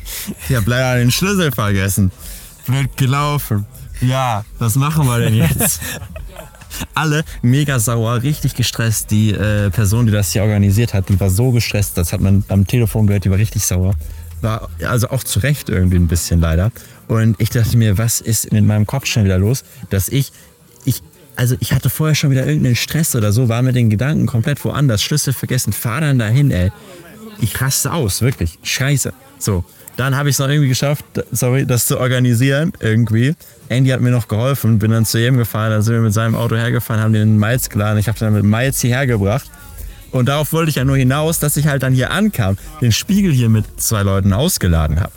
Ich 0.48 0.54
habe 0.54 0.68
leider 0.68 0.98
den 0.98 1.10
Schlüssel 1.10 1.50
vergessen. 1.50 2.12
Blöd 2.66 2.96
gelaufen. 2.96 3.66
Ja, 4.02 4.44
was 4.58 4.74
machen 4.76 5.06
wir 5.06 5.18
denn 5.18 5.34
jetzt? 5.34 5.80
Alle 6.94 7.24
mega 7.42 7.78
sauer, 7.78 8.22
richtig 8.22 8.54
gestresst. 8.54 9.10
Die 9.10 9.30
äh, 9.30 9.70
Person, 9.70 10.06
die 10.06 10.12
das 10.12 10.32
hier 10.32 10.42
organisiert 10.42 10.94
hat, 10.94 11.08
die 11.08 11.20
war 11.20 11.30
so 11.30 11.52
gestresst, 11.52 11.96
das 11.96 12.12
hat 12.12 12.20
man 12.20 12.44
am 12.48 12.66
Telefon 12.66 13.06
gehört, 13.06 13.24
die 13.24 13.30
war 13.30 13.38
richtig 13.38 13.64
sauer. 13.64 13.94
war 14.40 14.68
also 14.84 15.08
auch 15.10 15.22
zu 15.22 15.38
Recht 15.40 15.68
irgendwie 15.68 15.96
ein 15.96 16.08
bisschen 16.08 16.40
leider. 16.40 16.72
Und 17.08 17.40
ich 17.40 17.50
dachte 17.50 17.76
mir, 17.76 17.98
was 17.98 18.20
ist 18.20 18.46
in 18.46 18.66
meinem 18.66 18.86
Kopf 18.86 19.06
schon 19.06 19.24
wieder 19.24 19.38
los, 19.38 19.64
dass 19.90 20.08
ich, 20.08 20.32
ich, 20.84 21.02
also 21.36 21.54
ich 21.60 21.72
hatte 21.72 21.90
vorher 21.90 22.14
schon 22.14 22.30
wieder 22.30 22.46
irgendeinen 22.46 22.76
Stress 22.76 23.14
oder 23.14 23.32
so, 23.32 23.48
war 23.48 23.62
mit 23.62 23.76
den 23.76 23.90
Gedanken 23.90 24.26
komplett 24.26 24.64
woanders, 24.64 25.02
Schlüssel 25.02 25.32
vergessen, 25.32 25.72
fahr 25.72 26.00
dann 26.00 26.18
dahin, 26.18 26.50
ey. 26.50 26.72
Ich 27.40 27.60
raste 27.60 27.92
aus, 27.92 28.22
wirklich. 28.22 28.58
Scheiße. 28.62 29.12
So. 29.38 29.64
Dann 29.96 30.16
habe 30.16 30.30
ich 30.30 30.36
es 30.36 30.38
noch 30.38 30.48
irgendwie 30.48 30.68
geschafft, 30.68 31.04
sorry, 31.32 31.66
das 31.66 31.86
zu 31.86 32.00
organisieren, 32.00 32.72
irgendwie. 32.80 33.34
Andy 33.68 33.90
hat 33.90 34.00
mir 34.00 34.10
noch 34.10 34.28
geholfen, 34.28 34.78
bin 34.78 34.90
dann 34.90 35.04
zu 35.04 35.18
ihm 35.18 35.36
gefahren, 35.36 35.70
dann 35.70 35.82
sind 35.82 35.94
wir 35.94 36.00
mit 36.00 36.14
seinem 36.14 36.34
Auto 36.34 36.56
hergefahren, 36.56 37.02
haben 37.02 37.12
den 37.12 37.38
Miles 37.38 37.68
geladen. 37.68 37.98
Ich 37.98 38.08
habe 38.08 38.18
dann 38.18 38.32
mit 38.32 38.44
Miles 38.44 38.80
hierher 38.80 39.06
gebracht. 39.06 39.50
Und 40.10 40.28
darauf 40.28 40.52
wollte 40.52 40.70
ich 40.70 40.76
ja 40.76 40.84
nur 40.84 40.96
hinaus, 40.96 41.38
dass 41.38 41.56
ich 41.56 41.66
halt 41.66 41.82
dann 41.82 41.94
hier 41.94 42.10
ankam, 42.10 42.56
den 42.80 42.92
Spiegel 42.92 43.32
hier 43.32 43.48
mit 43.48 43.64
zwei 43.80 44.02
Leuten 44.02 44.32
ausgeladen 44.32 45.00
habe. 45.00 45.12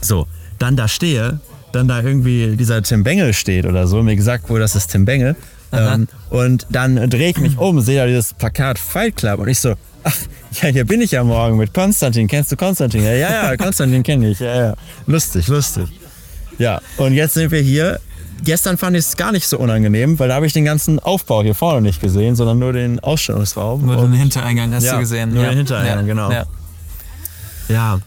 So, 0.00 0.26
dann 0.58 0.76
da 0.76 0.88
stehe, 0.88 1.40
dann 1.72 1.88
da 1.88 2.02
irgendwie 2.02 2.56
dieser 2.56 2.82
Tim 2.82 3.04
Bengel 3.04 3.32
steht 3.32 3.66
oder 3.66 3.86
so, 3.86 4.02
mir 4.02 4.16
gesagt 4.16 4.48
wurde, 4.48 4.60
das 4.60 4.74
ist 4.74 4.88
Tim 4.88 5.04
Bengel. 5.04 5.36
Ähm, 5.72 6.08
und 6.30 6.66
dann 6.70 6.96
drehe 7.10 7.30
ich 7.30 7.38
mich 7.38 7.58
um, 7.58 7.80
sehe 7.80 7.98
da 7.98 8.06
dieses 8.06 8.34
Plakat 8.34 8.78
Fight 8.78 9.16
Club 9.16 9.40
und 9.40 9.48
ich 9.48 9.58
so, 9.60 9.74
ach, 10.04 10.14
ja, 10.62 10.68
hier 10.68 10.84
bin 10.84 11.00
ich 11.00 11.10
ja 11.10 11.24
morgen 11.24 11.56
mit 11.56 11.74
Konstantin. 11.74 12.28
Kennst 12.28 12.52
du 12.52 12.56
Konstantin? 12.56 13.02
Ja, 13.02 13.12
ja, 13.12 13.30
ja 13.50 13.56
Konstantin 13.56 14.02
kenne 14.02 14.28
ich. 14.30 14.38
Ja, 14.40 14.54
ja. 14.68 14.74
Lustig, 15.06 15.48
lustig. 15.48 15.88
Ja, 16.58 16.80
und 16.96 17.12
jetzt 17.12 17.34
sind 17.34 17.50
wir 17.50 17.60
hier. 17.60 18.00
Gestern 18.44 18.76
fand 18.76 18.96
ich 18.96 19.04
es 19.06 19.16
gar 19.16 19.32
nicht 19.32 19.46
so 19.48 19.58
unangenehm, 19.58 20.18
weil 20.18 20.28
da 20.28 20.34
habe 20.34 20.46
ich 20.46 20.52
den 20.52 20.64
ganzen 20.66 20.98
Aufbau 21.00 21.42
hier 21.42 21.54
vorne 21.54 21.80
nicht 21.80 22.00
gesehen, 22.02 22.36
sondern 22.36 22.58
nur 22.58 22.72
den 22.74 23.00
Ausstellungsraum. 23.00 23.84
Nur 23.86 23.96
den 23.96 24.12
Hintereingang 24.12 24.72
hast 24.74 24.84
Ja, 24.84 24.92
du 24.94 25.00
gesehen. 25.00 25.32
nur 25.32 25.44
den 25.44 25.56
Hintereingang, 25.56 26.06
genau. 26.06 26.30
Ja. 26.30 26.44
ja, 27.68 27.98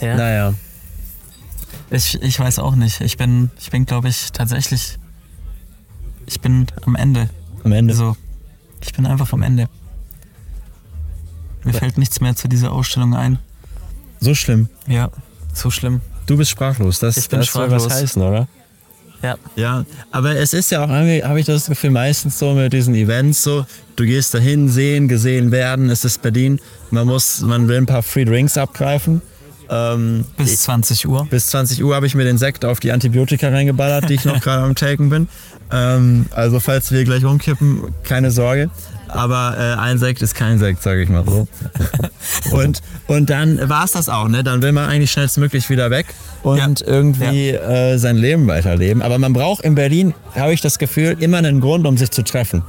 Ja. 0.00 0.16
naja. 0.16 0.54
Ich, 1.90 2.22
ich 2.22 2.38
weiß 2.38 2.60
auch 2.60 2.76
nicht. 2.76 3.00
Ich 3.00 3.16
bin, 3.16 3.50
ich 3.60 3.70
bin 3.70 3.86
glaube 3.86 4.08
ich, 4.08 4.30
tatsächlich. 4.32 4.96
Ich 6.30 6.40
bin 6.40 6.66
am 6.86 6.94
Ende. 6.94 7.28
Am 7.64 7.72
Ende. 7.72 7.92
Also, 7.92 8.16
ich 8.80 8.92
bin 8.92 9.04
einfach 9.04 9.32
am 9.32 9.42
Ende. 9.42 9.68
Mir 11.64 11.74
fällt 11.74 11.98
nichts 11.98 12.20
mehr 12.20 12.36
zu 12.36 12.48
dieser 12.48 12.70
Ausstellung 12.72 13.14
ein. 13.14 13.38
So 14.20 14.34
schlimm. 14.34 14.68
Ja, 14.86 15.10
so 15.52 15.70
schlimm. 15.70 16.00
Du 16.26 16.36
bist 16.36 16.50
sprachlos. 16.52 17.00
Das, 17.00 17.16
Ich 17.16 17.28
bin 17.28 17.40
das 17.40 17.52
soll 17.52 17.68
was 17.70 17.82
sprachlos. 17.82 18.02
heißen, 18.02 18.22
oder? 18.22 18.48
Ja. 19.22 19.36
Ja, 19.56 19.84
aber 20.12 20.36
es 20.36 20.54
ist 20.54 20.70
ja 20.70 20.84
auch 20.84 20.88
habe 20.88 21.40
ich 21.40 21.46
das 21.46 21.66
Gefühl, 21.66 21.90
meistens 21.90 22.38
so 22.38 22.54
mit 22.54 22.72
diesen 22.72 22.94
Events 22.94 23.42
so, 23.42 23.66
du 23.96 24.04
gehst 24.06 24.32
dahin, 24.32 24.68
sehen, 24.70 25.08
gesehen 25.08 25.50
werden, 25.50 25.90
es 25.90 26.06
ist 26.06 26.22
Berlin, 26.22 26.58
man 26.90 27.06
muss, 27.06 27.40
man 27.42 27.68
will 27.68 27.76
ein 27.76 27.86
paar 27.86 28.02
Free 28.02 28.24
Drinks 28.24 28.56
abgreifen. 28.56 29.20
Ähm, 29.68 30.24
Bis 30.38 30.62
20 30.62 31.06
Uhr. 31.06 31.26
bis 31.26 31.48
20 31.48 31.84
Uhr 31.84 31.94
habe 31.94 32.06
ich 32.06 32.14
mir 32.14 32.24
den 32.24 32.38
Sekt 32.38 32.64
auf 32.64 32.80
die 32.80 32.90
Antibiotika 32.92 33.50
reingeballert, 33.50 34.08
die 34.08 34.14
ich 34.14 34.24
noch 34.24 34.40
gerade 34.40 34.62
am 34.64 34.74
Taken 34.74 35.10
bin. 35.10 35.28
Ähm, 35.72 36.26
also 36.32 36.60
falls 36.60 36.90
wir 36.92 37.04
gleich 37.04 37.24
umkippen, 37.24 37.94
keine 38.04 38.30
Sorge. 38.30 38.70
Aber 39.08 39.56
äh, 39.58 39.80
ein 39.80 39.98
Sekt 39.98 40.22
ist 40.22 40.34
kein 40.34 40.58
Sekt, 40.60 40.82
sage 40.82 41.02
ich 41.02 41.08
mal 41.08 41.24
so. 41.24 41.48
und, 42.52 42.80
und 43.08 43.28
dann 43.30 43.68
war 43.68 43.84
es 43.84 43.92
das 43.92 44.08
auch, 44.08 44.28
ne? 44.28 44.44
Dann 44.44 44.62
will 44.62 44.70
man 44.72 44.88
eigentlich 44.88 45.10
schnellstmöglich 45.10 45.68
wieder 45.68 45.90
weg 45.90 46.06
und 46.44 46.80
Ja. 46.80 46.86
irgendwie 46.86 47.50
äh, 47.50 47.98
sein 47.98 48.16
Leben 48.16 48.46
weiterleben. 48.46 49.02
Aber 49.02 49.18
man 49.18 49.32
braucht 49.32 49.64
in 49.64 49.74
Berlin, 49.74 50.14
habe 50.36 50.52
ich 50.52 50.60
das 50.60 50.78
Gefühl, 50.78 51.16
immer 51.18 51.38
einen 51.38 51.60
Grund, 51.60 51.86
um 51.86 51.96
sich 51.96 52.10
zu 52.12 52.22
treffen. 52.22 52.62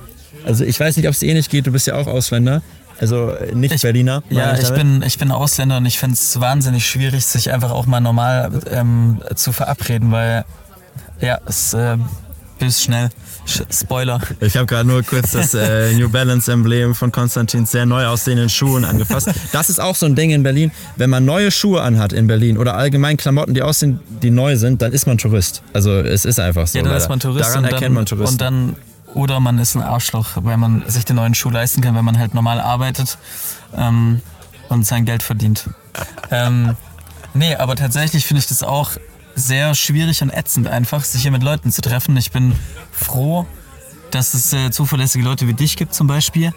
Also 0.45 0.63
ich 0.63 0.79
weiß 0.79 0.97
nicht, 0.97 1.07
ob 1.07 1.13
es 1.13 1.19
dir 1.19 1.29
ähnlich 1.29 1.47
geht, 1.49 1.67
du 1.67 1.71
bist 1.71 1.85
ja 1.85 1.95
auch 1.95 2.07
Ausländer. 2.07 2.63
Also 2.99 3.29
äh, 3.31 3.53
nicht 3.53 3.73
Ich- 3.75 3.81
Berliner. 3.83 4.23
Ja, 4.31 4.53
ich 4.55 4.61
damit. 4.69 4.75
bin, 4.77 5.03
ich 5.03 5.19
bin 5.19 5.29
Ausländer 5.31 5.77
und 5.77 5.85
ich 5.85 5.99
finde 5.99 6.15
es 6.15 6.39
wahnsinnig 6.39 6.87
schwierig, 6.87 7.23
sich 7.25 7.51
einfach 7.53 7.69
auch 7.71 7.85
mal 7.85 7.99
normal 7.99 8.49
ähm, 8.71 9.21
zu 9.35 9.51
verabreden, 9.51 10.11
weil 10.11 10.43
ja, 11.19 11.37
es 11.45 11.73
äh, 11.75 11.97
bis 12.61 12.83
schnell. 12.83 13.09
Sch 13.45 13.63
Spoiler. 13.71 14.21
Ich 14.39 14.55
habe 14.55 14.67
gerade 14.67 14.87
nur 14.87 15.01
kurz 15.01 15.31
das 15.31 15.55
äh, 15.55 15.93
New 15.97 16.09
Balance 16.09 16.51
Emblem 16.51 16.93
von 16.93 17.11
Konstantins 17.11 17.71
sehr 17.71 17.87
neu 17.87 18.05
aussehenden 18.05 18.49
Schuhen 18.49 18.85
angefasst. 18.85 19.29
Das 19.51 19.69
ist 19.69 19.81
auch 19.81 19.95
so 19.95 20.05
ein 20.05 20.15
Ding 20.15 20.29
in 20.29 20.43
Berlin. 20.43 20.71
Wenn 20.95 21.09
man 21.09 21.25
neue 21.25 21.49
Schuhe 21.49 21.81
anhat 21.81 22.13
in 22.13 22.27
Berlin 22.27 22.59
oder 22.59 22.75
allgemein 22.75 23.17
Klamotten, 23.17 23.55
die 23.55 23.63
aussehen, 23.63 23.99
die 24.21 24.29
neu 24.29 24.57
sind, 24.57 24.83
dann 24.83 24.93
ist 24.93 25.07
man 25.07 25.17
Tourist. 25.17 25.63
Also 25.73 25.91
es 25.91 26.23
ist 26.23 26.39
einfach 26.39 26.67
so. 26.67 26.77
Ja, 26.77 26.83
dann 26.83 26.91
leider. 26.91 27.03
ist 27.03 27.09
man 27.09 27.19
Tourist 27.19 27.49
Daran 27.49 27.63
erkennt 27.63 27.83
dann, 27.83 27.93
man 27.93 28.05
Touristen. 28.05 28.33
und 28.33 28.41
dann 28.41 28.75
oder 29.15 29.39
man 29.39 29.57
ist 29.57 29.75
ein 29.75 29.81
Arschloch, 29.81 30.29
weil 30.35 30.57
man 30.57 30.83
sich 30.87 31.03
den 31.03 31.15
neuen 31.15 31.33
Schuh 31.33 31.49
leisten 31.49 31.81
kann, 31.81 31.95
wenn 31.95 32.05
man 32.05 32.19
halt 32.19 32.35
normal 32.35 32.61
arbeitet 32.61 33.17
ähm, 33.75 34.21
und 34.69 34.85
sein 34.85 35.05
Geld 35.05 35.23
verdient. 35.23 35.67
ähm, 36.29 36.75
nee, 37.33 37.55
aber 37.55 37.75
tatsächlich 37.75 38.25
finde 38.25 38.39
ich 38.39 38.47
das 38.47 38.61
auch 38.61 38.91
sehr 39.35 39.75
schwierig 39.75 40.21
und 40.21 40.31
ätzend 40.31 40.67
einfach, 40.67 41.03
sich 41.03 41.21
hier 41.21 41.31
mit 41.31 41.43
Leuten 41.43 41.71
zu 41.71 41.81
treffen. 41.81 42.15
Ich 42.17 42.31
bin 42.31 42.53
froh, 42.91 43.45
dass 44.11 44.33
es 44.33 44.53
äh, 44.53 44.71
zuverlässige 44.71 45.23
Leute 45.23 45.47
wie 45.47 45.53
dich 45.53 45.77
gibt 45.77 45.93
zum 45.93 46.07
Beispiel. 46.07 46.53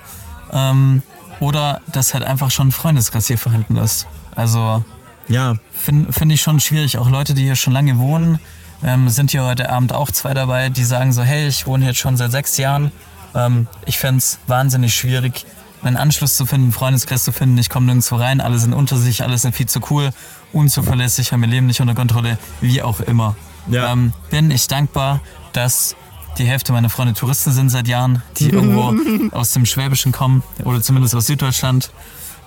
Ähm, 0.53 1.03
oder 1.41 1.81
dass 1.93 2.15
halt 2.15 2.25
einfach 2.25 2.51
schon 2.51 2.69
ein 2.69 2.73
Freundeskreis 2.73 3.27
hier 3.27 3.39
vorhanden 3.39 3.77
ist. 3.77 4.07
Also 4.35 4.85
ja, 5.29 5.55
Finde 5.73 6.13
find 6.13 6.33
ich 6.33 6.43
schon 6.43 6.61
schwierig. 6.61 6.99
Auch 6.99 7.09
Leute, 7.09 7.35
die 7.35 7.43
hier 7.43 7.57
schon 7.57 7.73
lange 7.73 7.99
wohnen, 7.99 8.39
ähm, 8.83 9.09
sind 9.09 9.31
hier 9.31 9.45
heute 9.45 9.71
Abend 9.71 9.93
auch 9.93 10.11
zwei 10.11 10.35
dabei, 10.35 10.69
die 10.69 10.85
sagen 10.85 11.13
so, 11.13 11.23
hey, 11.23 11.49
ich 11.49 11.67
wohne 11.67 11.87
jetzt 11.87 11.99
schon 11.99 12.17
seit 12.17 12.31
sechs 12.31 12.57
Jahren. 12.57 12.93
Ähm, 13.35 13.67
ich 13.87 13.99
fände 13.99 14.19
es 14.19 14.39
wahnsinnig 14.47 14.95
schwierig, 14.95 15.47
einen 15.83 15.97
Anschluss 15.97 16.37
zu 16.37 16.47
finden, 16.47 16.67
einen 16.67 16.73
Freundeskreis 16.73 17.25
zu 17.25 17.33
finden. 17.33 17.59
Ich 17.59 17.71
komme 17.71 17.87
nirgendwo 17.87 18.17
rein, 18.17 18.41
alle 18.41 18.59
sind 18.59 18.73
unter 18.73 18.97
sich, 18.97 19.23
alle 19.23 19.39
sind 19.39 19.55
viel 19.55 19.67
zu 19.67 19.81
cool, 19.91 20.11
unzuverlässig, 20.55 21.33
haben 21.33 21.43
ihr 21.43 21.49
Leben 21.49 21.67
nicht 21.67 21.81
unter 21.81 21.95
Kontrolle, 21.95 22.39
wie 22.61 22.83
auch 22.83 23.01
immer. 23.01 23.37
Ja. 23.69 23.93
Ähm, 23.93 24.13
bin 24.31 24.51
ich 24.51 24.69
dankbar, 24.69 25.21
dass 25.53 25.97
die 26.39 26.45
Hälfte 26.45 26.73
meiner 26.73 26.91
Freunde 26.91 27.15
Touristen 27.15 27.53
sind 27.53 27.71
seit 27.71 27.89
Jahren, 27.89 28.23
die 28.39 28.51
irgendwo 28.51 28.95
aus 29.37 29.53
dem 29.53 29.67
Schwäbischen 29.67 30.13
kommen 30.13 30.43
oder 30.65 30.83
zumindest 30.83 31.15
aus 31.15 31.27
Süddeutschland. 31.27 31.91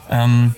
Ähm, 0.10 0.56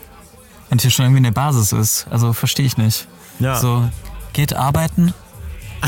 und 0.69 0.81
hier 0.81 0.91
schon 0.91 1.05
irgendwie 1.05 1.25
eine 1.25 1.31
Basis 1.31 1.71
ist. 1.71 2.07
Also 2.11 2.33
verstehe 2.33 2.65
ich 2.65 2.77
nicht. 2.77 3.07
Ja. 3.39 3.55
So, 3.57 3.89
geht 4.33 4.53
arbeiten, 4.53 5.13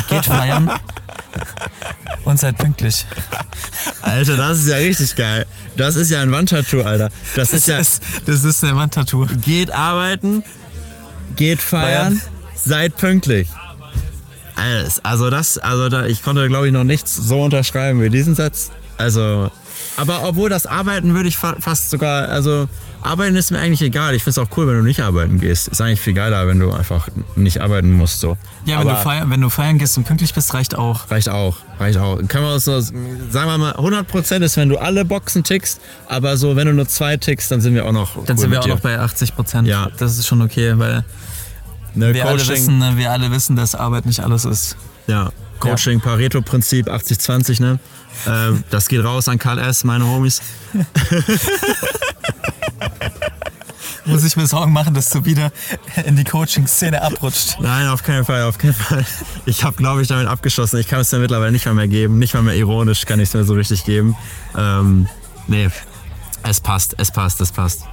geht 0.10 0.26
feiern 0.26 0.71
und 2.24 2.39
seid 2.39 2.58
pünktlich. 2.58 3.06
Alter, 4.02 4.38
das 4.38 4.60
ist 4.60 4.67
ja 4.67 4.78
richtig 4.78 5.15
geil. 5.15 5.45
Das 5.78 5.95
ist 5.95 6.10
ja 6.10 6.21
ein 6.21 6.32
Wandtattoo, 6.32 6.82
Alter. 6.82 7.10
Das 7.36 7.54
ist 7.54 7.67
ja, 7.67 7.78
ist, 7.78 8.02
das 8.26 8.43
ist 8.43 8.63
eine 8.63 8.76
Wandtattoo. 8.76 9.28
geht 9.41 9.71
arbeiten, 9.71 10.43
geht 11.36 11.62
feiern, 11.62 12.17
Feiern. 12.17 12.22
seid 12.56 12.98
pünktlich. 12.98 13.48
Alles. 14.56 15.04
Also 15.04 15.30
das, 15.30 15.58
also 15.58 15.89
da, 15.89 16.06
ich 16.06 16.24
konnte 16.24 16.48
glaube 16.48 16.67
ich 16.67 16.74
noch 16.74 16.84
nichts 16.84 17.15
so 17.15 17.41
unterschreiben 17.41 18.02
wie 18.02 18.10
diesen 18.10 18.36
Satz. 18.36 18.72
Also, 18.98 19.50
aber 19.98 20.24
obwohl 20.24 20.50
das 20.50 20.65
Arbeiten 20.65 21.13
würde 21.15 21.30
ich 21.30 21.38
fa 21.38 21.56
fast 21.60 21.89
sogar, 21.89 22.30
also 22.30 22.67
Arbeiten 23.02 23.36
ist 23.36 23.52
mir 23.52 23.60
eigentlich 23.60 23.82
egal. 23.82 24.16
Ich 24.16 24.24
finde 24.24 24.42
es 24.42 24.48
auch 24.48 24.58
cool, 24.58 24.68
wenn 24.68 24.76
du 24.76 24.84
nicht 24.84 25.02
arbeiten 25.02 25.40
gehst. 25.40 25.68
Ist 25.68 25.82
eigentlich 25.82 26.00
viel 26.02 26.14
geiler, 26.14 26.48
wenn 26.48 26.60
du 26.60 26.72
einfach 26.72 27.08
nicht 27.36 27.62
arbeiten 27.62 27.92
musst 27.92 28.20
so. 28.20 28.38
Ja, 28.66 28.80
wenn 28.80 28.88
du, 28.88 28.96
feiern, 28.96 29.30
wenn 29.30 29.42
du 29.42 29.50
feiern 29.50 29.78
gehst 29.78 29.98
und 29.98 30.06
pünktlich 30.06 30.34
bist, 30.34 30.54
reicht 30.54 30.76
auch. 30.76 31.10
reicht 31.10 31.30
auch, 31.30 31.58
reicht 31.80 31.98
auch. 31.98 32.20
Wir 32.20 32.54
uns 32.54 32.66
so, 32.66 32.80
sagen 32.80 32.94
wir 33.34 33.58
mal, 33.58 33.74
100% 33.74 34.42
ist, 34.44 34.58
wenn 34.58 34.70
du 34.70 34.78
alle 34.78 35.06
Boxen 35.06 35.44
tickst, 35.44 35.82
aber 36.08 36.38
so, 36.38 36.56
wenn 36.56 36.68
du 36.68 36.74
nur 36.74 36.88
zwei 36.88 37.18
tickst, 37.18 37.52
dann 37.52 37.62
sind 37.62 37.74
wir 37.74 37.86
auch 37.86 37.92
noch. 37.92 38.24
Dann 38.26 38.38
cool 38.38 38.42
sind 38.42 38.52
wir 38.52 38.60
auch 38.60 38.64
dir. 38.66 38.76
noch 38.76 38.82
bei 38.82 39.00
80 39.00 39.36
Prozent. 39.36 39.68
Ja. 39.68 39.90
Das 39.98 40.18
ist 40.18 40.28
schon 40.28 40.42
okay, 40.42 40.74
weil 40.78 41.04
Ne, 41.94 42.14
wir 42.14 42.26
alle, 42.26 42.48
wissen, 42.48 42.78
ne, 42.78 42.94
wir 42.96 43.12
alle 43.12 43.32
wissen, 43.32 43.56
dass 43.56 43.76
Arbeit 43.76 44.06
nicht 44.06 44.22
alles 44.22 44.46
ist. 44.46 44.78
Ja, 45.08 45.32
Coaching, 45.60 46.00
Pareto-Prinzip 46.00 46.88
80-20, 46.88 47.62
ne? 47.62 47.80
Ähm, 48.28 48.64
das 48.70 48.88
geht 48.88 49.04
raus 49.04 49.28
an 49.28 49.38
Karl 49.40 49.60
S., 49.60 49.84
meine 49.84 50.06
Homies. 50.08 50.42
Muss 54.05 54.23
ich 54.23 54.36
mir 54.36 54.47
Sorgen 54.47 54.73
machen, 54.73 54.93
dass 54.93 55.10
du 55.10 55.23
wieder 55.25 55.51
in 56.05 56.15
die 56.15 56.23
Coaching-Szene 56.23 57.01
abrutscht. 57.01 57.57
Nein, 57.60 57.88
auf 57.88 58.03
keinen 58.03 58.25
Fall, 58.25 58.43
auf 58.43 58.57
keinen 58.57 58.73
Fall. 58.73 59.05
Ich 59.45 59.63
habe, 59.63 59.77
glaube 59.77 60.01
ich, 60.01 60.07
damit 60.07 60.27
abgeschossen. 60.27 60.79
Ich 60.79 60.88
kann 60.88 61.01
es 61.01 61.12
mir 61.12 61.19
mittlerweile 61.19 61.51
nicht 61.51 61.65
mal 61.65 61.75
mehr 61.75 61.88
geben. 61.88 62.19
Nicht 62.19 62.34
mal 62.34 62.41
mehr 62.43 62.55
ironisch 62.55 63.05
kann 63.05 63.19
ich 63.19 63.29
es 63.29 63.34
mir 63.34 63.43
so 63.43 63.53
richtig 63.53 63.86
geben. 63.86 64.15
Ähm, 64.57 65.07
nee, 65.47 65.69
es 66.43 66.60
passt, 66.60 66.95
es 66.97 67.12
passt, 67.12 67.41
es 67.41 67.51
passt. 67.51 67.84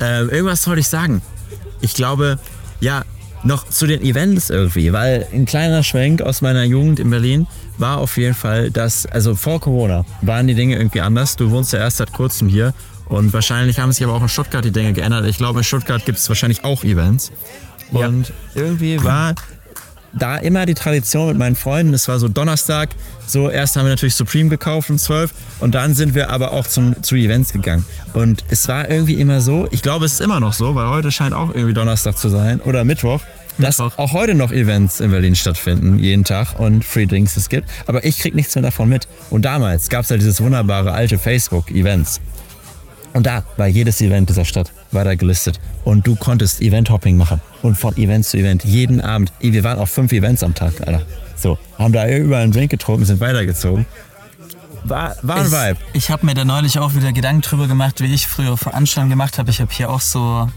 Ähm, 0.00 0.30
irgendwas 0.30 0.66
wollte 0.66 0.80
ich 0.80 0.88
sagen. 0.88 1.22
Ich 1.80 1.94
glaube, 1.94 2.38
ja, 2.80 3.04
noch 3.42 3.68
zu 3.68 3.86
den 3.86 4.02
Events 4.02 4.50
irgendwie, 4.50 4.92
weil 4.92 5.26
ein 5.32 5.44
kleiner 5.44 5.82
Schwenk 5.82 6.22
aus 6.22 6.40
meiner 6.40 6.64
Jugend 6.64 6.98
in 7.00 7.10
Berlin 7.10 7.46
war 7.78 7.98
auf 7.98 8.16
jeden 8.16 8.34
Fall, 8.34 8.70
dass, 8.70 9.06
also 9.06 9.34
vor 9.34 9.60
Corona 9.60 10.04
waren 10.22 10.46
die 10.46 10.54
Dinge 10.54 10.76
irgendwie 10.76 11.00
anders. 11.00 11.36
Du 11.36 11.50
wohnst 11.50 11.72
ja 11.72 11.78
erst 11.78 11.98
seit 11.98 12.12
kurzem 12.12 12.48
hier 12.48 12.74
und 13.08 13.32
wahrscheinlich 13.32 13.78
haben 13.78 13.92
sich 13.92 14.04
aber 14.04 14.14
auch 14.14 14.22
in 14.22 14.28
Stuttgart 14.28 14.64
die 14.64 14.70
Dinge 14.70 14.92
geändert. 14.92 15.26
Ich 15.26 15.38
glaube, 15.38 15.60
in 15.60 15.64
Stuttgart 15.64 16.04
gibt 16.04 16.18
es 16.18 16.28
wahrscheinlich 16.28 16.64
auch 16.64 16.84
Events. 16.84 17.32
Und 17.90 18.32
irgendwie 18.54 19.02
war 19.02 19.34
da 20.12 20.36
immer 20.36 20.66
die 20.66 20.74
Tradition 20.74 21.28
mit 21.28 21.38
meinen 21.38 21.56
Freunden. 21.56 21.94
Es 21.94 22.08
war 22.08 22.18
so 22.18 22.28
Donnerstag. 22.28 22.90
So, 23.26 23.50
erst 23.50 23.76
haben 23.76 23.84
wir 23.84 23.90
natürlich 23.90 24.14
Supreme 24.14 24.48
gekauft 24.48 24.90
um 24.90 24.98
12 24.98 25.32
und 25.60 25.74
dann 25.74 25.94
sind 25.94 26.14
wir 26.14 26.30
aber 26.30 26.52
auch 26.52 26.66
zum, 26.66 27.02
zu 27.02 27.14
Events 27.14 27.52
gegangen. 27.52 27.84
Und 28.14 28.44
es 28.48 28.68
war 28.68 28.88
irgendwie 28.88 29.14
immer 29.14 29.40
so, 29.40 29.68
ich 29.70 29.82
glaube, 29.82 30.06
es 30.06 30.14
ist 30.14 30.20
immer 30.20 30.40
noch 30.40 30.54
so, 30.54 30.74
weil 30.74 30.88
heute 30.88 31.12
scheint 31.12 31.34
auch 31.34 31.54
irgendwie 31.54 31.74
Donnerstag 31.74 32.16
zu 32.16 32.28
sein 32.28 32.60
oder 32.60 32.84
Mittwoch, 32.84 33.20
dass 33.58 33.78
Mittwoch. 33.78 33.98
auch 33.98 34.12
heute 34.12 34.34
noch 34.34 34.50
Events 34.50 35.00
in 35.00 35.10
Berlin 35.10 35.36
stattfinden, 35.36 35.98
jeden 35.98 36.24
Tag 36.24 36.58
und 36.58 36.84
Free 36.84 37.06
Drinks 37.06 37.36
es 37.36 37.48
gibt. 37.48 37.68
Aber 37.86 38.04
ich 38.04 38.18
krieg 38.18 38.34
nichts 38.34 38.54
mehr 38.54 38.62
davon 38.62 38.88
mit. 38.88 39.08
Und 39.30 39.44
damals 39.44 39.90
gab 39.90 40.04
es 40.04 40.10
ja 40.10 40.16
dieses 40.16 40.40
wunderbare 40.40 40.92
alte 40.92 41.18
Facebook-Events. 41.18 42.20
Und 43.18 43.24
da 43.26 43.42
war 43.56 43.66
jedes 43.66 44.00
Event 44.00 44.28
dieser 44.28 44.44
Stadt, 44.44 44.70
war 44.92 45.02
da 45.02 45.16
gelistet. 45.16 45.58
Und 45.82 46.06
du 46.06 46.14
konntest 46.14 46.60
Event-Hopping 46.60 47.16
machen. 47.16 47.40
Und 47.62 47.76
von 47.76 47.96
Event 47.96 48.24
zu 48.24 48.36
Event, 48.36 48.62
jeden 48.62 49.00
Abend. 49.00 49.32
Wir 49.40 49.64
waren 49.64 49.80
auf 49.80 49.90
fünf 49.90 50.12
Events 50.12 50.44
am 50.44 50.54
Tag, 50.54 50.74
Alter. 50.86 51.02
So, 51.34 51.58
haben 51.80 51.92
da 51.92 52.08
überall 52.08 52.44
einen 52.44 52.52
Drink 52.52 52.70
getrunken, 52.70 53.04
sind 53.04 53.18
weitergezogen. 53.18 53.86
War, 54.84 55.16
war 55.22 55.38
ein 55.38 55.50
Vibe. 55.50 55.80
Ich, 55.94 56.04
ich 56.04 56.10
habe 56.12 56.26
mir 56.26 56.34
da 56.34 56.44
neulich 56.44 56.78
auch 56.78 56.94
wieder 56.94 57.12
Gedanken 57.12 57.40
drüber 57.40 57.66
gemacht, 57.66 58.00
wie 58.00 58.14
ich 58.14 58.28
früher 58.28 58.56
Veranstaltungen 58.56 59.10
gemacht 59.10 59.36
habe. 59.38 59.50
Ich 59.50 59.60
habe 59.60 59.72
hier 59.72 59.90
auch 59.90 60.00
so 60.00 60.48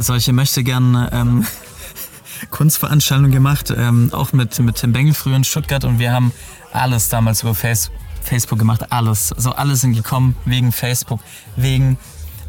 solche 0.00 0.32
möchte 0.32 0.64
gern 0.64 1.08
ähm, 1.12 1.46
Kunstveranstaltungen 2.50 3.30
gemacht, 3.30 3.70
ähm, 3.70 4.10
auch 4.12 4.32
mit, 4.32 4.58
mit 4.58 4.74
Tim 4.74 4.92
Bengel 4.92 5.14
früher 5.14 5.36
in 5.36 5.44
Stuttgart 5.44 5.84
und 5.84 6.00
wir 6.00 6.10
haben 6.10 6.32
alles 6.72 7.08
damals 7.08 7.44
über 7.44 7.54
Face, 7.54 7.92
Facebook 8.26 8.58
gemacht, 8.58 8.92
alles. 8.92 9.28
So 9.36 9.52
alle 9.52 9.76
sind 9.76 9.94
gekommen 9.94 10.36
wegen 10.44 10.72
Facebook, 10.72 11.20
wegen 11.56 11.98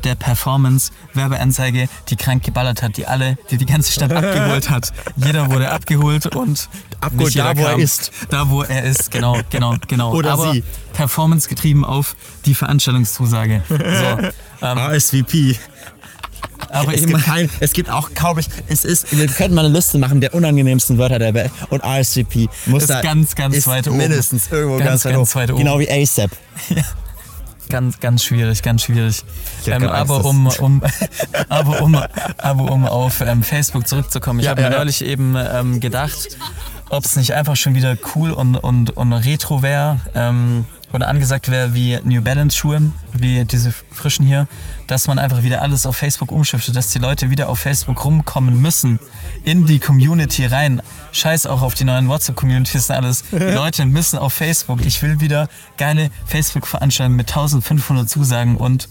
der 0.04 0.16
Performance, 0.16 0.92
Werbeanzeige, 1.14 1.90
die 2.10 2.16
krank 2.16 2.44
geballert 2.44 2.84
hat, 2.84 2.98
die 2.98 3.08
alle, 3.08 3.38
die 3.50 3.58
die 3.58 3.66
ganze 3.66 3.92
Stadt 3.92 4.12
abgeholt 4.14 4.70
hat. 4.70 4.94
Jeder 5.16 5.50
wurde 5.52 5.72
abgeholt 5.72 6.36
und 6.36 6.70
Abgeholt 7.00 7.36
da, 7.36 7.56
wo 7.56 7.62
er 7.62 7.78
ist. 7.78 8.12
Da, 8.30 8.50
wo 8.50 8.64
er 8.64 8.84
ist, 8.84 9.12
genau, 9.12 9.40
genau, 9.50 9.76
genau. 9.88 10.14
Oder 10.14 10.34
Aber 10.34 10.54
sie. 10.54 10.64
Performance 10.94 11.48
getrieben 11.48 11.86
auf 11.86 12.16
die 12.46 12.56
Veranstaltungszusage. 12.56 13.62
So, 13.70 13.76
ähm, 14.66 14.78
RSVP. 14.78 15.58
Aber 16.70 16.94
Es 16.94 17.06
gibt, 17.06 17.24
kein, 17.24 17.50
es 17.60 17.74
gibt 17.74 17.90
auch, 17.90 18.12
glaube 18.14 18.42
ich, 18.42 18.48
es 18.68 18.86
ist, 18.86 19.18
wir 19.18 19.28
könnten 19.28 19.56
mal 19.56 19.66
eine 19.66 19.74
Liste 19.74 19.98
machen 19.98 20.22
der 20.22 20.34
unangenehmsten 20.34 20.98
Wörter 20.98 21.20
der 21.20 21.34
Welt. 21.34 21.52
Und 21.70 21.84
RSVP 21.84 22.48
muss 22.66 22.84
Ist 22.84 22.90
da, 22.90 23.02
ganz, 23.02 23.36
ganz 23.36 23.56
ist 23.56 23.68
weit 23.68 23.88
oben. 23.88 23.98
mindestens 23.98 24.48
irgendwo 24.52 24.78
Ganz, 24.78 25.04
ganz, 25.04 25.04
ganz 25.04 25.18
oben. 25.36 25.42
weit 25.42 25.52
oben. 25.52 25.60
Genau 25.60 25.80
wie 25.80 25.90
ASAP. 25.92 26.32
ganz, 27.70 28.00
ganz 28.00 28.24
schwierig, 28.24 28.62
ganz 28.64 28.84
schwierig. 28.84 29.24
Ähm, 29.66 29.88
aber, 29.88 30.24
um, 30.26 30.48
um, 30.60 30.82
aber, 31.50 31.82
um, 31.82 31.96
aber 32.38 32.72
um 32.72 32.86
auf 32.86 33.22
ähm, 33.22 33.44
Facebook 33.44 33.88
zurückzukommen, 33.88 34.40
ich 34.40 34.46
Ja, 34.46 34.52
habe 34.52 34.62
ja, 34.62 34.68
mir 34.70 34.74
ja. 34.74 34.80
neulich 34.80 35.04
eben 35.04 35.36
ähm, 35.38 35.80
gedacht, 35.80 36.38
ob 36.90 37.04
es 37.04 37.16
nicht 37.18 37.34
einfach 37.34 37.56
schon 37.58 37.76
wieder 37.76 37.98
cool 38.16 38.32
und, 38.32 38.56
und, 38.56 38.96
und 38.96 39.12
retro 39.14 39.62
wäre 39.62 40.00
ähm, 40.16 40.66
oder 40.94 41.08
angesagt 41.08 41.50
wäre 41.50 41.74
wie 41.74 42.00
New 42.04 42.22
Balance 42.22 42.58
Schuhe, 42.58 42.82
wie 43.14 43.44
diese 43.46 43.74
frischen 43.92 44.26
hier, 44.26 44.48
dass 44.88 45.08
man 45.08 45.20
einfach 45.20 45.44
wieder 45.44 45.62
alles 45.62 45.86
auf 45.86 45.98
Facebook 45.98 46.32
umschiftet, 46.32 46.76
dass 46.76 46.92
die 46.92 47.00
Leute 47.00 47.30
wieder 47.30 47.50
auf 47.50 47.60
Facebook 47.60 48.04
rumkommen 48.06 48.62
müssen, 48.62 49.00
in 49.44 49.66
die 49.66 49.80
Community 49.80 50.46
rein. 50.46 50.82
Scheiß 51.12 51.46
auch 51.46 51.62
auf 51.62 51.74
die 51.74 51.84
neuen 51.84 52.08
WhatsApp-Communities 52.08 52.90
und 52.90 52.96
alles. 52.96 53.24
Die 53.32 53.38
Leute 53.38 53.86
müssen 53.86 54.18
auf 54.20 54.34
Facebook. 54.34 54.86
Ich 54.86 55.02
will 55.02 55.20
wieder 55.20 55.50
geile 55.78 56.10
Facebook-Veranstaltungen 56.26 57.18
mit 57.18 57.30
1500 57.30 58.10
Zusagen 58.10 58.58
und 58.58 58.88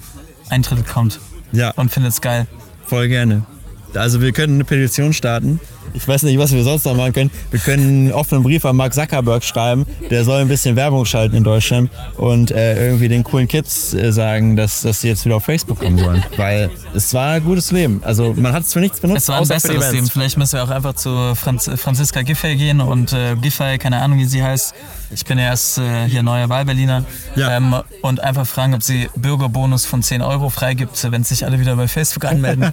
Eintritt 0.48 0.86
kommt. 0.86 1.20
Ja. 1.52 1.70
Und 1.72 1.90
findet's 1.90 2.20
geil. 2.20 2.46
Voll 2.86 3.08
gerne. 3.08 3.46
Also 3.94 4.20
wir 4.20 4.32
können 4.32 4.54
eine 4.54 4.64
Petition 4.64 5.12
starten. 5.12 5.60
Ich 5.94 6.06
weiß 6.06 6.22
nicht, 6.24 6.38
was 6.38 6.52
wir 6.52 6.62
sonst 6.64 6.84
noch 6.84 6.96
machen 6.96 7.12
können. 7.12 7.30
Wir 7.50 7.60
können 7.60 7.88
einen 7.88 8.12
offenen 8.12 8.42
Brief 8.42 8.64
an 8.64 8.76
Mark 8.76 8.94
Zuckerberg 8.94 9.44
schreiben. 9.44 9.86
Der 10.10 10.24
soll 10.24 10.40
ein 10.40 10.48
bisschen 10.48 10.76
Werbung 10.76 11.04
schalten 11.04 11.36
in 11.36 11.44
Deutschland 11.44 11.90
und 12.16 12.50
äh, 12.50 12.86
irgendwie 12.86 13.08
den 13.08 13.24
coolen 13.24 13.48
Kids 13.48 13.94
äh, 13.94 14.12
sagen, 14.12 14.56
dass, 14.56 14.82
dass 14.82 15.00
sie 15.00 15.08
jetzt 15.08 15.24
wieder 15.24 15.36
auf 15.36 15.44
Facebook 15.44 15.80
kommen 15.80 15.98
sollen. 15.98 16.24
Weil 16.36 16.70
es 16.94 17.12
war 17.14 17.32
ein 17.32 17.44
gutes 17.44 17.70
Leben. 17.72 18.00
Also 18.04 18.34
man 18.36 18.52
hat 18.52 18.64
es 18.64 18.72
für 18.72 18.80
nichts 18.80 19.00
benutzt, 19.00 19.22
Es 19.22 19.28
war 19.28 19.38
ein 19.38 19.48
besseres 19.48 19.92
Leben. 19.92 20.08
Vielleicht 20.08 20.36
müssen 20.36 20.54
wir 20.54 20.64
auch 20.64 20.70
einfach 20.70 20.94
zu 20.94 21.34
Franz 21.34 21.70
Franziska 21.76 22.22
Giffey 22.22 22.56
gehen 22.56 22.80
und 22.80 23.12
äh, 23.12 23.36
Giffey, 23.36 23.78
keine 23.78 24.00
Ahnung, 24.02 24.18
wie 24.18 24.24
sie 24.24 24.42
heißt. 24.42 24.74
Ich 25.10 25.24
bin 25.24 25.38
ja 25.38 25.44
erst 25.44 25.78
äh, 25.78 26.08
hier 26.08 26.22
neuer 26.22 26.48
Wahlberliner. 26.48 27.04
Ja. 27.36 27.56
Ähm, 27.56 27.76
und 28.02 28.20
einfach 28.20 28.46
fragen, 28.46 28.74
ob 28.74 28.82
sie 28.82 29.08
Bürgerbonus 29.14 29.86
von 29.86 30.02
10 30.02 30.20
Euro 30.22 30.50
freigibt, 30.50 31.10
wenn 31.10 31.22
sich 31.22 31.44
alle 31.44 31.60
wieder 31.60 31.76
bei 31.76 31.86
Facebook 31.86 32.24
anmelden. 32.24 32.72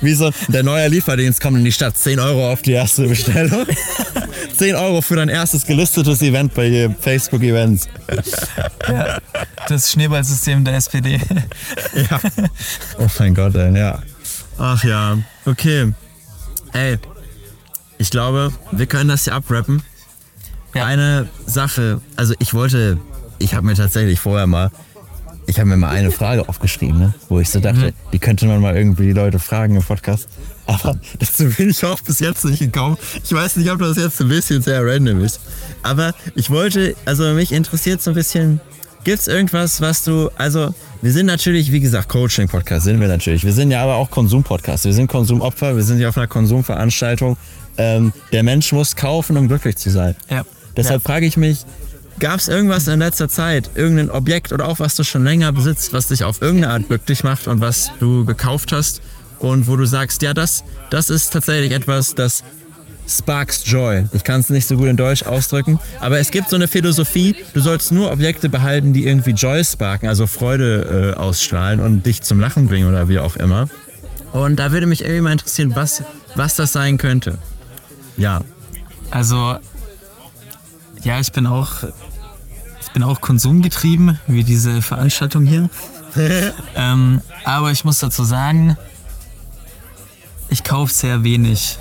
Wie 0.00 0.14
so 0.14 0.30
der 0.48 0.63
neue 0.64 0.88
Lieferdienst 0.88 1.40
kommt 1.40 1.58
in 1.58 1.64
die 1.64 1.72
Stadt. 1.72 1.96
10 1.96 2.18
Euro 2.18 2.50
auf 2.52 2.62
die 2.62 2.72
erste 2.72 3.06
Bestellung. 3.06 3.66
10 4.58 4.74
Euro 4.74 5.00
für 5.00 5.16
dein 5.16 5.28
erstes 5.28 5.64
gelistetes 5.64 6.22
Event 6.22 6.54
bei 6.54 6.94
Facebook 7.00 7.42
Events. 7.42 7.88
Das 9.68 9.92
Schneeballsystem 9.92 10.64
der 10.64 10.74
SPD. 10.76 11.20
Ja. 12.10 12.20
Oh 12.98 13.06
mein 13.18 13.34
Gott, 13.34 13.54
ey, 13.54 13.76
ja. 13.76 14.02
Ach 14.58 14.82
ja. 14.84 15.18
Okay. 15.44 15.92
Ey, 16.72 16.98
ich 17.98 18.10
glaube, 18.10 18.52
wir 18.72 18.86
können 18.86 19.08
das 19.08 19.24
hier 19.24 19.34
abrappen. 19.34 19.82
Ja. 20.74 20.86
Eine 20.86 21.28
Sache, 21.46 22.00
also 22.16 22.34
ich 22.40 22.52
wollte, 22.52 22.98
ich 23.38 23.54
habe 23.54 23.66
mir 23.66 23.74
tatsächlich 23.74 24.18
vorher 24.18 24.46
mal, 24.46 24.70
ich 25.46 25.58
habe 25.58 25.68
mir 25.68 25.76
mal 25.76 25.90
eine 25.90 26.10
Frage 26.10 26.48
aufgeschrieben, 26.48 26.98
ne, 26.98 27.14
wo 27.28 27.40
ich 27.40 27.50
so 27.50 27.60
dachte, 27.60 27.92
die 28.12 28.18
könnte 28.18 28.46
man 28.46 28.60
mal 28.60 28.76
irgendwie 28.76 29.06
die 29.06 29.12
Leute 29.12 29.38
fragen 29.38 29.76
im 29.76 29.82
Podcast. 29.82 30.28
Aber 30.66 30.98
dazu 31.18 31.44
bin 31.44 31.70
ich 31.70 31.84
auch 31.84 32.00
bis 32.00 32.20
jetzt 32.20 32.44
nicht 32.44 32.60
gekommen. 32.60 32.96
Ich 33.22 33.32
weiß 33.32 33.56
nicht, 33.56 33.70
ob 33.70 33.80
das 33.80 33.96
jetzt 33.96 34.20
ein 34.20 34.28
bisschen 34.28 34.62
sehr 34.62 34.84
random 34.84 35.22
ist. 35.22 35.40
Aber 35.82 36.14
ich 36.34 36.50
wollte, 36.50 36.96
also 37.04 37.24
mich 37.34 37.52
interessiert 37.52 38.00
so 38.00 38.10
ein 38.10 38.14
bisschen, 38.14 38.60
gibt's 39.04 39.28
irgendwas, 39.28 39.80
was 39.80 40.02
du, 40.04 40.30
also 40.36 40.74
wir 41.02 41.12
sind 41.12 41.26
natürlich, 41.26 41.70
wie 41.70 41.80
gesagt, 41.80 42.08
Coaching-Podcast 42.08 42.84
sind 42.84 43.00
wir 43.00 43.08
natürlich. 43.08 43.44
Wir 43.44 43.52
sind 43.52 43.70
ja 43.70 43.82
aber 43.82 43.96
auch 43.96 44.10
Konsum-Podcast. 44.10 44.86
Wir 44.86 44.94
sind 44.94 45.06
Konsumopfer, 45.08 45.76
wir 45.76 45.82
sind 45.82 46.00
ja 46.00 46.08
auf 46.08 46.16
einer 46.16 46.28
Konsumveranstaltung. 46.28 47.36
Ähm, 47.76 48.12
der 48.32 48.42
Mensch 48.42 48.72
muss 48.72 48.96
kaufen, 48.96 49.36
um 49.36 49.48
glücklich 49.48 49.76
zu 49.76 49.90
sein. 49.90 50.16
Ja. 50.30 50.44
Deshalb 50.76 51.02
frage 51.02 51.26
ich 51.26 51.36
mich, 51.36 51.64
gab 52.20 52.38
es 52.40 52.48
irgendwas 52.48 52.88
in 52.88 52.98
letzter 52.98 53.28
Zeit, 53.28 53.70
irgendein 53.74 54.10
Objekt 54.10 54.52
oder 54.52 54.68
auch 54.68 54.78
was 54.78 54.96
du 54.96 55.04
schon 55.04 55.24
länger 55.24 55.52
besitzt, 55.52 55.92
was 55.92 56.08
dich 56.08 56.24
auf 56.24 56.42
irgendeine 56.42 56.72
Art 56.72 56.88
glücklich 56.88 57.24
macht 57.24 57.48
und 57.48 57.60
was 57.60 57.90
du 58.00 58.24
gekauft 58.24 58.72
hast 58.72 59.02
und 59.38 59.66
wo 59.66 59.76
du 59.76 59.84
sagst, 59.84 60.22
ja, 60.22 60.34
das, 60.34 60.64
das 60.90 61.10
ist 61.10 61.32
tatsächlich 61.32 61.72
etwas, 61.72 62.14
das 62.14 62.44
sparks 63.06 63.62
joy. 63.66 64.06
Ich 64.12 64.24
kann 64.24 64.40
es 64.40 64.50
nicht 64.50 64.66
so 64.66 64.76
gut 64.76 64.86
in 64.86 64.96
Deutsch 64.96 65.24
ausdrücken, 65.24 65.78
aber 66.00 66.18
es 66.18 66.30
gibt 66.30 66.48
so 66.48 66.56
eine 66.56 66.68
Philosophie, 66.68 67.36
du 67.52 67.60
sollst 67.60 67.92
nur 67.92 68.10
Objekte 68.10 68.48
behalten, 68.48 68.92
die 68.92 69.06
irgendwie 69.06 69.32
Joy 69.32 69.62
sparken, 69.64 70.08
also 70.08 70.26
Freude 70.26 71.14
äh, 71.14 71.18
ausstrahlen 71.18 71.80
und 71.80 72.06
dich 72.06 72.22
zum 72.22 72.40
Lachen 72.40 72.66
bringen 72.66 72.88
oder 72.88 73.08
wie 73.08 73.18
auch 73.18 73.36
immer. 73.36 73.68
Und 74.32 74.56
da 74.56 74.72
würde 74.72 74.86
mich 74.86 75.02
irgendwie 75.02 75.20
mal 75.20 75.32
interessieren, 75.32 75.72
was, 75.76 76.02
was 76.34 76.56
das 76.56 76.72
sein 76.72 76.98
könnte. 76.98 77.38
Ja. 78.16 78.40
Also, 79.10 79.56
ja, 81.02 81.20
ich 81.20 81.30
bin 81.32 81.46
auch, 81.46 81.84
bin 82.94 83.02
auch 83.02 83.20
konsumgetrieben, 83.20 84.18
wie 84.26 84.44
diese 84.44 84.80
Veranstaltung 84.80 85.44
hier. 85.44 85.68
ähm, 86.76 87.20
aber 87.44 87.70
ich 87.72 87.84
muss 87.84 87.98
dazu 87.98 88.24
sagen, 88.24 88.78
ich 90.48 90.64
kaufe 90.64 90.94
sehr 90.94 91.22
wenig. 91.24 91.78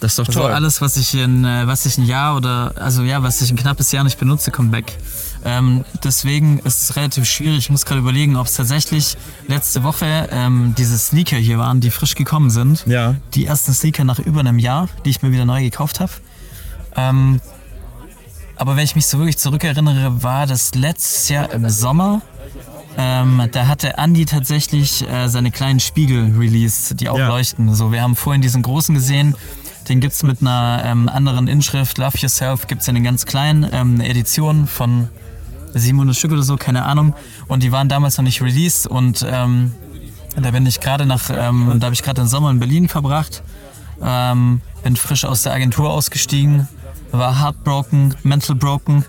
Das 0.00 0.12
ist 0.12 0.18
doch 0.18 0.26
Also 0.28 0.40
toll. 0.40 0.52
alles, 0.52 0.80
was 0.80 0.96
ich 0.96 1.14
in, 1.14 1.44
äh, 1.44 1.66
was 1.66 1.86
ich 1.86 1.96
ein 1.98 2.04
Jahr 2.04 2.36
oder, 2.36 2.72
also 2.76 3.02
ja, 3.02 3.22
was 3.22 3.40
ich 3.40 3.50
ein 3.50 3.56
knappes 3.56 3.92
Jahr 3.92 4.04
nicht 4.04 4.18
benutze, 4.18 4.50
kommt 4.50 4.72
weg. 4.72 4.96
Ähm, 5.44 5.84
deswegen 6.02 6.58
ist 6.60 6.82
es 6.82 6.96
relativ 6.96 7.24
schwierig. 7.26 7.58
Ich 7.58 7.70
muss 7.70 7.84
gerade 7.86 8.00
überlegen, 8.00 8.36
ob 8.36 8.46
es 8.46 8.54
tatsächlich 8.54 9.16
letzte 9.46 9.84
Woche 9.84 10.28
ähm, 10.32 10.74
diese 10.76 10.98
Sneaker 10.98 11.36
hier 11.36 11.58
waren, 11.58 11.80
die 11.80 11.90
frisch 11.90 12.14
gekommen 12.14 12.50
sind. 12.50 12.84
Ja. 12.86 13.14
Die 13.34 13.46
ersten 13.46 13.72
Sneaker 13.72 14.04
nach 14.04 14.18
über 14.18 14.40
einem 14.40 14.58
Jahr, 14.58 14.88
die 15.04 15.10
ich 15.10 15.22
mir 15.22 15.32
wieder 15.32 15.44
neu 15.44 15.62
gekauft 15.62 16.00
habe. 16.00 16.12
Ähm, 16.96 17.40
aber 18.56 18.76
wenn 18.76 18.84
ich 18.84 18.96
mich 18.96 19.06
so 19.06 19.18
wirklich 19.18 19.38
zurückerinnere, 19.38 20.22
war 20.22 20.46
das 20.46 20.74
letztes 20.74 21.28
Jahr 21.28 21.50
im 21.52 21.68
Sommer. 21.68 22.22
Ähm, 22.98 23.48
da 23.52 23.66
hatte 23.66 23.94
Andy 23.98 24.24
tatsächlich 24.24 25.06
äh, 25.06 25.28
seine 25.28 25.50
kleinen 25.50 25.80
Spiegel 25.80 26.34
released, 26.38 26.98
die 27.00 27.08
auch 27.10 27.18
Ja. 27.18 27.28
leuchten. 27.28 27.74
So, 27.74 27.92
wir 27.92 28.00
haben 28.02 28.16
vorhin 28.16 28.40
diesen 28.40 28.62
großen 28.62 28.94
gesehen. 28.94 29.34
Den 29.88 30.00
gibt's 30.00 30.22
mit 30.22 30.40
einer 30.40 30.82
ähm, 30.84 31.08
anderen 31.08 31.46
Inschrift. 31.46 31.98
Love 31.98 32.16
Yourself 32.18 32.66
gibt's 32.66 32.88
in 32.88 32.94
den 32.94 33.04
ganz 33.04 33.26
kleinen 33.26 33.68
ähm, 33.70 34.00
Edition 34.00 34.66
von 34.66 35.08
700 35.74 36.16
Stück 36.16 36.32
oder 36.32 36.42
so, 36.42 36.56
keine 36.56 36.84
Ahnung. 36.86 37.14
Und 37.48 37.62
die 37.62 37.70
waren 37.70 37.88
damals 37.90 38.16
noch 38.16 38.24
nicht 38.24 38.40
released. 38.40 38.86
Und 38.86 39.24
ähm, 39.30 39.72
da 40.40 40.50
bin 40.50 40.64
ich 40.64 40.80
gerade 40.80 41.04
nach, 41.04 41.28
ähm, 41.30 41.76
da 41.78 41.86
habe 41.86 41.94
ich 41.94 42.02
gerade 42.02 42.22
den 42.22 42.28
Sommer 42.28 42.50
in 42.50 42.58
Berlin 42.58 42.88
verbracht. 42.88 43.42
Ähm, 44.02 44.60
bin 44.82 44.96
frisch 44.96 45.24
aus 45.24 45.42
der 45.42 45.52
Agentur 45.52 45.90
ausgestiegen, 45.90 46.68
war 47.12 47.40
heartbroken, 47.40 48.14
mental 48.22 48.56
broken. 48.56 49.04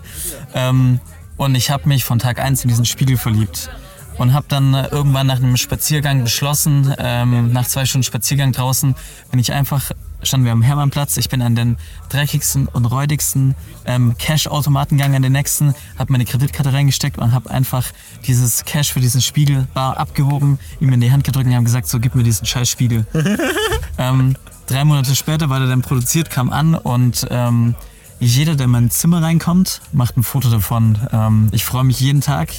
Ähm, 0.54 1.00
und 1.36 1.54
ich 1.54 1.70
habe 1.70 1.88
mich 1.88 2.04
von 2.04 2.18
Tag 2.18 2.40
1 2.40 2.64
in 2.64 2.68
diesen 2.68 2.84
Spiegel 2.84 3.16
verliebt. 3.16 3.70
Und 4.16 4.32
habe 4.32 4.46
dann 4.48 4.74
äh, 4.74 4.88
irgendwann 4.88 5.28
nach 5.28 5.36
einem 5.36 5.56
Spaziergang 5.56 6.24
beschlossen, 6.24 6.92
ähm, 6.98 7.52
nach 7.52 7.66
zwei 7.66 7.84
Stunden 7.84 8.02
Spaziergang 8.02 8.50
draußen, 8.50 8.96
bin 9.30 9.38
ich 9.38 9.52
einfach 9.52 9.92
standen 10.22 10.46
wir 10.46 10.52
am 10.52 10.62
Hermannplatz. 10.62 11.16
Ich 11.16 11.28
bin 11.28 11.42
an 11.42 11.54
den 11.54 11.76
dreckigsten 12.08 12.66
und 12.68 12.86
räudigsten 12.86 13.54
ähm, 13.86 14.16
Cash-Automaten 14.18 14.96
gegangen, 14.96 15.16
an 15.16 15.22
den 15.22 15.32
nächsten, 15.32 15.74
habe 15.98 16.12
meine 16.12 16.24
Kreditkarte 16.24 16.72
reingesteckt 16.72 17.18
und 17.18 17.32
habe 17.32 17.50
einfach 17.50 17.86
dieses 18.26 18.64
Cash 18.64 18.92
für 18.92 19.00
diesen 19.00 19.20
Spiegelbar 19.20 19.96
abgehoben, 19.96 20.58
ihm 20.80 20.92
in 20.92 21.00
die 21.00 21.12
Hand 21.12 21.24
gedrückt 21.24 21.46
und 21.46 21.54
haben 21.54 21.64
gesagt, 21.64 21.88
so 21.88 22.00
gib 22.00 22.14
mir 22.14 22.24
diesen 22.24 22.46
scheiß 22.46 22.68
Spiegel. 22.68 23.06
ähm, 23.98 24.36
drei 24.68 24.84
Monate 24.84 25.16
später 25.16 25.50
war 25.50 25.58
der 25.58 25.68
dann 25.68 25.82
produziert, 25.82 26.30
kam 26.30 26.50
an 26.50 26.74
und 26.74 27.26
ähm, 27.30 27.74
jeder, 28.20 28.54
der 28.54 28.66
in 28.66 28.70
mein 28.70 28.90
Zimmer 28.90 29.22
reinkommt, 29.22 29.80
macht 29.92 30.16
ein 30.16 30.22
Foto 30.22 30.50
davon. 30.50 30.98
Ähm, 31.12 31.48
ich 31.52 31.64
freue 31.64 31.84
mich 31.84 31.98
jeden 32.00 32.20
Tag, 32.20 32.50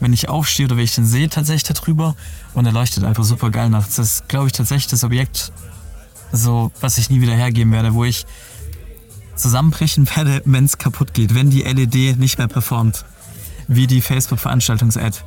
wenn 0.00 0.12
ich 0.12 0.28
aufstehe 0.28 0.66
oder 0.66 0.76
wenn 0.76 0.84
ich 0.84 0.94
den 0.94 1.06
sehe, 1.06 1.28
tatsächlich 1.28 1.78
darüber. 1.78 2.16
Und 2.54 2.66
er 2.66 2.72
leuchtet 2.72 3.04
einfach 3.04 3.24
super 3.24 3.50
geil 3.50 3.70
nachts. 3.70 3.96
Das 3.96 4.14
ist, 4.14 4.28
glaube 4.28 4.48
ich, 4.48 4.52
tatsächlich 4.52 4.88
das 4.88 5.04
Objekt, 5.04 5.52
so, 6.32 6.72
was 6.80 6.98
ich 6.98 7.10
nie 7.10 7.20
wieder 7.20 7.34
hergeben 7.34 7.72
werde, 7.72 7.94
wo 7.94 8.04
ich 8.04 8.26
zusammenbrechen 9.36 10.08
werde, 10.16 10.42
wenn 10.44 10.64
es 10.64 10.78
kaputt 10.78 11.14
geht, 11.14 11.34
wenn 11.34 11.50
die 11.50 11.62
LED 11.62 12.18
nicht 12.18 12.38
mehr 12.38 12.48
performt. 12.48 13.04
Wie 13.68 13.86
die 13.86 14.00
Facebook-Veranstaltungs-Ad. 14.00 15.18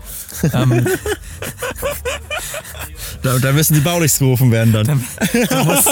ähm, 0.53 0.87
Da, 3.25 3.39
da 3.39 3.51
müssen 3.53 3.73
die 3.73 3.79
Baulichs 3.79 4.19
gerufen 4.19 4.51
werden 4.51 4.71
dann. 4.71 4.85
dann, 4.85 5.03
da 5.49 5.63
muss, 5.63 5.85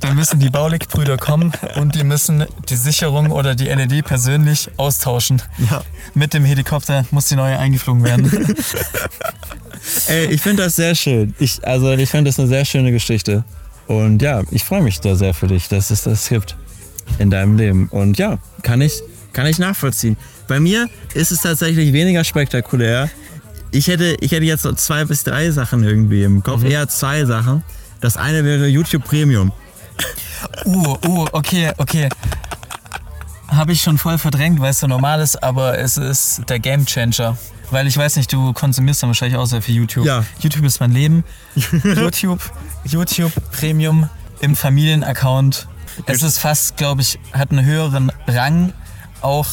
dann 0.00 0.16
müssen 0.16 0.38
die 0.38 0.50
Baulig-Brüder 0.50 1.16
kommen 1.16 1.50
und 1.76 1.94
die 1.94 2.04
müssen 2.04 2.44
die 2.68 2.76
Sicherung 2.76 3.30
oder 3.30 3.54
die 3.54 3.64
LED 3.68 4.04
persönlich 4.04 4.68
austauschen. 4.76 5.40
Ja. 5.70 5.82
Mit 6.12 6.34
dem 6.34 6.44
Helikopter 6.44 7.06
muss 7.10 7.26
die 7.26 7.36
neue 7.36 7.58
eingeflogen 7.58 8.04
werden. 8.04 8.30
Ey, 10.08 10.26
ich 10.26 10.42
finde 10.42 10.64
das 10.64 10.76
sehr 10.76 10.94
schön. 10.94 11.34
Ich, 11.38 11.66
also 11.66 11.90
ich 11.92 12.10
finde 12.10 12.28
das 12.28 12.38
eine 12.38 12.48
sehr 12.48 12.66
schöne 12.66 12.92
Geschichte. 12.92 13.44
Und 13.86 14.20
ja, 14.20 14.42
ich 14.50 14.64
freue 14.64 14.82
mich 14.82 15.00
da 15.00 15.14
sehr 15.14 15.32
für 15.32 15.46
dich, 15.46 15.68
dass 15.68 15.90
es 15.90 16.02
das 16.02 16.28
gibt 16.28 16.54
in 17.18 17.30
deinem 17.30 17.56
Leben. 17.56 17.88
Und 17.88 18.18
ja, 18.18 18.36
kann 18.62 18.82
ich, 18.82 19.02
kann 19.34 19.46
ich 19.46 19.58
nachvollziehen. 19.58 20.16
Bei 20.48 20.60
mir 20.60 20.88
ist 21.12 21.30
es 21.30 21.42
tatsächlich 21.42 21.92
weniger 21.92 22.24
spektakulär. 22.24 23.10
Ich 23.70 23.88
hätte, 23.88 24.16
ich 24.20 24.32
hätte 24.32 24.44
jetzt 24.44 24.62
so 24.62 24.72
zwei 24.72 25.04
bis 25.04 25.24
drei 25.24 25.50
Sachen 25.50 25.84
irgendwie 25.84 26.22
im 26.22 26.42
Kopf, 26.42 26.64
eher 26.64 26.88
zwei 26.88 27.24
Sachen. 27.24 27.62
Das 28.00 28.16
eine 28.16 28.44
wäre 28.44 28.66
YouTube 28.68 29.04
Premium. 29.04 29.52
Uh, 30.64 30.96
uh, 31.06 31.26
okay, 31.32 31.72
okay. 31.78 32.08
Habe 33.48 33.72
ich 33.72 33.82
schon 33.82 33.98
voll 33.98 34.18
verdrängt, 34.18 34.60
weil 34.60 34.70
es 34.70 34.80
so 34.80 34.86
normal 34.86 35.20
ist, 35.20 35.42
aber 35.42 35.78
es 35.78 35.96
ist 35.96 36.42
der 36.48 36.58
Game 36.58 36.86
Changer. 36.86 37.36
Weil 37.70 37.86
ich 37.86 37.96
weiß 37.96 38.16
nicht, 38.16 38.32
du 38.32 38.52
konsumierst 38.52 39.02
dann 39.02 39.10
wahrscheinlich 39.10 39.38
auch 39.38 39.46
sehr 39.46 39.62
viel 39.62 39.74
YouTube. 39.74 40.06
Ja. 40.06 40.24
YouTube 40.38 40.64
ist 40.64 40.80
mein 40.80 40.92
Leben. 40.92 41.24
YouTube, 41.82 42.40
YouTube 42.84 43.32
Premium 43.52 44.08
im 44.40 44.54
Familienaccount. 44.54 45.66
Es 46.06 46.22
ist 46.22 46.38
fast, 46.38 46.76
glaube 46.76 47.02
ich, 47.02 47.18
hat 47.32 47.50
einen 47.50 47.64
höheren 47.64 48.12
Rang, 48.26 48.72
auch 49.24 49.48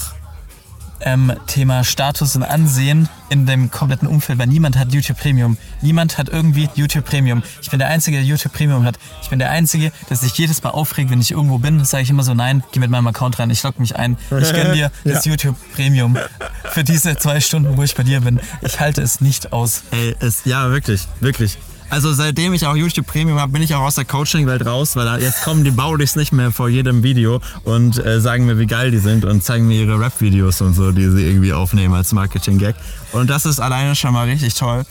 ähm, 1.04 1.34
Thema 1.48 1.84
Status 1.84 2.36
und 2.36 2.44
Ansehen 2.44 3.10
in 3.30 3.46
dem 3.46 3.72
kompletten 3.72 4.08
Umfeld, 4.08 4.38
weil 4.40 4.48
niemand 4.48 4.78
hat 4.78 4.94
YouTube 4.94 5.18
Premium. 5.18 5.58
Niemand 5.82 6.18
hat 6.18 6.30
irgendwie 6.30 6.70
YouTube 6.76 7.06
Premium. 7.06 7.44
Ich 7.62 7.70
bin 7.70 7.80
der 7.80 7.88
Einzige, 7.88 8.18
der 8.18 8.26
YouTube 8.26 8.54
Premium 8.54 8.84
hat. 8.86 9.00
Ich 9.22 9.30
bin 9.30 9.40
der 9.40 9.50
Einzige, 9.50 9.92
der 10.10 10.18
sich 10.18 10.34
jedes 10.38 10.62
Mal 10.64 10.72
aufregt, 10.72 11.10
wenn 11.10 11.22
ich 11.22 11.32
irgendwo 11.32 11.58
bin, 11.58 11.84
sage 11.86 12.04
ich 12.04 12.10
immer 12.10 12.24
so, 12.24 12.34
nein, 12.34 12.64
geh 12.72 12.80
mit 12.80 12.90
meinem 12.90 13.08
Account 13.08 13.40
rein, 13.40 13.50
ich 13.50 13.64
log 13.64 13.80
mich 13.80 13.96
ein. 13.96 14.18
Ich 14.30 14.54
gönn 14.54 14.74
dir 14.74 14.92
das 15.04 15.26
YouTube 15.26 15.56
Premium 15.74 16.18
für 16.66 16.84
diese 16.84 17.18
zwei 17.18 17.40
Stunden, 17.40 17.78
wo 17.78 17.84
ich 17.84 17.96
bei 17.96 18.04
dir 18.04 18.22
bin. 18.22 18.40
Ich 18.62 18.80
halte 18.80 19.02
es 19.02 19.22
nicht 19.22 19.54
aus. 19.54 19.84
Ey, 19.92 20.16
es, 20.20 20.46
ja, 20.46 20.70
wirklich, 20.70 21.08
wirklich. 21.20 21.58
Also 21.92 22.14
seitdem 22.14 22.54
ich 22.54 22.66
auch 22.66 22.78
YouTube 22.78 23.06
Premium 23.06 23.38
habe, 23.38 23.52
bin 23.52 23.62
ich 23.62 23.76
auch 23.76 23.82
aus 23.82 23.96
der 23.96 24.06
Coaching-Welt 24.06 24.66
raus, 24.66 24.96
weil 24.96 25.04
da 25.04 25.18
jetzt 25.18 25.44
kommen 25.44 25.66
die 25.66 25.72
Baulichs 25.72 26.16
nicht 26.16 26.32
mehr 26.32 26.54
vor 26.54 26.70
jedem 26.70 27.04
Video 27.04 27.42
und 27.66 28.04
äh, 28.04 28.22
sagen 28.22 28.46
mir, 28.46 28.58
wie 28.58 28.66
geil 28.66 28.92
die 28.92 29.00
sind 29.00 29.26
und 29.26 29.44
zeigen 29.44 29.68
mir 29.68 29.84
ihre 29.84 30.00
Rap-Videos 30.00 30.62
und 30.62 30.74
so, 30.74 30.94
die 30.94 31.10
sie 31.10 31.28
irgendwie 31.28 31.52
aufnehmen 31.52 31.94
als 31.94 32.14
Marketing-Gag. 32.14 32.76
Und 33.12 33.30
das 33.30 33.46
ist 33.46 33.60
alleine 33.60 33.94
schon 33.98 34.14
mal 34.14 34.26
richtig 34.26 34.54
toll. 34.54 34.86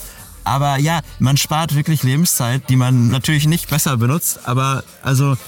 Aber 0.45 0.77
ja, 0.77 1.01
man 1.19 1.39
spart 1.39 1.75
wirklich 1.75 2.03
Lebenszeit, 2.03 2.69
die 2.69 2.77
man 2.77 3.09
natürlich 3.09 3.47
nicht 3.47 3.71
besser 3.71 3.97
benutzt, 3.97 4.41
aber 4.45 4.85
also 5.03 5.39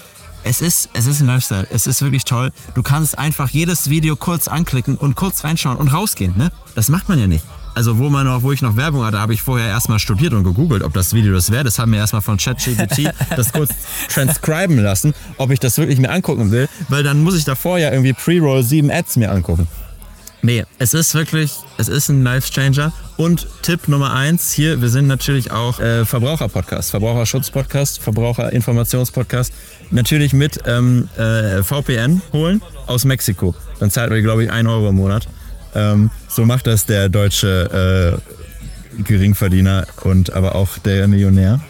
es 0.44 0.62
ist, 0.62 0.88
es 0.94 1.06
ist 1.06 1.20
ein 1.20 1.26
Lifestyle. 1.26 1.66
Es 1.70 1.86
ist 1.86 2.00
wirklich 2.00 2.24
toll. 2.24 2.50
Du 2.74 2.82
kannst 2.82 3.18
einfach 3.18 3.50
jedes 3.50 3.90
Video 3.90 4.16
kurz 4.16 4.48
anklicken 4.48 4.96
und 4.96 5.16
kurz 5.16 5.44
reinschauen 5.44 5.76
und 5.76 5.88
rausgehen, 5.88 6.34
ne? 6.34 6.50
Das 6.74 6.88
macht 6.88 7.10
man 7.10 7.18
ja 7.18 7.26
nicht. 7.26 7.44
Also 7.74 7.98
wo 7.98 8.08
man 8.10 8.26
noch, 8.26 8.42
wo 8.42 8.52
ich 8.52 8.60
noch 8.60 8.76
Werbung 8.76 9.04
hatte, 9.04 9.18
habe 9.18 9.32
ich 9.32 9.42
vorher 9.42 9.68
erstmal 9.68 9.98
studiert 9.98 10.34
und 10.34 10.44
gegoogelt, 10.44 10.82
ob 10.82 10.92
das 10.92 11.14
Video 11.14 11.32
das 11.32 11.50
wäre. 11.50 11.64
Das 11.64 11.78
haben 11.78 11.92
wir 11.92 11.98
erstmal 11.98 12.22
von 12.22 12.36
ChatGPT 12.36 13.10
das 13.36 13.52
kurz 13.52 13.70
transcriben 14.08 14.78
lassen, 14.78 15.14
ob 15.38 15.50
ich 15.50 15.60
das 15.60 15.78
wirklich 15.78 15.98
mir 15.98 16.10
angucken 16.10 16.50
will, 16.50 16.68
weil 16.88 17.02
dann 17.02 17.22
muss 17.22 17.36
ich 17.36 17.44
davor 17.44 17.78
ja 17.78 17.90
irgendwie 17.90 18.12
Pre-Roll 18.12 18.62
7 18.62 18.90
Ads 18.90 19.16
mir 19.16 19.30
angucken. 19.30 19.68
Nee, 20.44 20.64
es 20.80 20.92
ist 20.92 21.14
wirklich, 21.14 21.52
es 21.78 21.86
ist 21.86 22.08
ein 22.08 22.24
Life-Changer. 22.24 22.92
Und 23.16 23.46
Tipp 23.62 23.86
Nummer 23.86 24.12
eins 24.12 24.52
hier, 24.52 24.82
wir 24.82 24.88
sind 24.88 25.06
natürlich 25.06 25.52
auch 25.52 25.78
äh, 25.78 26.04
Verbraucher-Podcast, 26.04 26.90
Verbraucherschutz-Podcast, 26.90 28.02
Verbraucherinformations-Podcast. 28.02 29.52
Natürlich 29.92 30.32
mit 30.32 30.58
ähm, 30.66 31.08
äh, 31.16 31.62
VPN 31.62 32.22
holen 32.32 32.60
aus 32.88 33.04
Mexiko. 33.04 33.54
Dann 33.78 33.92
zahlt 33.92 34.10
ihr, 34.10 34.20
glaube 34.20 34.42
ich, 34.42 34.50
1 34.50 34.68
Euro 34.68 34.88
im 34.88 34.96
Monat. 34.96 35.28
Ähm, 35.74 36.10
so 36.28 36.44
macht 36.44 36.66
das 36.66 36.86
der 36.86 37.08
deutsche 37.08 38.20
äh, 38.98 39.02
Geringverdiener 39.02 39.86
und 40.02 40.32
aber 40.32 40.54
auch 40.54 40.78
der 40.78 41.08
Millionär. 41.08 41.60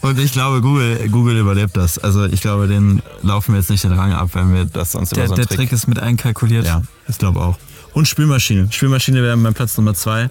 Und 0.00 0.18
ich 0.18 0.32
glaube, 0.32 0.60
Google, 0.60 1.08
Google 1.10 1.36
überlebt 1.38 1.76
das. 1.76 1.98
Also 1.98 2.24
ich 2.24 2.40
glaube, 2.40 2.68
den 2.68 3.02
laufen 3.22 3.52
wir 3.52 3.60
jetzt 3.60 3.70
nicht 3.70 3.84
den 3.84 3.92
Rang 3.92 4.12
ab, 4.12 4.30
wenn 4.32 4.52
wir 4.52 4.64
das 4.64 4.92
sonst 4.92 5.10
Der, 5.10 5.24
immer 5.24 5.28
so 5.28 5.34
der 5.42 5.50
einen 5.50 5.56
Trick 5.56 5.72
ist 5.72 5.86
mit 5.86 5.98
einkalkuliert. 5.98 6.66
ja, 6.66 6.82
ich 7.08 7.18
glaube 7.18 7.40
auch. 7.40 7.58
Und 7.92 8.08
Spülmaschine. 8.08 8.68
Spülmaschine 8.70 9.22
wäre 9.22 9.36
mein 9.36 9.54
Platz 9.54 9.76
Nummer 9.76 9.94
zwei. 9.94 10.30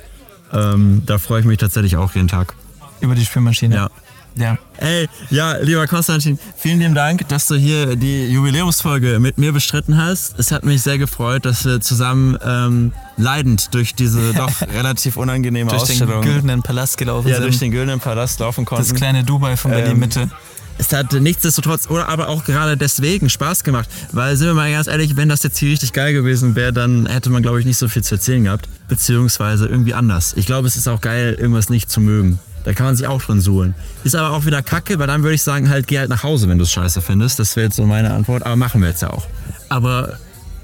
Ähm, 0.52 1.04
da 1.06 1.18
freue 1.18 1.42
ich 1.42 1.46
mich 1.46 1.60
tatsächlich 1.60 1.96
auch 1.98 2.14
jeden 2.16 2.28
Tag. 2.28 2.56
Über 3.00 3.16
die 3.16 3.26
Spülmaschine. 3.26 3.76
Ja. 3.76 3.90
Ja. 4.36 4.58
Ey, 4.78 5.08
ja, 5.30 5.58
lieber 5.58 5.86
Konstantin, 5.88 6.40
vielen 6.58 6.80
lieben 6.80 6.96
Dank, 6.96 7.28
dass 7.28 7.48
du 7.48 7.56
hier 7.56 7.96
die 7.96 8.28
Jubiläumsfolge 8.28 9.20
mit 9.20 9.38
mir 9.38 9.52
bestritten 9.52 9.98
hast. 9.98 10.40
Es 10.40 10.52
hat 10.52 10.64
mich 10.64 10.82
sehr 10.82 10.98
gefreut, 10.98 11.46
dass 11.46 11.66
wir 11.66 11.82
zusammen 11.82 12.38
ähm, 12.44 12.94
leidend 13.18 13.74
durch 13.74 13.94
diese 13.94 14.34
doch 14.36 14.62
relativ 14.74 15.18
unangenehme 15.18 15.70
Durch 15.70 15.84
den 15.84 15.92
Ausstellung 15.92 16.24
güldenen 16.24 16.64
Palast 16.64 16.98
gelaufen 16.98 17.28
ja, 17.28 17.36
sind. 17.36 17.44
durch 17.46 17.60
den 17.60 17.72
Güldenen 17.72 18.00
Palast 18.00 18.40
laufen 18.40 18.66
konnten. 18.66 18.88
das 18.88 18.96
kleine 18.96 19.24
Dubai 19.24 19.58
von 19.58 19.72
Berlin-Mitte. 19.72 20.30
Es 20.78 20.92
hat 20.94 21.14
nichtsdestotrotz 21.14 21.90
oder 21.90 22.10
aber 22.10 22.28
auch 22.28 22.44
gerade 22.44 22.76
deswegen 22.76 23.30
Spaß 23.30 23.64
gemacht, 23.64 23.88
weil 24.14 24.36
sind 24.36 24.48
wir 24.48 24.56
mal 24.56 24.72
ganz 24.72 24.88
ehrlich, 24.88 25.16
wenn 25.16 25.30
das 25.30 25.44
jetzt 25.44 25.60
hier 25.60 25.70
richtig 25.70 25.94
geil 25.94 26.12
gewesen 26.12 26.56
wäre, 26.56 26.74
dann 26.74 27.06
hätte 27.06 27.30
man 27.30 27.44
glaube 27.44 27.60
ich 27.60 27.68
nicht 27.68 27.78
so 27.78 27.88
viel 27.88 28.04
zu 28.04 28.16
erzählen 28.16 28.46
gehabt, 28.46 28.68
beziehungsweise 28.88 29.68
irgendwie 29.68 29.94
anders. 29.94 30.34
Ich 30.38 30.48
glaube, 30.48 30.68
es 30.68 30.76
ist 30.76 30.88
auch 30.88 31.02
geil, 31.02 31.38
irgendwas 31.40 31.70
nicht 31.70 31.92
zu 31.92 32.02
mögen. 32.02 32.40
Da 32.64 32.74
kann 32.74 32.86
man 32.86 32.96
sich 32.96 33.08
auch 33.08 33.22
drin 33.22 33.42
suhlen. 33.42 33.74
Ist 34.04 34.16
aber 34.16 34.36
auch 34.36 34.46
wieder 34.46 34.62
kacke, 34.62 35.00
weil 35.00 35.08
dann 35.08 35.24
würde 35.24 35.36
ich 35.36 35.44
sagen, 35.44 35.70
halt 35.70 35.88
geh 35.88 36.00
halt 36.00 36.10
nach 36.10 36.24
Hause, 36.24 36.48
wenn 36.48 36.58
du 36.58 36.64
es 36.64 36.72
scheiße 36.72 37.02
findest. 37.02 37.40
Das 37.40 37.56
wäre 37.56 37.66
jetzt 37.68 37.76
so 37.76 37.86
meine 37.86 38.14
Antwort, 38.14 38.46
aber 38.46 38.56
machen 38.56 38.82
wir 38.82 38.90
jetzt 38.90 39.02
ja 39.02 39.10
auch. 39.10 39.26
Aber 39.70 40.18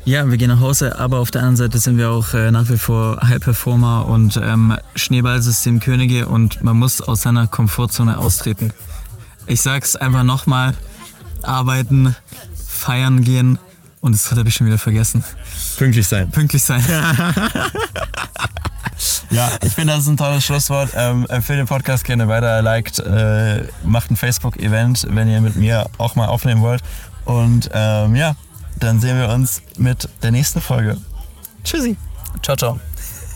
ja, 0.06 0.30
wir 0.30 0.38
gehen 0.38 0.50
nach 0.50 0.62
Hause, 0.62 1.00
aber 1.00 1.20
auf 1.20 1.32
der 1.32 1.42
anderen 1.42 1.58
Seite 1.58 1.80
sind 1.80 1.98
wir 1.98 2.12
auch 2.12 2.34
äh, 2.34 2.52
nach 2.52 2.70
wie 2.70 2.78
vor 2.78 3.20
High 3.22 3.40
Performer 3.40 4.08
und 4.08 4.40
ähm, 4.42 4.78
Schneeballsystemkönige 4.96 6.28
und 6.28 6.64
man 6.64 6.78
muss 6.78 7.02
aus 7.02 7.24
seiner 7.24 7.48
Komfortzone 7.48 8.18
austreten. 8.18 8.72
Ich 9.48 9.62
sag's 9.62 9.96
einfach 9.96 10.24
nochmal, 10.24 10.76
arbeiten, 11.42 12.16
feiern 12.56 13.22
gehen 13.24 13.60
und 14.08 14.14
das 14.14 14.32
habe 14.32 14.50
ich 14.50 14.56
schon 14.56 14.66
wieder 14.68 14.78
vergessen. 14.78 15.24
Pünktlich 15.78 16.08
sein. 16.08 16.30
Pünktlich 16.32 16.64
sein. 16.64 16.84
Ja, 19.30 19.52
ich 19.62 19.74
finde, 19.74 19.94
das 19.94 20.04
ist 20.04 20.08
ein 20.08 20.18
tolles 20.18 20.44
Schlusswort. 20.46 20.92
Ähm, 20.96 21.26
empfehlt 21.30 21.60
den 21.60 21.68
Podcast 21.68 22.04
gerne 22.06 22.28
weiter, 22.28 22.62
liked, 22.62 23.00
äh, 23.00 23.68
macht 23.84 24.10
ein 24.10 24.16
Facebook-Event, 24.16 25.08
wenn 25.10 25.28
ihr 25.28 25.42
mit 25.42 25.56
mir 25.56 25.88
auch 25.98 26.16
mal 26.16 26.28
aufnehmen 26.28 26.62
wollt. 26.62 26.82
Und 27.26 27.70
ähm, 27.74 28.16
ja, 28.16 28.36
dann 28.80 29.00
sehen 29.00 29.20
wir 29.20 29.30
uns 29.30 29.62
mit 29.78 30.10
der 30.24 30.32
nächsten 30.32 30.62
Folge. 30.62 30.98
Tschüssi. 31.64 31.98
Ciao, 32.42 32.56
ciao. 32.56 32.80